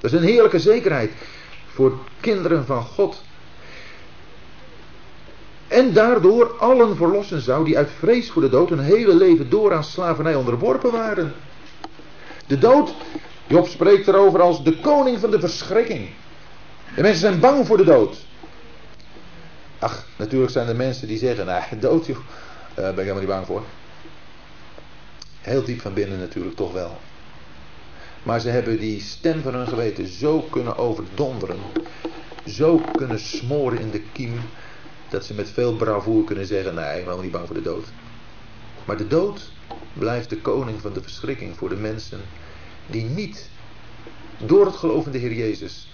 [0.00, 1.10] Dat is een heerlijke zekerheid
[1.76, 3.22] voor kinderen van God.
[5.68, 9.74] En daardoor allen verlossen zou die uit vrees voor de dood een hele leven door
[9.74, 11.34] aan slavernij onderworpen waren.
[12.46, 12.94] De dood,
[13.46, 16.08] Job spreekt erover als de koning van de verschrikking.
[16.94, 18.16] De mensen zijn bang voor de dood.
[19.78, 22.16] Ach, natuurlijk zijn er mensen die zeggen, nou, dood joh,
[22.74, 23.62] daar ben ik helemaal niet bang voor.
[25.40, 26.98] Heel diep van binnen natuurlijk toch wel.
[28.26, 31.58] Maar ze hebben die stem van hun geweten zo kunnen overdonderen.
[32.46, 34.40] Zo kunnen smoren in de kiem.
[35.08, 37.84] Dat ze met veel bravoer kunnen zeggen: Nee, ik ben niet bang voor de dood.
[38.86, 39.50] Maar de dood
[39.92, 42.20] blijft de koning van de verschrikking voor de mensen
[42.86, 43.48] die niet
[44.38, 45.88] door het geloof in de Heer Jezus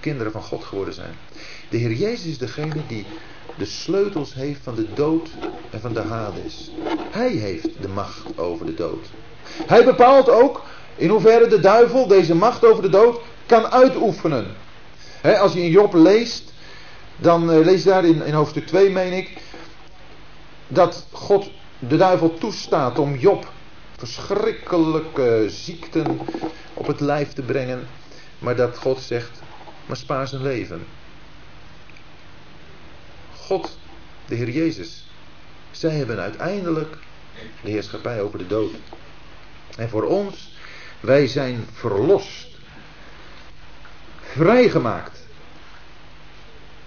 [0.00, 1.14] kinderen van God geworden zijn.
[1.68, 3.06] De Heer Jezus is degene die
[3.54, 5.30] de sleutels heeft van de dood
[5.70, 6.70] en van de Hades.
[7.10, 9.06] Hij heeft de macht over de dood.
[9.66, 10.64] Hij bepaalt ook
[10.96, 14.46] in hoeverre de duivel deze macht over de dood kan uitoefenen.
[15.22, 16.52] als je in Job leest,
[17.16, 19.30] dan uh, lees je daar in, in hoofdstuk 2, meen ik,
[20.68, 23.52] dat God de duivel toestaat om Job
[23.96, 26.20] verschrikkelijke ziekten
[26.74, 27.86] op het lijf te brengen,
[28.38, 29.42] maar dat God zegt,
[29.86, 30.86] maar spaar zijn leven.
[33.36, 33.78] God,
[34.26, 35.06] de Heer Jezus,
[35.70, 36.96] zij hebben uiteindelijk
[37.62, 38.72] de heerschappij over de dood.
[39.76, 40.51] En voor ons,
[41.02, 42.48] wij zijn verlost.
[44.20, 45.18] Vrijgemaakt.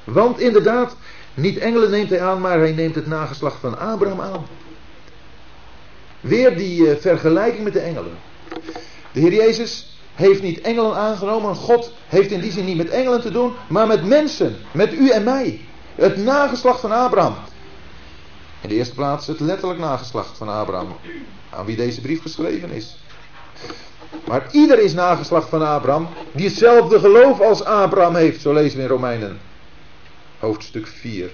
[0.03, 0.95] Want inderdaad,
[1.33, 4.45] niet engelen neemt hij aan, maar hij neemt het nageslacht van Abraham aan.
[6.21, 8.17] Weer die uh, vergelijking met de engelen.
[9.11, 11.55] De Heer Jezus heeft niet engelen aangenomen.
[11.55, 14.55] God heeft in die zin niet met engelen te doen, maar met mensen.
[14.71, 15.61] Met u en mij.
[15.95, 17.35] Het nageslacht van Abraham.
[18.61, 20.95] In de eerste plaats het letterlijk nageslacht van Abraham.
[21.49, 22.97] Aan wie deze brief geschreven is.
[24.27, 28.41] Maar ieder is nageslacht van Abraham die hetzelfde geloof als Abraham heeft.
[28.41, 29.39] Zo lezen we in Romeinen
[30.39, 31.31] hoofdstuk 4.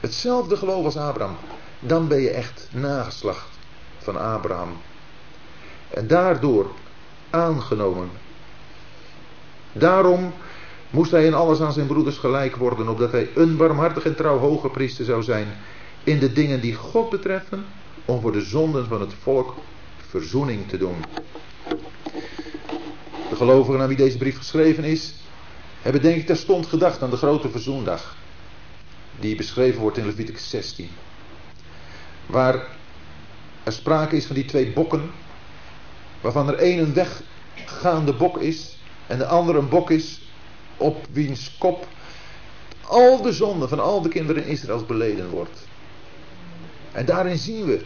[0.00, 1.36] Hetzelfde geloof als Abraham.
[1.80, 3.48] Dan ben je echt nageslacht
[3.98, 4.76] van Abraham.
[5.90, 6.70] En daardoor
[7.30, 8.10] aangenomen.
[9.72, 10.32] Daarom
[10.90, 14.38] moest hij in alles aan zijn broeders gelijk worden, opdat hij een barmhartig en trouw
[14.38, 15.48] hoge priester zou zijn
[16.04, 17.64] in de dingen die God betreffen,
[18.04, 19.54] om voor de zonden van het volk
[20.08, 21.04] verzoening te doen.
[23.28, 25.14] De gelovigen aan wie deze brief geschreven is,
[25.82, 28.16] hebben denk ik terstond gedacht aan de grote verzoendag,
[29.20, 30.90] die beschreven wordt in Leviticus 16.
[32.26, 32.66] Waar
[33.62, 35.10] er sprake is van die twee bokken,
[36.20, 40.22] waarvan er één een weggaande bok is en de andere een bok is
[40.76, 41.86] op wiens kop
[42.88, 45.66] al de zonde van al de kinderen in Israël beleden wordt.
[46.92, 47.84] En daarin zien we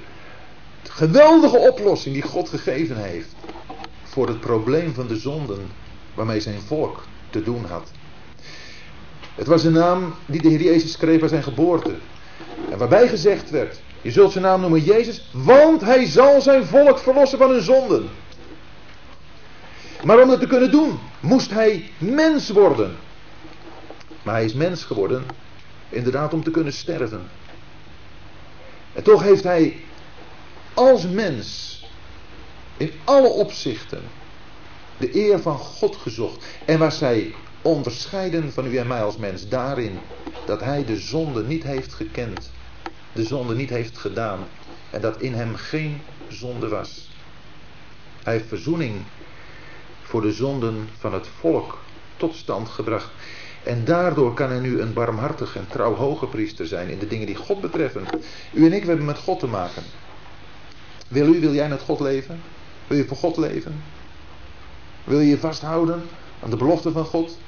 [0.82, 3.34] de geweldige oplossing die God gegeven heeft
[4.12, 5.70] voor het probleem van de zonden
[6.14, 7.90] waarmee zijn volk te doen had.
[9.34, 11.94] Het was een naam die de Heer Jezus schreef bij zijn geboorte.
[12.70, 16.98] En waarbij gezegd werd, je zult zijn naam noemen Jezus, want hij zal zijn volk
[16.98, 18.08] verlossen van hun zonden.
[20.04, 22.96] Maar om dat te kunnen doen, moest hij mens worden.
[24.22, 25.24] Maar hij is mens geworden,
[25.88, 27.28] inderdaad om te kunnen sterven.
[28.92, 29.76] En toch heeft hij
[30.74, 31.71] als mens
[32.76, 34.02] in alle opzichten
[35.02, 36.44] de eer van God gezocht.
[36.64, 39.98] En was hij onderscheiden van u en mij als mens daarin
[40.44, 42.50] dat hij de zonde niet heeft gekend,
[43.12, 44.38] de zonde niet heeft gedaan
[44.90, 47.10] en dat in hem geen zonde was.
[48.22, 49.00] Hij heeft verzoening
[50.02, 51.78] voor de zonden van het volk
[52.16, 53.10] tot stand gebracht.
[53.64, 57.26] En daardoor kan hij nu een barmhartig en trouw hoge priester zijn in de dingen
[57.26, 58.06] die God betreffen.
[58.52, 59.82] U en ik hebben met God te maken.
[61.08, 62.40] Wil u, wil jij met God leven?
[62.92, 63.82] Wil je voor God leven?
[65.04, 66.02] Wil je je vasthouden
[66.42, 67.38] aan de belofte van God?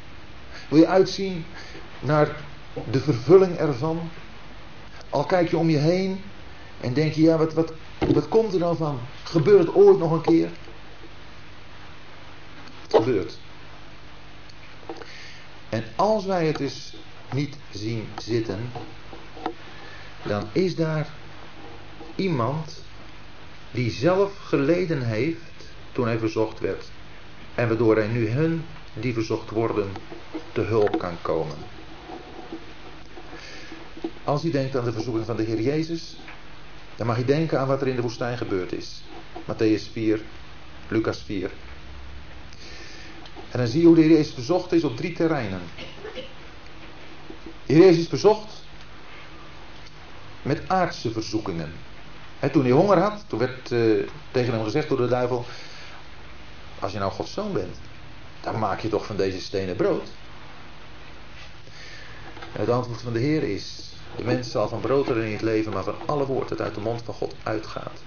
[0.68, 1.45] Wil je uitzien
[2.01, 2.36] naar
[2.90, 4.11] de vervulling ervan?
[5.09, 6.22] Al kijk je om je heen
[6.80, 7.72] en denk je, ja, wat, wat,
[8.12, 9.01] wat komt er nou van?
[9.22, 10.51] Gebeurt het ooit nog een keer?
[12.82, 13.38] Het gebeurt.
[15.68, 16.97] En als wij het dus
[17.32, 18.70] niet zien zitten,
[20.22, 21.09] dan is daar
[22.14, 22.84] iemand
[23.75, 25.41] die zelf geleden heeft
[25.93, 26.85] toen hij verzocht werd.
[27.55, 29.89] En waardoor hij nu hun die verzocht worden
[30.53, 31.57] te hulp kan komen.
[34.25, 36.16] Als u denkt aan de verzoeking van de Heer Jezus,
[36.97, 39.03] dan mag je denken aan wat er in de woestijn gebeurd is.
[39.43, 40.20] Matthäus 4,
[40.89, 41.51] Lucas 4.
[43.51, 45.62] En dan zie je hoe de Heer Jezus verzocht is op drie terreinen.
[47.66, 48.62] De Heer Jezus verzocht
[50.43, 51.72] met aardse verzoekingen.
[52.51, 55.45] Toen hij honger had, toen werd uh, tegen hem gezegd door de duivel:
[56.78, 57.76] Als je nou Gods zoon bent,
[58.40, 60.09] dan maak je toch van deze stenen brood.
[62.53, 65.72] En het antwoord van de Heer is: De mens zal van brood er niet leven,
[65.72, 68.03] maar van alle woord dat uit de mond van God uitgaat.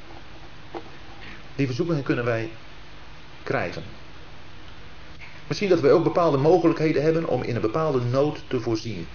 [1.56, 2.52] Die verzoekingen kunnen wij
[3.44, 3.84] krijgen.
[5.48, 9.08] Misschien dat wij ook bepaalde mogelijkheden hebben om in een bepaalde nood te voorzien.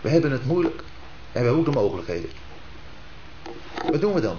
[0.00, 0.82] We hebben het moeilijk
[1.32, 2.30] en we hebben de mogelijkheden.
[3.90, 4.36] Wat doen we dan?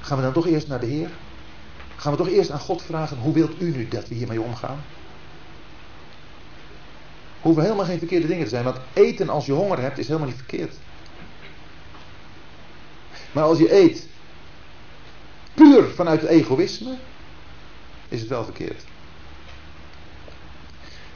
[0.00, 1.10] Gaan we dan toch eerst naar de Heer?
[1.96, 4.84] Gaan we toch eerst aan God vragen, hoe wilt u nu dat we hiermee omgaan?
[7.40, 10.28] Hoeven helemaal geen verkeerde dingen te zijn, want eten als je honger hebt is helemaal
[10.28, 10.74] niet verkeerd.
[13.32, 14.08] Maar als je eet
[15.54, 16.96] puur vanuit het egoïsme,
[18.08, 18.82] is het wel verkeerd.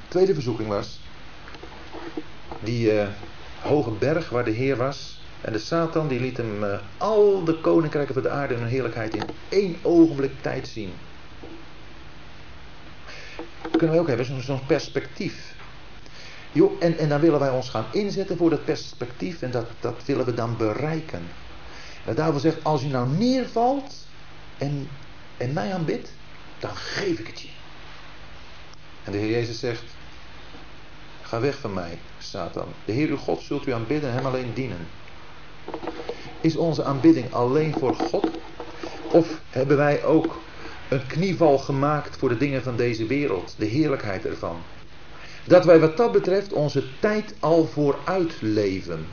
[0.08, 1.00] tweede verzoeking was
[2.60, 3.08] die uh,
[3.60, 5.21] hoge berg waar de Heer was.
[5.42, 8.68] En de Satan die liet hem uh, al de koninkrijken van de aarde en hun
[8.68, 10.92] heerlijkheid in één ogenblik tijd zien.
[13.62, 15.54] Dat kunnen wij ook hebben, zo'n zo perspectief.
[16.52, 20.02] Jo, en, en dan willen wij ons gaan inzetten voor dat perspectief en dat, dat
[20.04, 21.22] willen we dan bereiken.
[22.04, 24.06] En daarvoor zegt, als je nou neervalt
[24.58, 24.88] en,
[25.36, 26.12] en mij aanbidt,
[26.58, 27.48] dan geef ik het je.
[29.04, 29.84] En de Heer Jezus zegt,
[31.22, 32.68] ga weg van mij, Satan.
[32.84, 34.86] De Heer uw God zult u aanbidden en hem alleen dienen.
[36.40, 38.24] Is onze aanbidding alleen voor God?
[39.10, 40.40] Of hebben wij ook
[40.88, 44.56] een knieval gemaakt voor de dingen van deze wereld, de heerlijkheid ervan?
[45.44, 49.06] Dat wij wat dat betreft onze tijd al vooruit leven.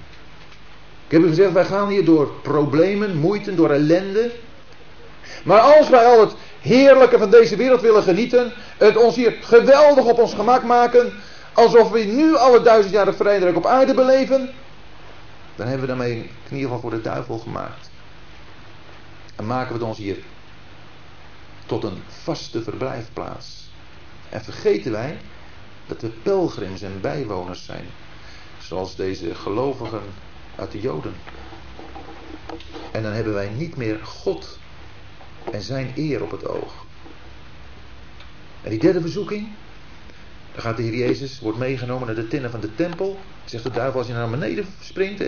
[1.06, 4.32] Ik heb u gezegd, wij gaan hier door problemen, moeite, door ellende.
[5.43, 10.06] Maar als wij al het heerlijke van deze wereld willen genieten, het ons hier geweldig
[10.06, 11.14] op ons gemak maken,
[11.54, 14.50] alsof we nu alle duizend jaren vrederijk op aarde beleven,
[15.60, 17.89] dan hebben we daarmee in ieder voor de duivel gemaakt.
[19.36, 20.18] En maken we het ons hier
[21.66, 23.70] tot een vaste verblijfplaats.
[24.30, 25.18] En vergeten wij
[25.86, 27.86] dat we pelgrims en bijwoners zijn.
[28.60, 30.01] Zoals deze gelovigen
[30.55, 31.14] uit de Joden.
[32.91, 34.60] En dan hebben wij niet meer God
[35.51, 36.86] en zijn eer op het oog.
[38.62, 39.49] En die derde verzoeking,
[40.52, 43.20] dan gaat de Heer Jezus, wordt meegenomen naar de tinnen van de tempel.
[43.45, 45.22] Zegt de duivel als hij naar beneden springt,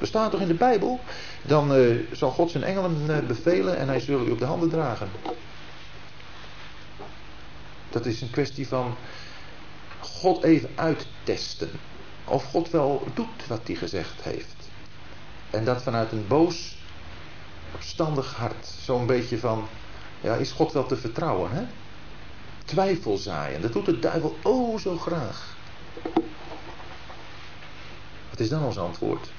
[0.00, 1.00] er staat toch in de Bijbel,
[1.42, 4.68] dan uh, zal God zijn engelen uh, bevelen en hij zullen u op de handen
[4.68, 5.08] dragen.
[7.90, 8.96] Dat is een kwestie van
[10.00, 11.70] God even uittesten.
[12.24, 14.70] Of God wel doet wat hij gezegd heeft.
[15.50, 16.76] En dat vanuit een boos,
[17.74, 18.66] opstandig hart.
[18.82, 19.68] Zo'n beetje van,
[20.20, 21.64] ja, is God wel te vertrouwen, hè?
[22.66, 25.56] Twijfel zaaien, dat doet de duivel oh zo graag.
[28.30, 29.30] Wat is dan ons antwoord?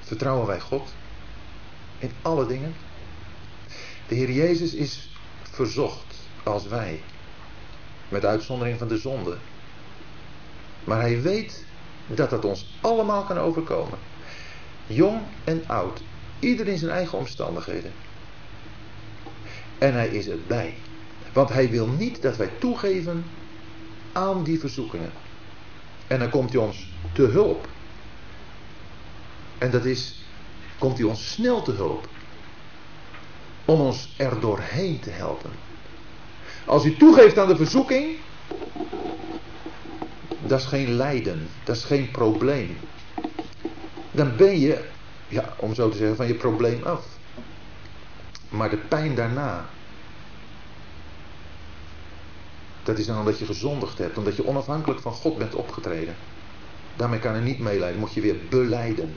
[0.00, 0.94] Vertrouwen wij God
[1.98, 2.74] in alle dingen?
[4.08, 5.10] De Heer Jezus is
[5.42, 7.02] verzocht als wij,
[8.08, 9.36] met uitzondering van de zonde.
[10.84, 11.64] Maar hij weet
[12.06, 13.98] dat dat ons allemaal kan overkomen.
[14.86, 16.02] Jong en oud,
[16.38, 17.92] ieder in zijn eigen omstandigheden.
[19.78, 20.74] En hij is erbij.
[21.32, 23.24] Want hij wil niet dat wij toegeven
[24.12, 25.12] aan die verzoekingen.
[26.06, 27.68] En dan komt hij ons te hulp.
[29.58, 30.24] En dat is,
[30.78, 32.08] komt hij ons snel te hulp.
[33.64, 35.50] Om ons er doorheen te helpen.
[36.64, 38.16] Als u toegeeft aan de verzoeking,
[40.46, 42.76] dat is geen lijden, dat is geen probleem.
[44.10, 44.84] Dan ben je,
[45.28, 47.17] ja, om zo te zeggen, van je probleem af.
[48.48, 49.68] Maar de pijn daarna,
[52.82, 56.14] dat is dan omdat je gezondigd hebt, omdat je onafhankelijk van God bent opgetreden.
[56.96, 59.16] Daarmee kan er niet meeleiden, moet je weer beleiden.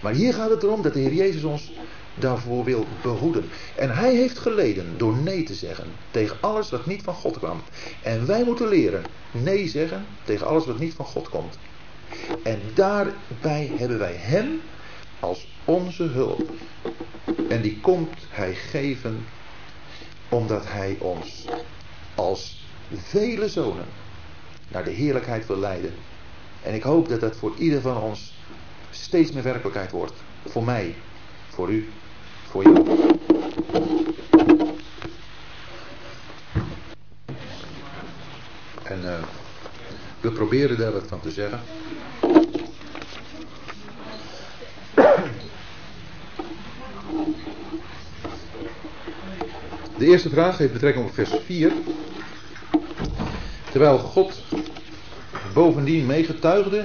[0.00, 1.72] Maar hier gaat het erom dat de Heer Jezus ons
[2.14, 3.48] daarvoor wil behoeden.
[3.74, 7.62] En hij heeft geleden door nee te zeggen tegen alles wat niet van God kwam.
[8.02, 11.58] En wij moeten leren nee zeggen tegen alles wat niet van God komt.
[12.42, 14.60] En daarbij hebben wij hem
[15.20, 16.50] als onze hulp.
[17.48, 19.24] En die komt hij geven
[20.28, 21.44] omdat hij ons
[22.14, 23.86] als vele zonen
[24.68, 25.94] naar de heerlijkheid wil leiden.
[26.62, 28.34] En ik hoop dat dat voor ieder van ons
[28.90, 30.14] steeds meer werkelijkheid wordt.
[30.44, 30.94] Voor mij,
[31.48, 31.88] voor u,
[32.48, 33.06] voor jou.
[38.82, 39.22] En uh,
[40.20, 41.60] we proberen daar wat van te zeggen.
[49.98, 51.72] De eerste vraag heeft betrekking op vers 4.
[53.70, 54.42] Terwijl God
[55.52, 56.84] bovendien meegetuigde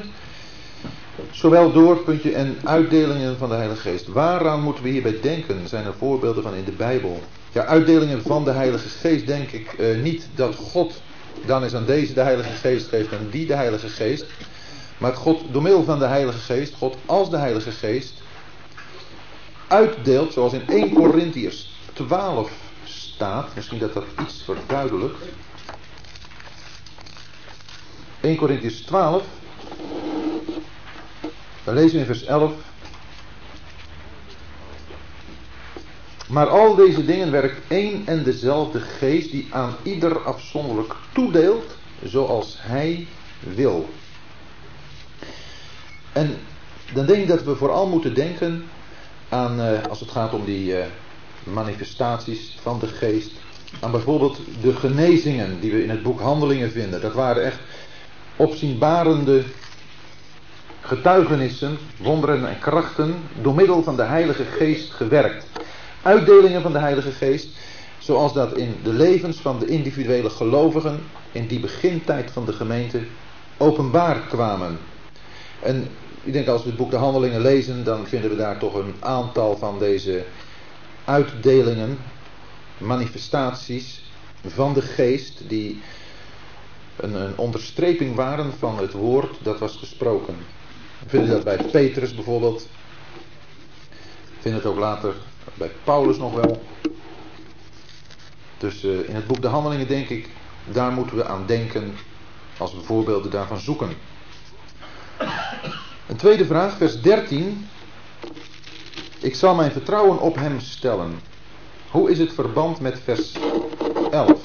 [1.31, 4.07] Zowel doorpuntje en uitdelingen van de Heilige Geest.
[4.07, 5.67] Waaraan moeten we hierbij denken?
[5.67, 7.21] Zijn er voorbeelden van in de Bijbel?
[7.51, 11.01] Ja, uitdelingen van de Heilige Geest denk ik uh, niet dat God
[11.45, 14.25] dan is aan deze de Heilige Geest geeft en die de Heilige Geest.
[14.97, 18.13] Maar God door middel van de Heilige Geest, God als de Heilige Geest,
[19.67, 22.51] uitdeelt zoals in 1 Corinthiërs 12
[23.55, 25.23] Misschien dat dat iets verduidelijkt.
[28.21, 29.23] 1 Corinthiërs 12
[31.63, 32.53] dan lezen we in vers 11.
[36.27, 42.57] Maar al deze dingen werkt één en dezelfde geest die aan ieder afzonderlijk toedeelt zoals
[42.59, 43.07] hij
[43.39, 43.89] wil.
[46.13, 46.37] En
[46.93, 48.69] dan denk ik dat we vooral moeten denken
[49.29, 50.85] aan, uh, als het gaat om die uh,
[51.43, 53.31] manifestaties van de geest,
[53.79, 57.01] aan bijvoorbeeld de genezingen die we in het boek Handelingen vinden.
[57.01, 57.59] Dat waren echt
[58.35, 59.43] opzienbarende
[60.81, 65.45] getuigenissen, wonderen en krachten door middel van de Heilige Geest gewerkt.
[66.01, 67.47] Uitdelingen van de Heilige Geest,
[67.99, 70.99] zoals dat in de levens van de individuele gelovigen
[71.31, 72.99] in die begintijd van de gemeente
[73.57, 74.79] openbaar kwamen.
[75.59, 75.87] En
[76.23, 78.93] ik denk als we het boek De Handelingen lezen, dan vinden we daar toch een
[78.99, 80.23] aantal van deze
[81.05, 81.97] uitdelingen,
[82.77, 84.03] manifestaties
[84.47, 85.81] van de geest, die
[86.95, 90.35] een, een onderstreping waren van het woord dat was gesproken.
[91.03, 92.67] We vinden dat bij Petrus bijvoorbeeld.
[93.89, 95.13] We vinden het ook later
[95.53, 96.63] bij Paulus nog wel.
[98.57, 100.29] Dus uh, in het boek De Handelingen denk ik,
[100.71, 101.95] daar moeten we aan denken
[102.57, 103.89] als we voorbeelden daarvan zoeken.
[106.07, 107.67] Een tweede vraag, vers 13.
[109.21, 111.19] Ik zal mijn vertrouwen op hem stellen.
[111.91, 113.37] Hoe is het verband met vers
[114.11, 114.39] 11?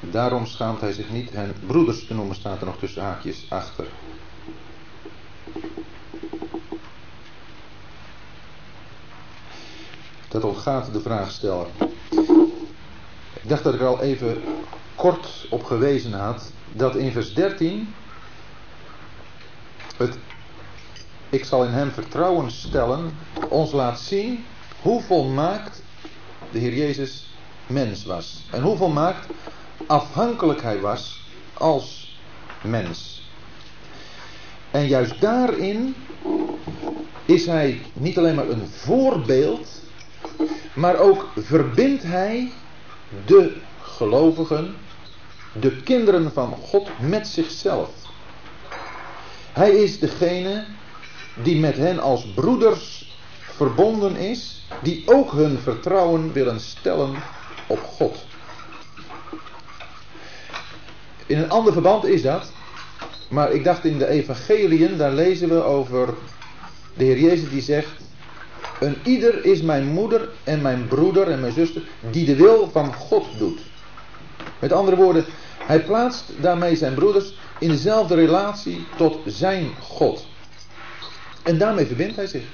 [0.00, 3.86] Daarom schaamt hij zich niet hen broeders te noemen, staat er nog tussen haakjes achter.
[10.28, 11.66] Dat ontgaat de vraagsteller.
[13.42, 14.42] Ik dacht dat ik er al even
[14.94, 17.94] kort op gewezen had dat in vers 13
[19.98, 20.18] het
[21.30, 23.12] ik zal in hem vertrouwen stellen
[23.48, 24.44] ons laat zien
[24.82, 25.82] hoe volmaakt
[26.50, 27.26] de Heer Jezus
[27.66, 28.46] mens was.
[28.50, 29.26] En hoe volmaakt
[29.86, 31.22] afhankelijk hij was
[31.54, 32.18] als
[32.62, 33.22] mens.
[34.70, 35.94] En juist daarin
[37.24, 39.68] is hij niet alleen maar een voorbeeld,
[40.72, 42.52] maar ook verbindt hij
[43.26, 44.74] de gelovigen,
[45.52, 47.90] de kinderen van God met zichzelf.
[49.58, 50.64] Hij is degene
[51.42, 53.16] die met hen als broeders
[53.56, 57.14] verbonden is, die ook hun vertrouwen willen stellen
[57.66, 58.26] op God.
[61.26, 62.52] In een ander verband is dat,
[63.28, 66.14] maar ik dacht in de evangeliën, daar lezen we over
[66.94, 67.92] de Heer Jezus die zegt,
[68.80, 72.92] een ieder is mijn moeder en mijn broeder en mijn zuster die de wil van
[72.92, 73.60] God doet.
[74.58, 75.24] Met andere woorden,
[75.66, 80.26] hij plaatst daarmee zijn broeders in dezelfde relatie tot zijn God.
[81.42, 82.44] En daarmee verbindt hij zich.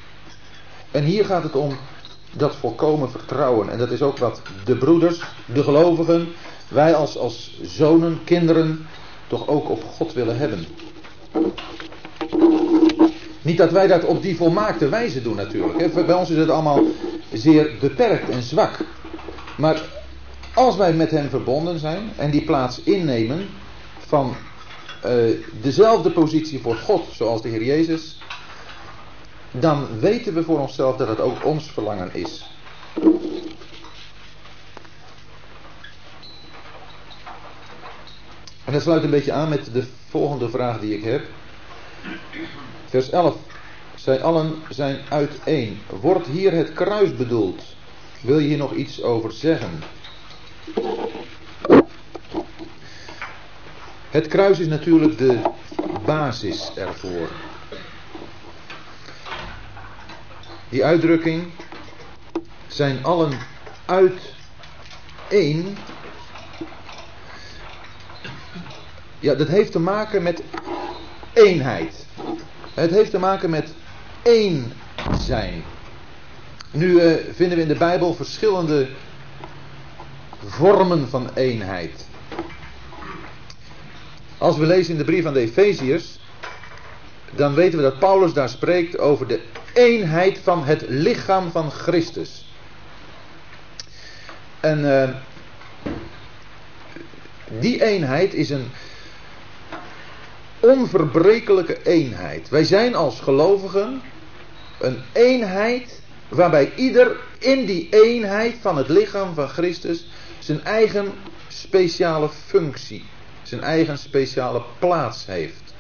[0.91, 1.77] En hier gaat het om
[2.33, 3.71] dat volkomen vertrouwen.
[3.71, 6.29] En dat is ook wat de broeders, de gelovigen,
[6.69, 8.87] wij als, als zonen, kinderen,
[9.27, 10.67] toch ook op God willen hebben.
[13.43, 16.07] Niet dat wij dat op die volmaakte wijze doen natuurlijk.
[16.07, 16.85] Bij ons is het allemaal
[17.33, 18.79] zeer beperkt en zwak.
[19.57, 19.83] Maar
[20.55, 23.49] als wij met Hem verbonden zijn en die plaats innemen
[24.07, 24.35] van
[25.07, 28.19] uh, dezelfde positie voor God zoals de Heer Jezus,
[29.51, 32.45] dan weten we voor onszelf dat het ook ons verlangen is.
[38.65, 41.23] En dat sluit een beetje aan met de volgende vraag die ik heb.
[42.89, 43.37] Vers 11.
[43.95, 45.79] Zij allen zijn uiteen.
[46.01, 47.63] Wordt hier het kruis bedoeld?
[48.21, 49.83] Wil je hier nog iets over zeggen?
[54.15, 55.41] Het kruis is natuurlijk de
[56.05, 57.29] basis ervoor.
[60.69, 61.51] Die uitdrukking
[62.67, 63.39] zijn allen
[63.85, 64.35] uit
[65.29, 65.77] één.
[69.19, 70.43] Ja, dat heeft te maken met
[71.33, 72.07] eenheid.
[72.75, 73.75] Het heeft te maken met
[74.23, 74.73] één
[75.19, 75.65] zijn.
[76.71, 78.89] Nu uh, vinden we in de Bijbel verschillende
[80.47, 82.13] vormen van eenheid.
[84.45, 86.19] Als we lezen in de brief aan de Efeziërs,
[87.35, 89.41] dan weten we dat Paulus daar spreekt over de
[89.75, 92.45] eenheid van het lichaam van Christus.
[94.61, 95.09] En uh,
[97.61, 98.67] die eenheid is een
[100.61, 102.49] onverbrekelijke eenheid.
[102.49, 104.03] Wij zijn als gelovigen
[104.81, 110.07] een eenheid waarbij ieder in die eenheid van het lichaam van Christus
[110.39, 111.13] zijn eigen
[111.49, 113.05] speciale functie,
[113.55, 115.75] zijn eigen speciale plaats heeft.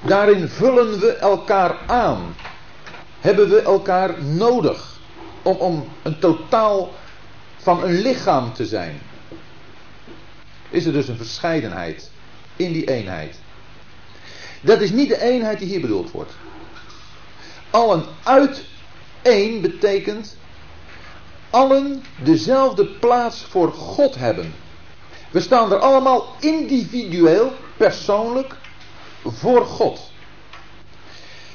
[0.00, 2.36] Daarin vullen we elkaar aan.
[3.20, 4.98] Hebben we elkaar nodig
[5.42, 6.92] om, om een totaal
[7.56, 9.00] van een lichaam te zijn.
[10.70, 12.10] Is er dus een verscheidenheid
[12.56, 13.40] in die eenheid.
[14.60, 16.32] Dat is niet de eenheid die hier bedoeld wordt.
[17.70, 18.64] Allen uit
[19.22, 20.36] één betekent
[21.50, 24.54] allen dezelfde plaats voor God hebben.
[25.30, 28.56] We staan er allemaal individueel, persoonlijk
[29.24, 30.10] voor God.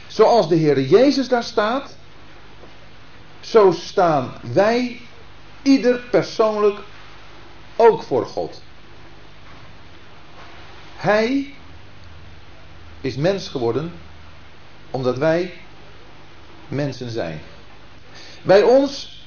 [0.08, 1.96] Zoals de Heer Jezus daar staat,
[3.40, 5.02] zo staan wij,
[5.62, 6.80] ieder persoonlijk,
[7.76, 8.62] ook voor God.
[10.96, 11.54] Hij
[13.02, 13.92] is mens geworden
[14.92, 15.54] omdat wij
[16.68, 17.42] mensen zijn.
[18.42, 19.22] Bij ons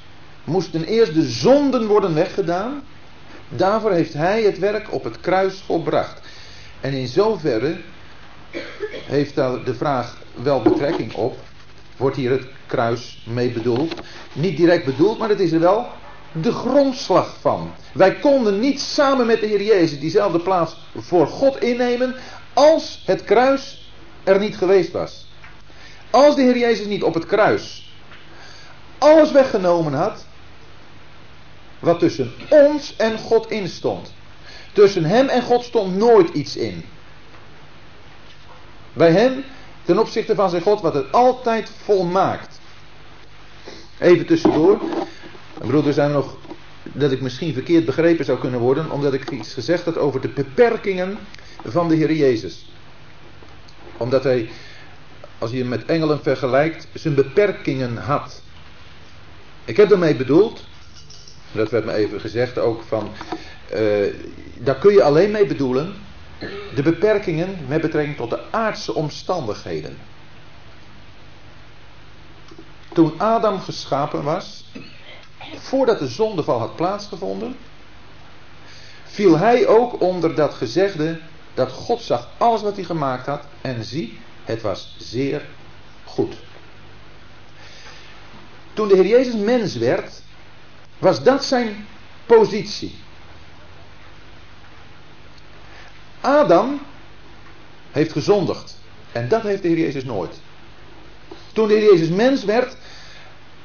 [0.44, 2.82] moesten eerst de zonden worden weggedaan.
[3.48, 6.20] Daarvoor heeft hij het werk op het kruis volbracht.
[6.80, 7.80] En in zoverre
[9.06, 11.38] heeft daar de vraag wel betrekking op.
[11.96, 13.94] Wordt hier het kruis mee bedoeld?
[14.32, 15.86] Niet direct bedoeld, maar het is er wel
[16.32, 17.70] de grondslag van.
[17.92, 22.14] Wij konden niet samen met de Heer Jezus diezelfde plaats voor God innemen
[22.52, 23.90] als het kruis
[24.24, 25.28] er niet geweest was.
[26.10, 27.86] Als de Heer Jezus niet op het kruis
[28.98, 30.25] alles weggenomen had
[31.78, 34.14] wat tussen ons en God instond.
[34.72, 36.84] Tussen hem en God stond nooit iets in.
[38.92, 39.44] Bij hem,
[39.84, 42.60] ten opzichte van zijn God, wat het altijd volmaakt.
[43.98, 44.80] Even tussendoor.
[45.58, 46.36] Broeder, zijn we nog
[46.82, 50.28] dat ik misschien verkeerd begrepen zou kunnen worden, omdat ik iets gezegd had over de
[50.28, 51.18] beperkingen
[51.64, 52.70] van de Heer Jezus.
[53.96, 54.48] Omdat hij,
[55.38, 58.42] als je hem met engelen vergelijkt, zijn beperkingen had.
[59.64, 60.64] Ik heb daarmee bedoeld,
[61.56, 63.08] dat werd me even gezegd ook van,
[63.74, 64.14] uh,
[64.58, 65.94] daar kun je alleen mee bedoelen,
[66.74, 69.96] de beperkingen met betrekking tot de aardse omstandigheden.
[72.92, 74.64] Toen Adam geschapen was,
[75.54, 77.56] voordat de zondeval had plaatsgevonden,
[79.04, 81.20] viel hij ook onder dat gezegde
[81.54, 85.42] dat God zag alles wat hij gemaakt had en zie, het was zeer
[86.04, 86.34] goed.
[88.72, 90.22] Toen de Heer Jezus mens werd,
[90.98, 91.86] was dat zijn
[92.26, 92.94] positie.
[96.20, 96.80] Adam
[97.90, 98.78] heeft gezondigd.
[99.12, 100.40] En dat heeft de Heer Jezus nooit.
[101.52, 102.76] Toen de Heer Jezus mens werd,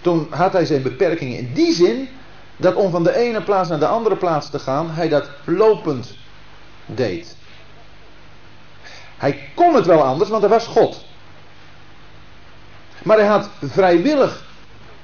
[0.01, 2.09] toen had hij zijn beperkingen in die zin
[2.57, 6.15] dat om van de ene plaats naar de andere plaats te gaan, hij dat lopend
[6.85, 7.35] deed.
[9.17, 11.05] Hij kon het wel anders, want hij was God.
[13.03, 14.45] Maar hij had vrijwillig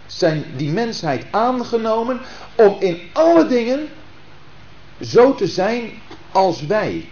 [0.07, 2.19] zijn, die mensheid aangenomen
[2.55, 3.87] om in alle dingen
[5.01, 5.91] zo te zijn
[6.31, 7.09] als wij.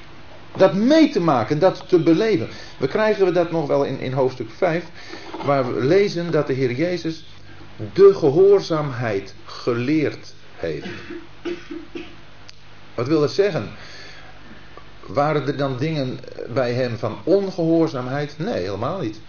[0.58, 2.48] Dat mee te maken, dat te beleven.
[2.78, 4.86] We krijgen we dat nog wel in, in hoofdstuk 5,
[5.46, 7.26] waar we lezen dat de Heer Jezus
[7.94, 10.88] de gehoorzaamheid geleerd heeft.
[12.94, 13.70] Wat wil dat zeggen?
[15.06, 16.20] Waren er dan dingen
[16.54, 18.36] bij hem van ongehoorzaamheid?
[18.38, 19.20] Nee, helemaal niet.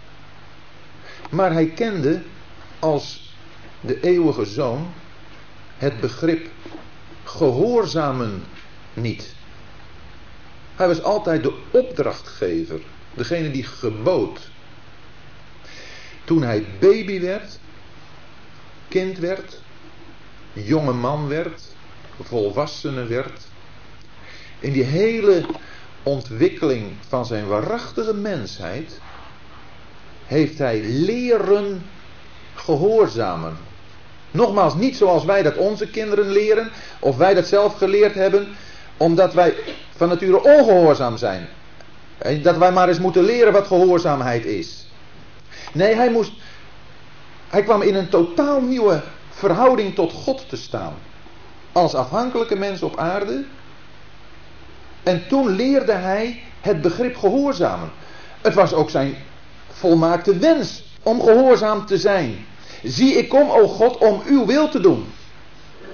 [1.29, 2.21] Maar hij kende
[2.79, 3.26] als
[3.81, 4.93] de eeuwige zoon
[5.77, 6.49] het begrip
[7.23, 8.43] gehoorzamen
[8.93, 9.35] niet.
[10.75, 12.81] Hij was altijd de opdrachtgever,
[13.13, 14.49] degene die gebood.
[16.23, 17.59] Toen hij baby werd,
[18.87, 19.61] kind werd,
[20.53, 21.75] jonge man werd,
[22.21, 23.47] volwassene werd,
[24.59, 25.45] in die hele
[26.03, 28.99] ontwikkeling van zijn waarachtige mensheid,
[30.25, 31.83] heeft hij leren
[32.55, 33.57] gehoorzamen.
[34.37, 38.47] Nogmaals, niet zoals wij dat onze kinderen leren, of wij dat zelf geleerd hebben,
[38.97, 39.53] omdat wij
[39.95, 41.47] van nature ongehoorzaam zijn.
[42.41, 44.87] Dat wij maar eens moeten leren wat gehoorzaamheid is.
[45.73, 46.31] Nee, hij moest.
[47.47, 50.93] Hij kwam in een totaal nieuwe verhouding tot God te staan.
[51.71, 53.43] Als afhankelijke mens op aarde.
[55.03, 57.91] En toen leerde hij het begrip gehoorzamen.
[58.41, 59.15] Het was ook zijn
[59.71, 62.45] volmaakte wens om gehoorzaam te zijn.
[62.83, 65.05] Zie, ik kom, o God, om uw wil te doen.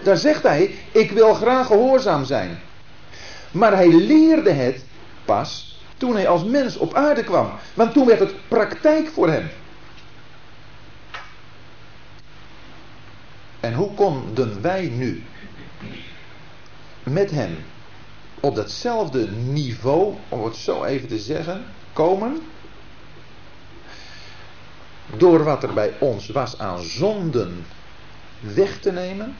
[0.04, 2.60] Daar zegt hij, ik wil graag gehoorzaam zijn.
[3.52, 4.86] Maar hij leerde het
[5.26, 7.52] pas toen hij als mens op aarde kwam.
[7.74, 9.50] Want toen werd het praktijk voor hem.
[13.60, 15.24] En hoe konden wij nu
[17.04, 17.58] met hem
[18.40, 22.42] op datzelfde niveau, om het zo even te zeggen, komen?
[25.18, 27.66] Door wat er bij ons was aan zonden
[28.40, 29.36] weg te nemen.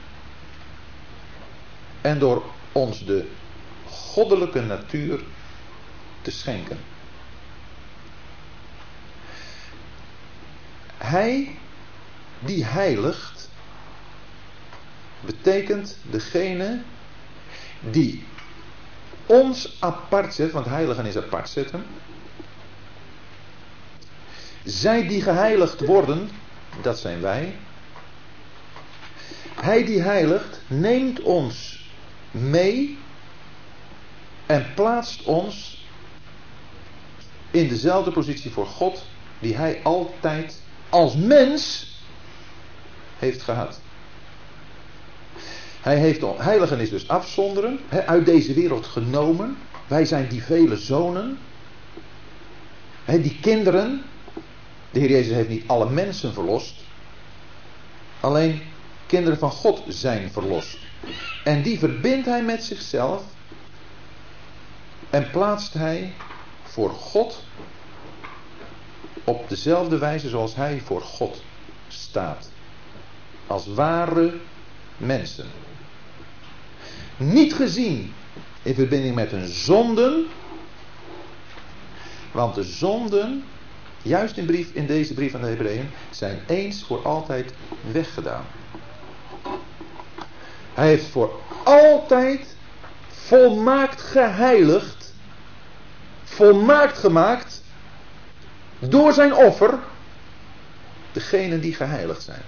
[2.00, 3.28] En door ons de
[3.84, 5.20] goddelijke natuur
[6.22, 6.78] te schenken.
[10.96, 11.58] Hij
[12.38, 13.48] die heiligt,
[15.20, 16.82] betekent degene
[17.80, 18.24] die
[19.26, 21.84] ons apart zet, want heiligen is apart zetten.
[24.64, 26.30] Zij die geheiligd worden,
[26.82, 27.54] dat zijn wij.
[29.54, 31.84] Hij die heiligt neemt ons
[32.30, 32.98] mee
[34.46, 35.84] en plaatst ons
[37.50, 39.06] in dezelfde positie voor God
[39.38, 41.92] die hij altijd als mens
[43.18, 43.80] heeft gehad.
[45.80, 49.56] Hij heeft, heiligen is dus afzonderen, uit deze wereld genomen.
[49.86, 51.38] Wij zijn die vele zonen.
[53.04, 54.02] die kinderen.
[54.94, 56.74] De Heer Jezus heeft niet alle mensen verlost.
[58.20, 58.62] Alleen
[59.06, 60.78] kinderen van God zijn verlost.
[61.42, 63.22] En die verbindt hij met zichzelf
[65.10, 66.12] en plaatst hij
[66.62, 67.44] voor God
[69.24, 71.42] op dezelfde wijze zoals hij voor God
[71.88, 72.50] staat.
[73.46, 74.34] Als ware
[74.96, 75.46] mensen.
[77.16, 78.12] Niet gezien
[78.62, 80.26] in verbinding met hun zonden.
[82.32, 83.44] Want de zonden,
[84.04, 87.52] juist in, brief, in deze brief aan de Hebreeën, zijn eens voor altijd
[87.92, 88.44] weggedaan.
[90.74, 92.56] Hij heeft voor altijd
[93.08, 95.04] volmaakt geheiligd
[96.34, 97.62] volmaakt gemaakt
[98.78, 99.78] door zijn offer
[101.12, 102.42] degenen die geheiligd zijn.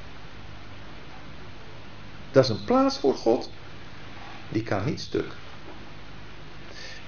[2.30, 3.50] Dat is een plaats voor God
[4.48, 5.32] die kan niet stuk.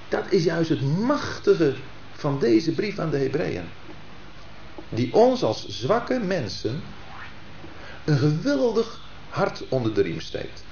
[0.08, 1.74] Dat is juist het machtige
[2.12, 3.68] van deze brief aan de Hebreeën.
[4.88, 6.82] Die ons als zwakke mensen
[8.04, 10.64] een geweldig hart onder de riem steekt.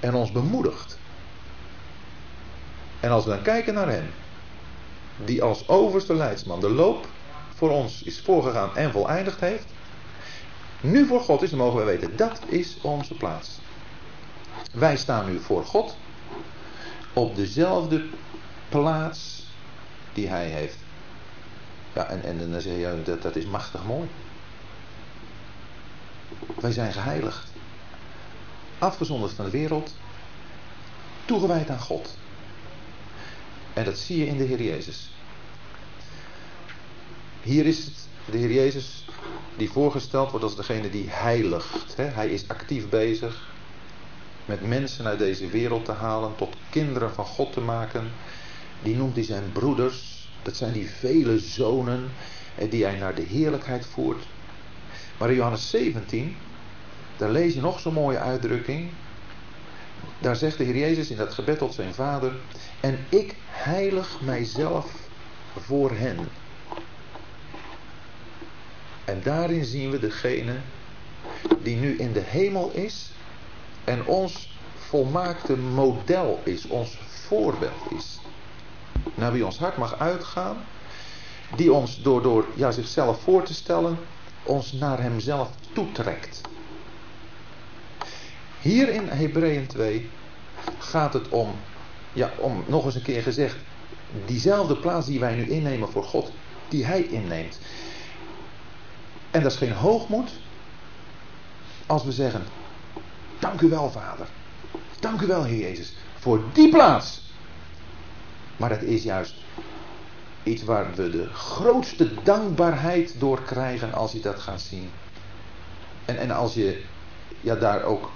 [0.00, 0.98] En ons bemoedigt.
[3.00, 4.10] En als we dan kijken naar hem,
[5.24, 7.06] die als overste leidsman de loop
[7.54, 9.66] voor ons is voorgegaan en voleindigd heeft,
[10.80, 13.58] nu voor God is, dan mogen we weten, dat is onze plaats.
[14.72, 15.96] Wij staan nu voor God
[17.12, 18.04] op dezelfde
[18.68, 19.46] plaats
[20.12, 20.78] die Hij heeft.
[21.96, 24.08] Ja, en, en dan zeg je, dat, dat is machtig mooi.
[26.60, 27.50] Wij zijn geheiligd.
[28.78, 29.94] Afgezonderd van de wereld.
[31.24, 32.18] Toegewijd aan God.
[33.72, 35.10] En dat zie je in de Heer Jezus.
[37.42, 39.04] Hier is het de Heer Jezus
[39.56, 41.96] die voorgesteld wordt als degene die heiligt.
[41.96, 43.48] Hij is actief bezig
[44.44, 48.10] met mensen uit deze wereld te halen, tot kinderen van God te maken.
[48.82, 50.15] Die noemt hij zijn broeders.
[50.46, 52.10] Dat zijn die vele zonen
[52.68, 54.26] die hij naar de heerlijkheid voert.
[55.18, 56.36] Maar in Johannes 17,
[57.16, 58.90] daar lees je nog zo'n mooie uitdrukking.
[60.18, 62.36] Daar zegt de Heer Jezus in dat gebed tot zijn vader:
[62.80, 64.92] En ik heilig mijzelf
[65.58, 66.28] voor hen.
[69.04, 70.56] En daarin zien we degene
[71.62, 73.10] die nu in de hemel is
[73.84, 78.20] en ons volmaakte model is, ons voorbeeld is.
[79.14, 80.56] Naar wie ons hart mag uitgaan,
[81.56, 83.98] die ons door, door ja, zichzelf voor te stellen,
[84.42, 86.40] ons naar hemzelf toetrekt.
[88.60, 90.10] Hier in Hebreeën 2
[90.78, 91.54] gaat het om,
[92.12, 93.56] ja, om nog eens een keer gezegd,
[94.24, 96.32] diezelfde plaats die wij nu innemen voor God,
[96.68, 97.58] die Hij inneemt.
[99.30, 100.30] En dat is geen hoogmoed
[101.86, 102.44] als we zeggen,
[103.38, 104.26] dank u wel Vader,
[105.00, 107.25] dank u wel Heer Jezus, voor die plaats.
[108.56, 109.34] Maar dat is juist
[110.42, 114.90] iets waar we de grootste dankbaarheid door krijgen als je dat gaat zien.
[116.04, 116.84] En, en als je
[117.40, 118.10] ja, daar ook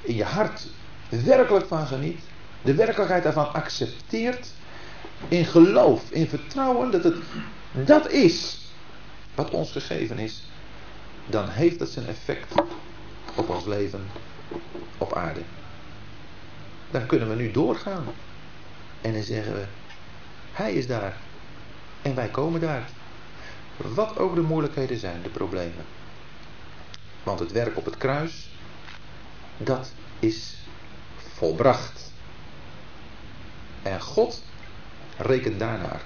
[0.00, 0.66] in je hart
[1.08, 2.20] werkelijk van geniet,
[2.62, 4.50] de werkelijkheid daarvan accepteert,
[5.28, 7.16] in geloof, in vertrouwen dat het
[7.72, 8.66] dat is
[9.34, 10.42] wat ons gegeven is,
[11.26, 12.54] dan heeft dat zijn effect
[13.34, 14.06] op ons leven
[14.98, 15.40] op aarde.
[16.90, 18.04] Dan kunnen we nu doorgaan.
[19.00, 19.64] En dan zeggen we,
[20.52, 21.16] hij is daar.
[22.02, 22.88] En wij komen daar.
[23.76, 25.84] Wat ook de moeilijkheden zijn, de problemen.
[27.22, 28.50] Want het werk op het kruis,
[29.56, 30.56] dat is
[31.16, 32.12] volbracht.
[33.82, 34.42] En God
[35.16, 36.00] rekent daarnaar.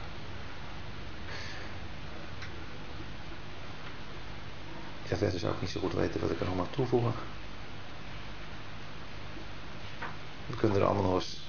[5.08, 7.12] Ja, verder zou ik niet zo goed weten wat ik er nog mag toevoegen.
[10.46, 11.40] We kunnen er allemaal nog eens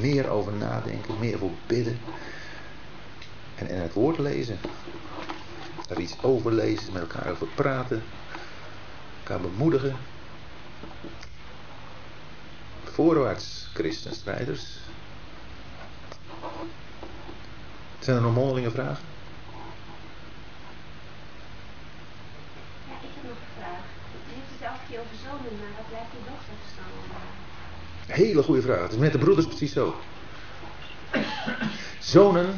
[0.00, 1.98] meer over nadenken, meer voor bidden.
[3.54, 4.58] En in het woord lezen.
[5.88, 8.02] Er iets over lezen, met elkaar over praten.
[9.18, 9.96] Elkaar bemoedigen.
[12.84, 14.78] Voorwaarts, christenstrijders.
[17.98, 19.04] Zijn er nog mondelinge vragen?
[24.98, 27.25] over zonen, maar wat blijft die dochters dan?
[28.06, 28.82] Hele goede vraag.
[28.82, 29.94] Het is met de broeders precies zo.
[31.98, 32.54] Zonen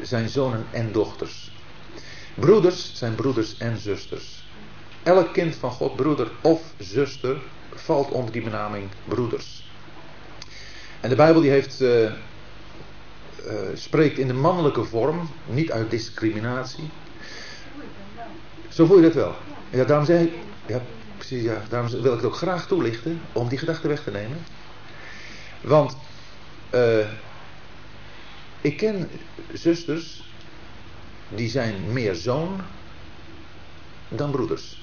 [0.00, 1.50] zijn zonen en dochters.
[2.34, 4.44] Broeders zijn broeders en zusters.
[5.02, 7.36] Elk kind van God, broeder of zuster,
[7.74, 9.70] valt onder die benaming broeders.
[11.00, 12.10] En de Bijbel die heeft, uh, uh,
[13.74, 16.90] spreekt in de mannelijke vorm, niet uit discriminatie.
[18.68, 19.34] Zo voel je dat wel.
[19.70, 20.32] Ja, daarom zeg ik,
[20.66, 20.82] ja,
[21.16, 21.62] precies, ja.
[21.68, 24.38] Daarom wil ik het ook graag toelichten om die gedachte weg te nemen.
[25.62, 25.96] Want
[26.74, 27.06] uh,
[28.60, 29.10] ik ken
[29.52, 30.22] zusters
[31.28, 32.60] die zijn meer zoon
[34.08, 34.80] dan broeders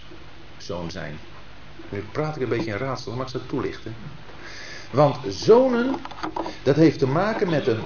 [0.57, 1.18] zoon zijn.
[1.89, 3.95] Nu praat ik een beetje in raadsel, maar ik zal toelichten.
[4.91, 5.97] Want zonen,
[6.64, 7.80] dat heeft te maken met een,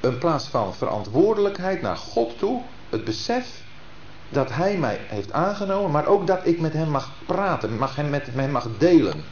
[0.00, 2.62] een plaats van verantwoordelijkheid naar God toe.
[2.90, 3.62] Het besef
[4.28, 8.10] dat hij mij heeft aangenomen, maar ook dat ik met hem mag praten, mag hem
[8.10, 9.24] met hem mag delen.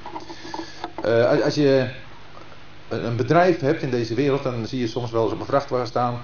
[1.05, 1.91] Uh, als je
[2.93, 5.87] een bedrijf hebt in deze wereld, dan zie je soms wel eens op een vrachtwagen
[5.87, 6.21] staan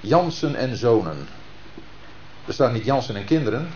[0.00, 1.16] Jansen en zonen.
[2.46, 3.68] Er staat niet Jansen en kinderen,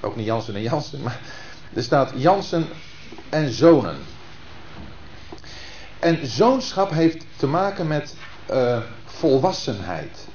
[0.00, 1.20] ook niet Jansen en Jansen, maar
[1.74, 2.66] er staat Jansen
[3.28, 3.96] en zonen.
[5.98, 8.14] En zoonschap heeft te maken met
[8.50, 10.26] uh, volwassenheid.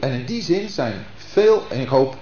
[0.00, 2.16] En in die zin zijn veel, en ik hoop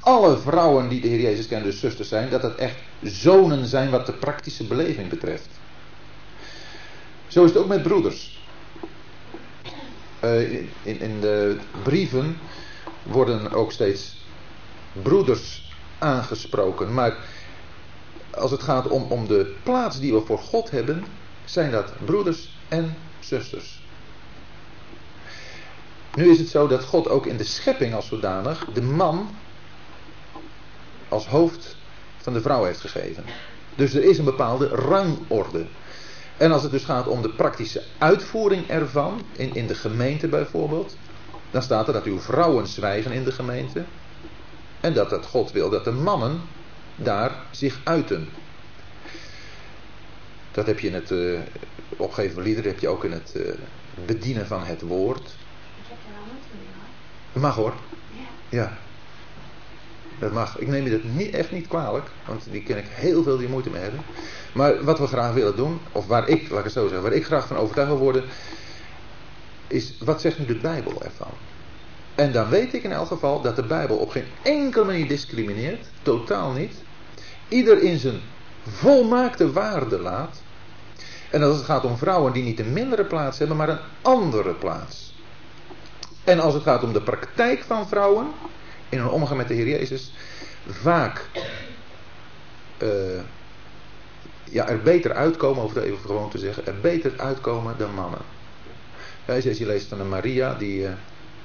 [0.00, 3.90] alle vrouwen die de Heer Jezus kennen, dus zusters zijn, dat het echt zonen zijn
[3.90, 5.48] wat de praktische beleving betreft.
[7.36, 8.38] Zo is het ook met broeders.
[10.24, 10.52] Uh,
[10.82, 12.38] in, in de brieven
[13.02, 14.24] worden ook steeds
[15.02, 16.94] broeders aangesproken.
[16.94, 17.16] Maar
[18.30, 21.04] als het gaat om, om de plaats die we voor God hebben,
[21.44, 23.82] zijn dat broeders en zusters.
[26.14, 29.30] Nu is het zo dat God ook in de schepping als zodanig de man
[31.08, 31.76] als hoofd
[32.16, 33.24] van de vrouw heeft gegeven.
[33.74, 35.66] Dus er is een bepaalde rangorde.
[36.36, 40.96] En als het dus gaat om de praktische uitvoering ervan, in, in de gemeente bijvoorbeeld,
[41.50, 43.84] dan staat er dat uw vrouwen zwijgen in de gemeente.
[44.80, 46.40] En dat het God wil dat de mannen
[46.96, 48.28] daar zich uiten.
[50.50, 51.40] Dat heb je in het uh,
[51.96, 53.52] opgeven van liederen, heb je ook in het uh,
[54.06, 55.34] bedienen van het woord.
[57.32, 57.74] Mag hoor.
[58.48, 58.78] Ja.
[60.18, 60.58] Dat mag.
[60.58, 63.48] Ik neem je dat niet, echt niet kwalijk, want die ken ik heel veel die
[63.48, 64.00] moeite mee hebben.
[64.54, 67.24] Maar wat we graag willen doen, of waar ik, laat ik zo zeggen, waar ik
[67.24, 68.24] graag van overtuigd wil worden,
[69.66, 71.32] is wat zegt nu de Bijbel ervan?
[72.14, 75.86] En dan weet ik in elk geval dat de Bijbel op geen enkele manier discrimineert,
[76.02, 76.74] totaal niet.
[77.48, 78.20] Ieder in zijn
[78.68, 80.42] volmaakte waarde laat.
[81.30, 84.54] En als het gaat om vrouwen die niet een mindere plaats hebben, maar een andere
[84.54, 85.14] plaats.
[86.24, 88.26] En als het gaat om de praktijk van vrouwen
[88.88, 90.12] in hun omgang met de Heer Jezus,
[90.68, 91.28] vaak
[92.82, 93.20] uh,
[94.44, 98.20] ja, er beter uitkomen, over het even gewoon te zeggen, er beter uitkomen dan mannen.
[99.26, 100.90] Als je leest van een Maria die uh,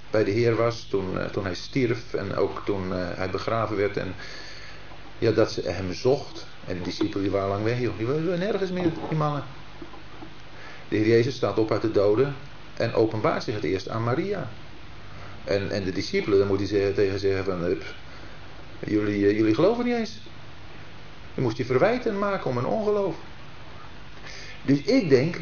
[0.10, 3.98] bij de Heer was toen, uh, toen hij stierf en ook toen hij begraven werd
[3.98, 4.14] en
[5.18, 6.46] ja, dat ze hem zocht.
[6.68, 7.98] En de discipelen die waren lang weg, joh.
[7.98, 9.44] die waren nergens meer, die mannen.
[10.88, 12.36] De Heer Jezus staat op uit de doden
[12.74, 14.50] en openbaart zich het eerst aan Maria.
[15.44, 17.78] En, en de discipelen, dan moet hij tegen zeggen van,
[18.80, 20.20] jullie, uh, jullie geloven niet eens.
[21.34, 23.16] Je moest je verwijten maken om een ongeloof.
[24.62, 25.38] Dus ik denk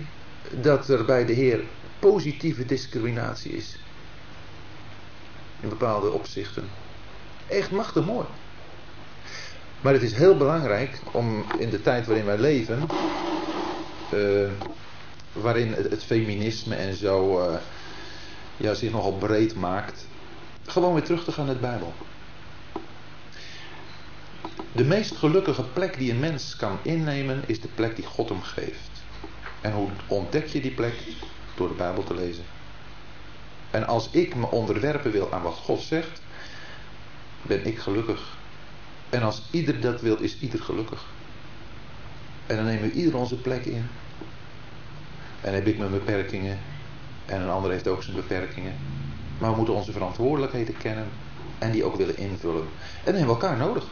[0.51, 1.63] dat er bij de Heer
[1.99, 3.79] positieve discriminatie is.
[5.61, 6.69] In bepaalde opzichten.
[7.47, 8.25] Echt machtig mooi.
[9.81, 12.87] Maar het is heel belangrijk om in de tijd waarin wij leven,
[14.13, 14.49] uh,
[15.33, 17.55] waarin het, feminisme en zo uh,
[18.59, 20.07] ja, zich nogal breed maakt,
[20.65, 21.93] gewoon weer terug te gaan naar de Bijbel.
[24.71, 28.41] De meest gelukkige plek die een mens kan innemen is de plek die God hem
[28.41, 29.03] geeft.
[29.61, 30.93] En hoe ontdek je die plek?
[31.55, 32.43] Door de Bijbel te lezen.
[33.71, 36.21] En als ik me onderwerpen wil aan wat God zegt,
[37.41, 38.37] ben ik gelukkig.
[39.09, 41.05] En als ieder dat wil, is ieder gelukkig.
[42.45, 43.87] En dan nemen we ieder onze plek in.
[45.41, 46.59] En heb ik mijn beperkingen.
[47.29, 48.73] En een ander heeft ook zijn beperkingen.
[49.37, 51.07] Maar we moeten onze verantwoordelijkheden kennen.
[51.57, 52.61] En die ook willen invullen.
[52.63, 53.85] En dan hebben we elkaar nodig.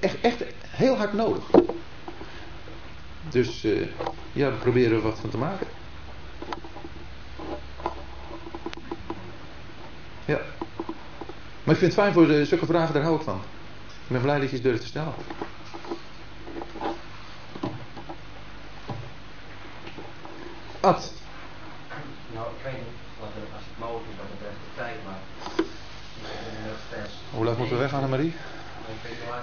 [0.00, 1.44] Echt, echt heel hard nodig.
[3.28, 3.86] Dus uh,
[4.32, 5.66] ja, daar proberen we wat van te maken.
[10.24, 10.40] Ja.
[11.64, 13.40] Maar ik vind het fijn voor de, zulke vragen, daar hou ik van.
[13.86, 15.12] Ik ben blij dat je ze durft te stellen.
[20.80, 21.19] Ad.
[22.40, 25.20] Nou, ik weet niet wat er, als het mogelijk is wat betreft de tijd, maar
[26.36, 27.12] ik ben heel vers.
[27.36, 28.32] Hoe laat moeten we weg, Annemarie?
[28.94, 29.42] Ik weet niet waar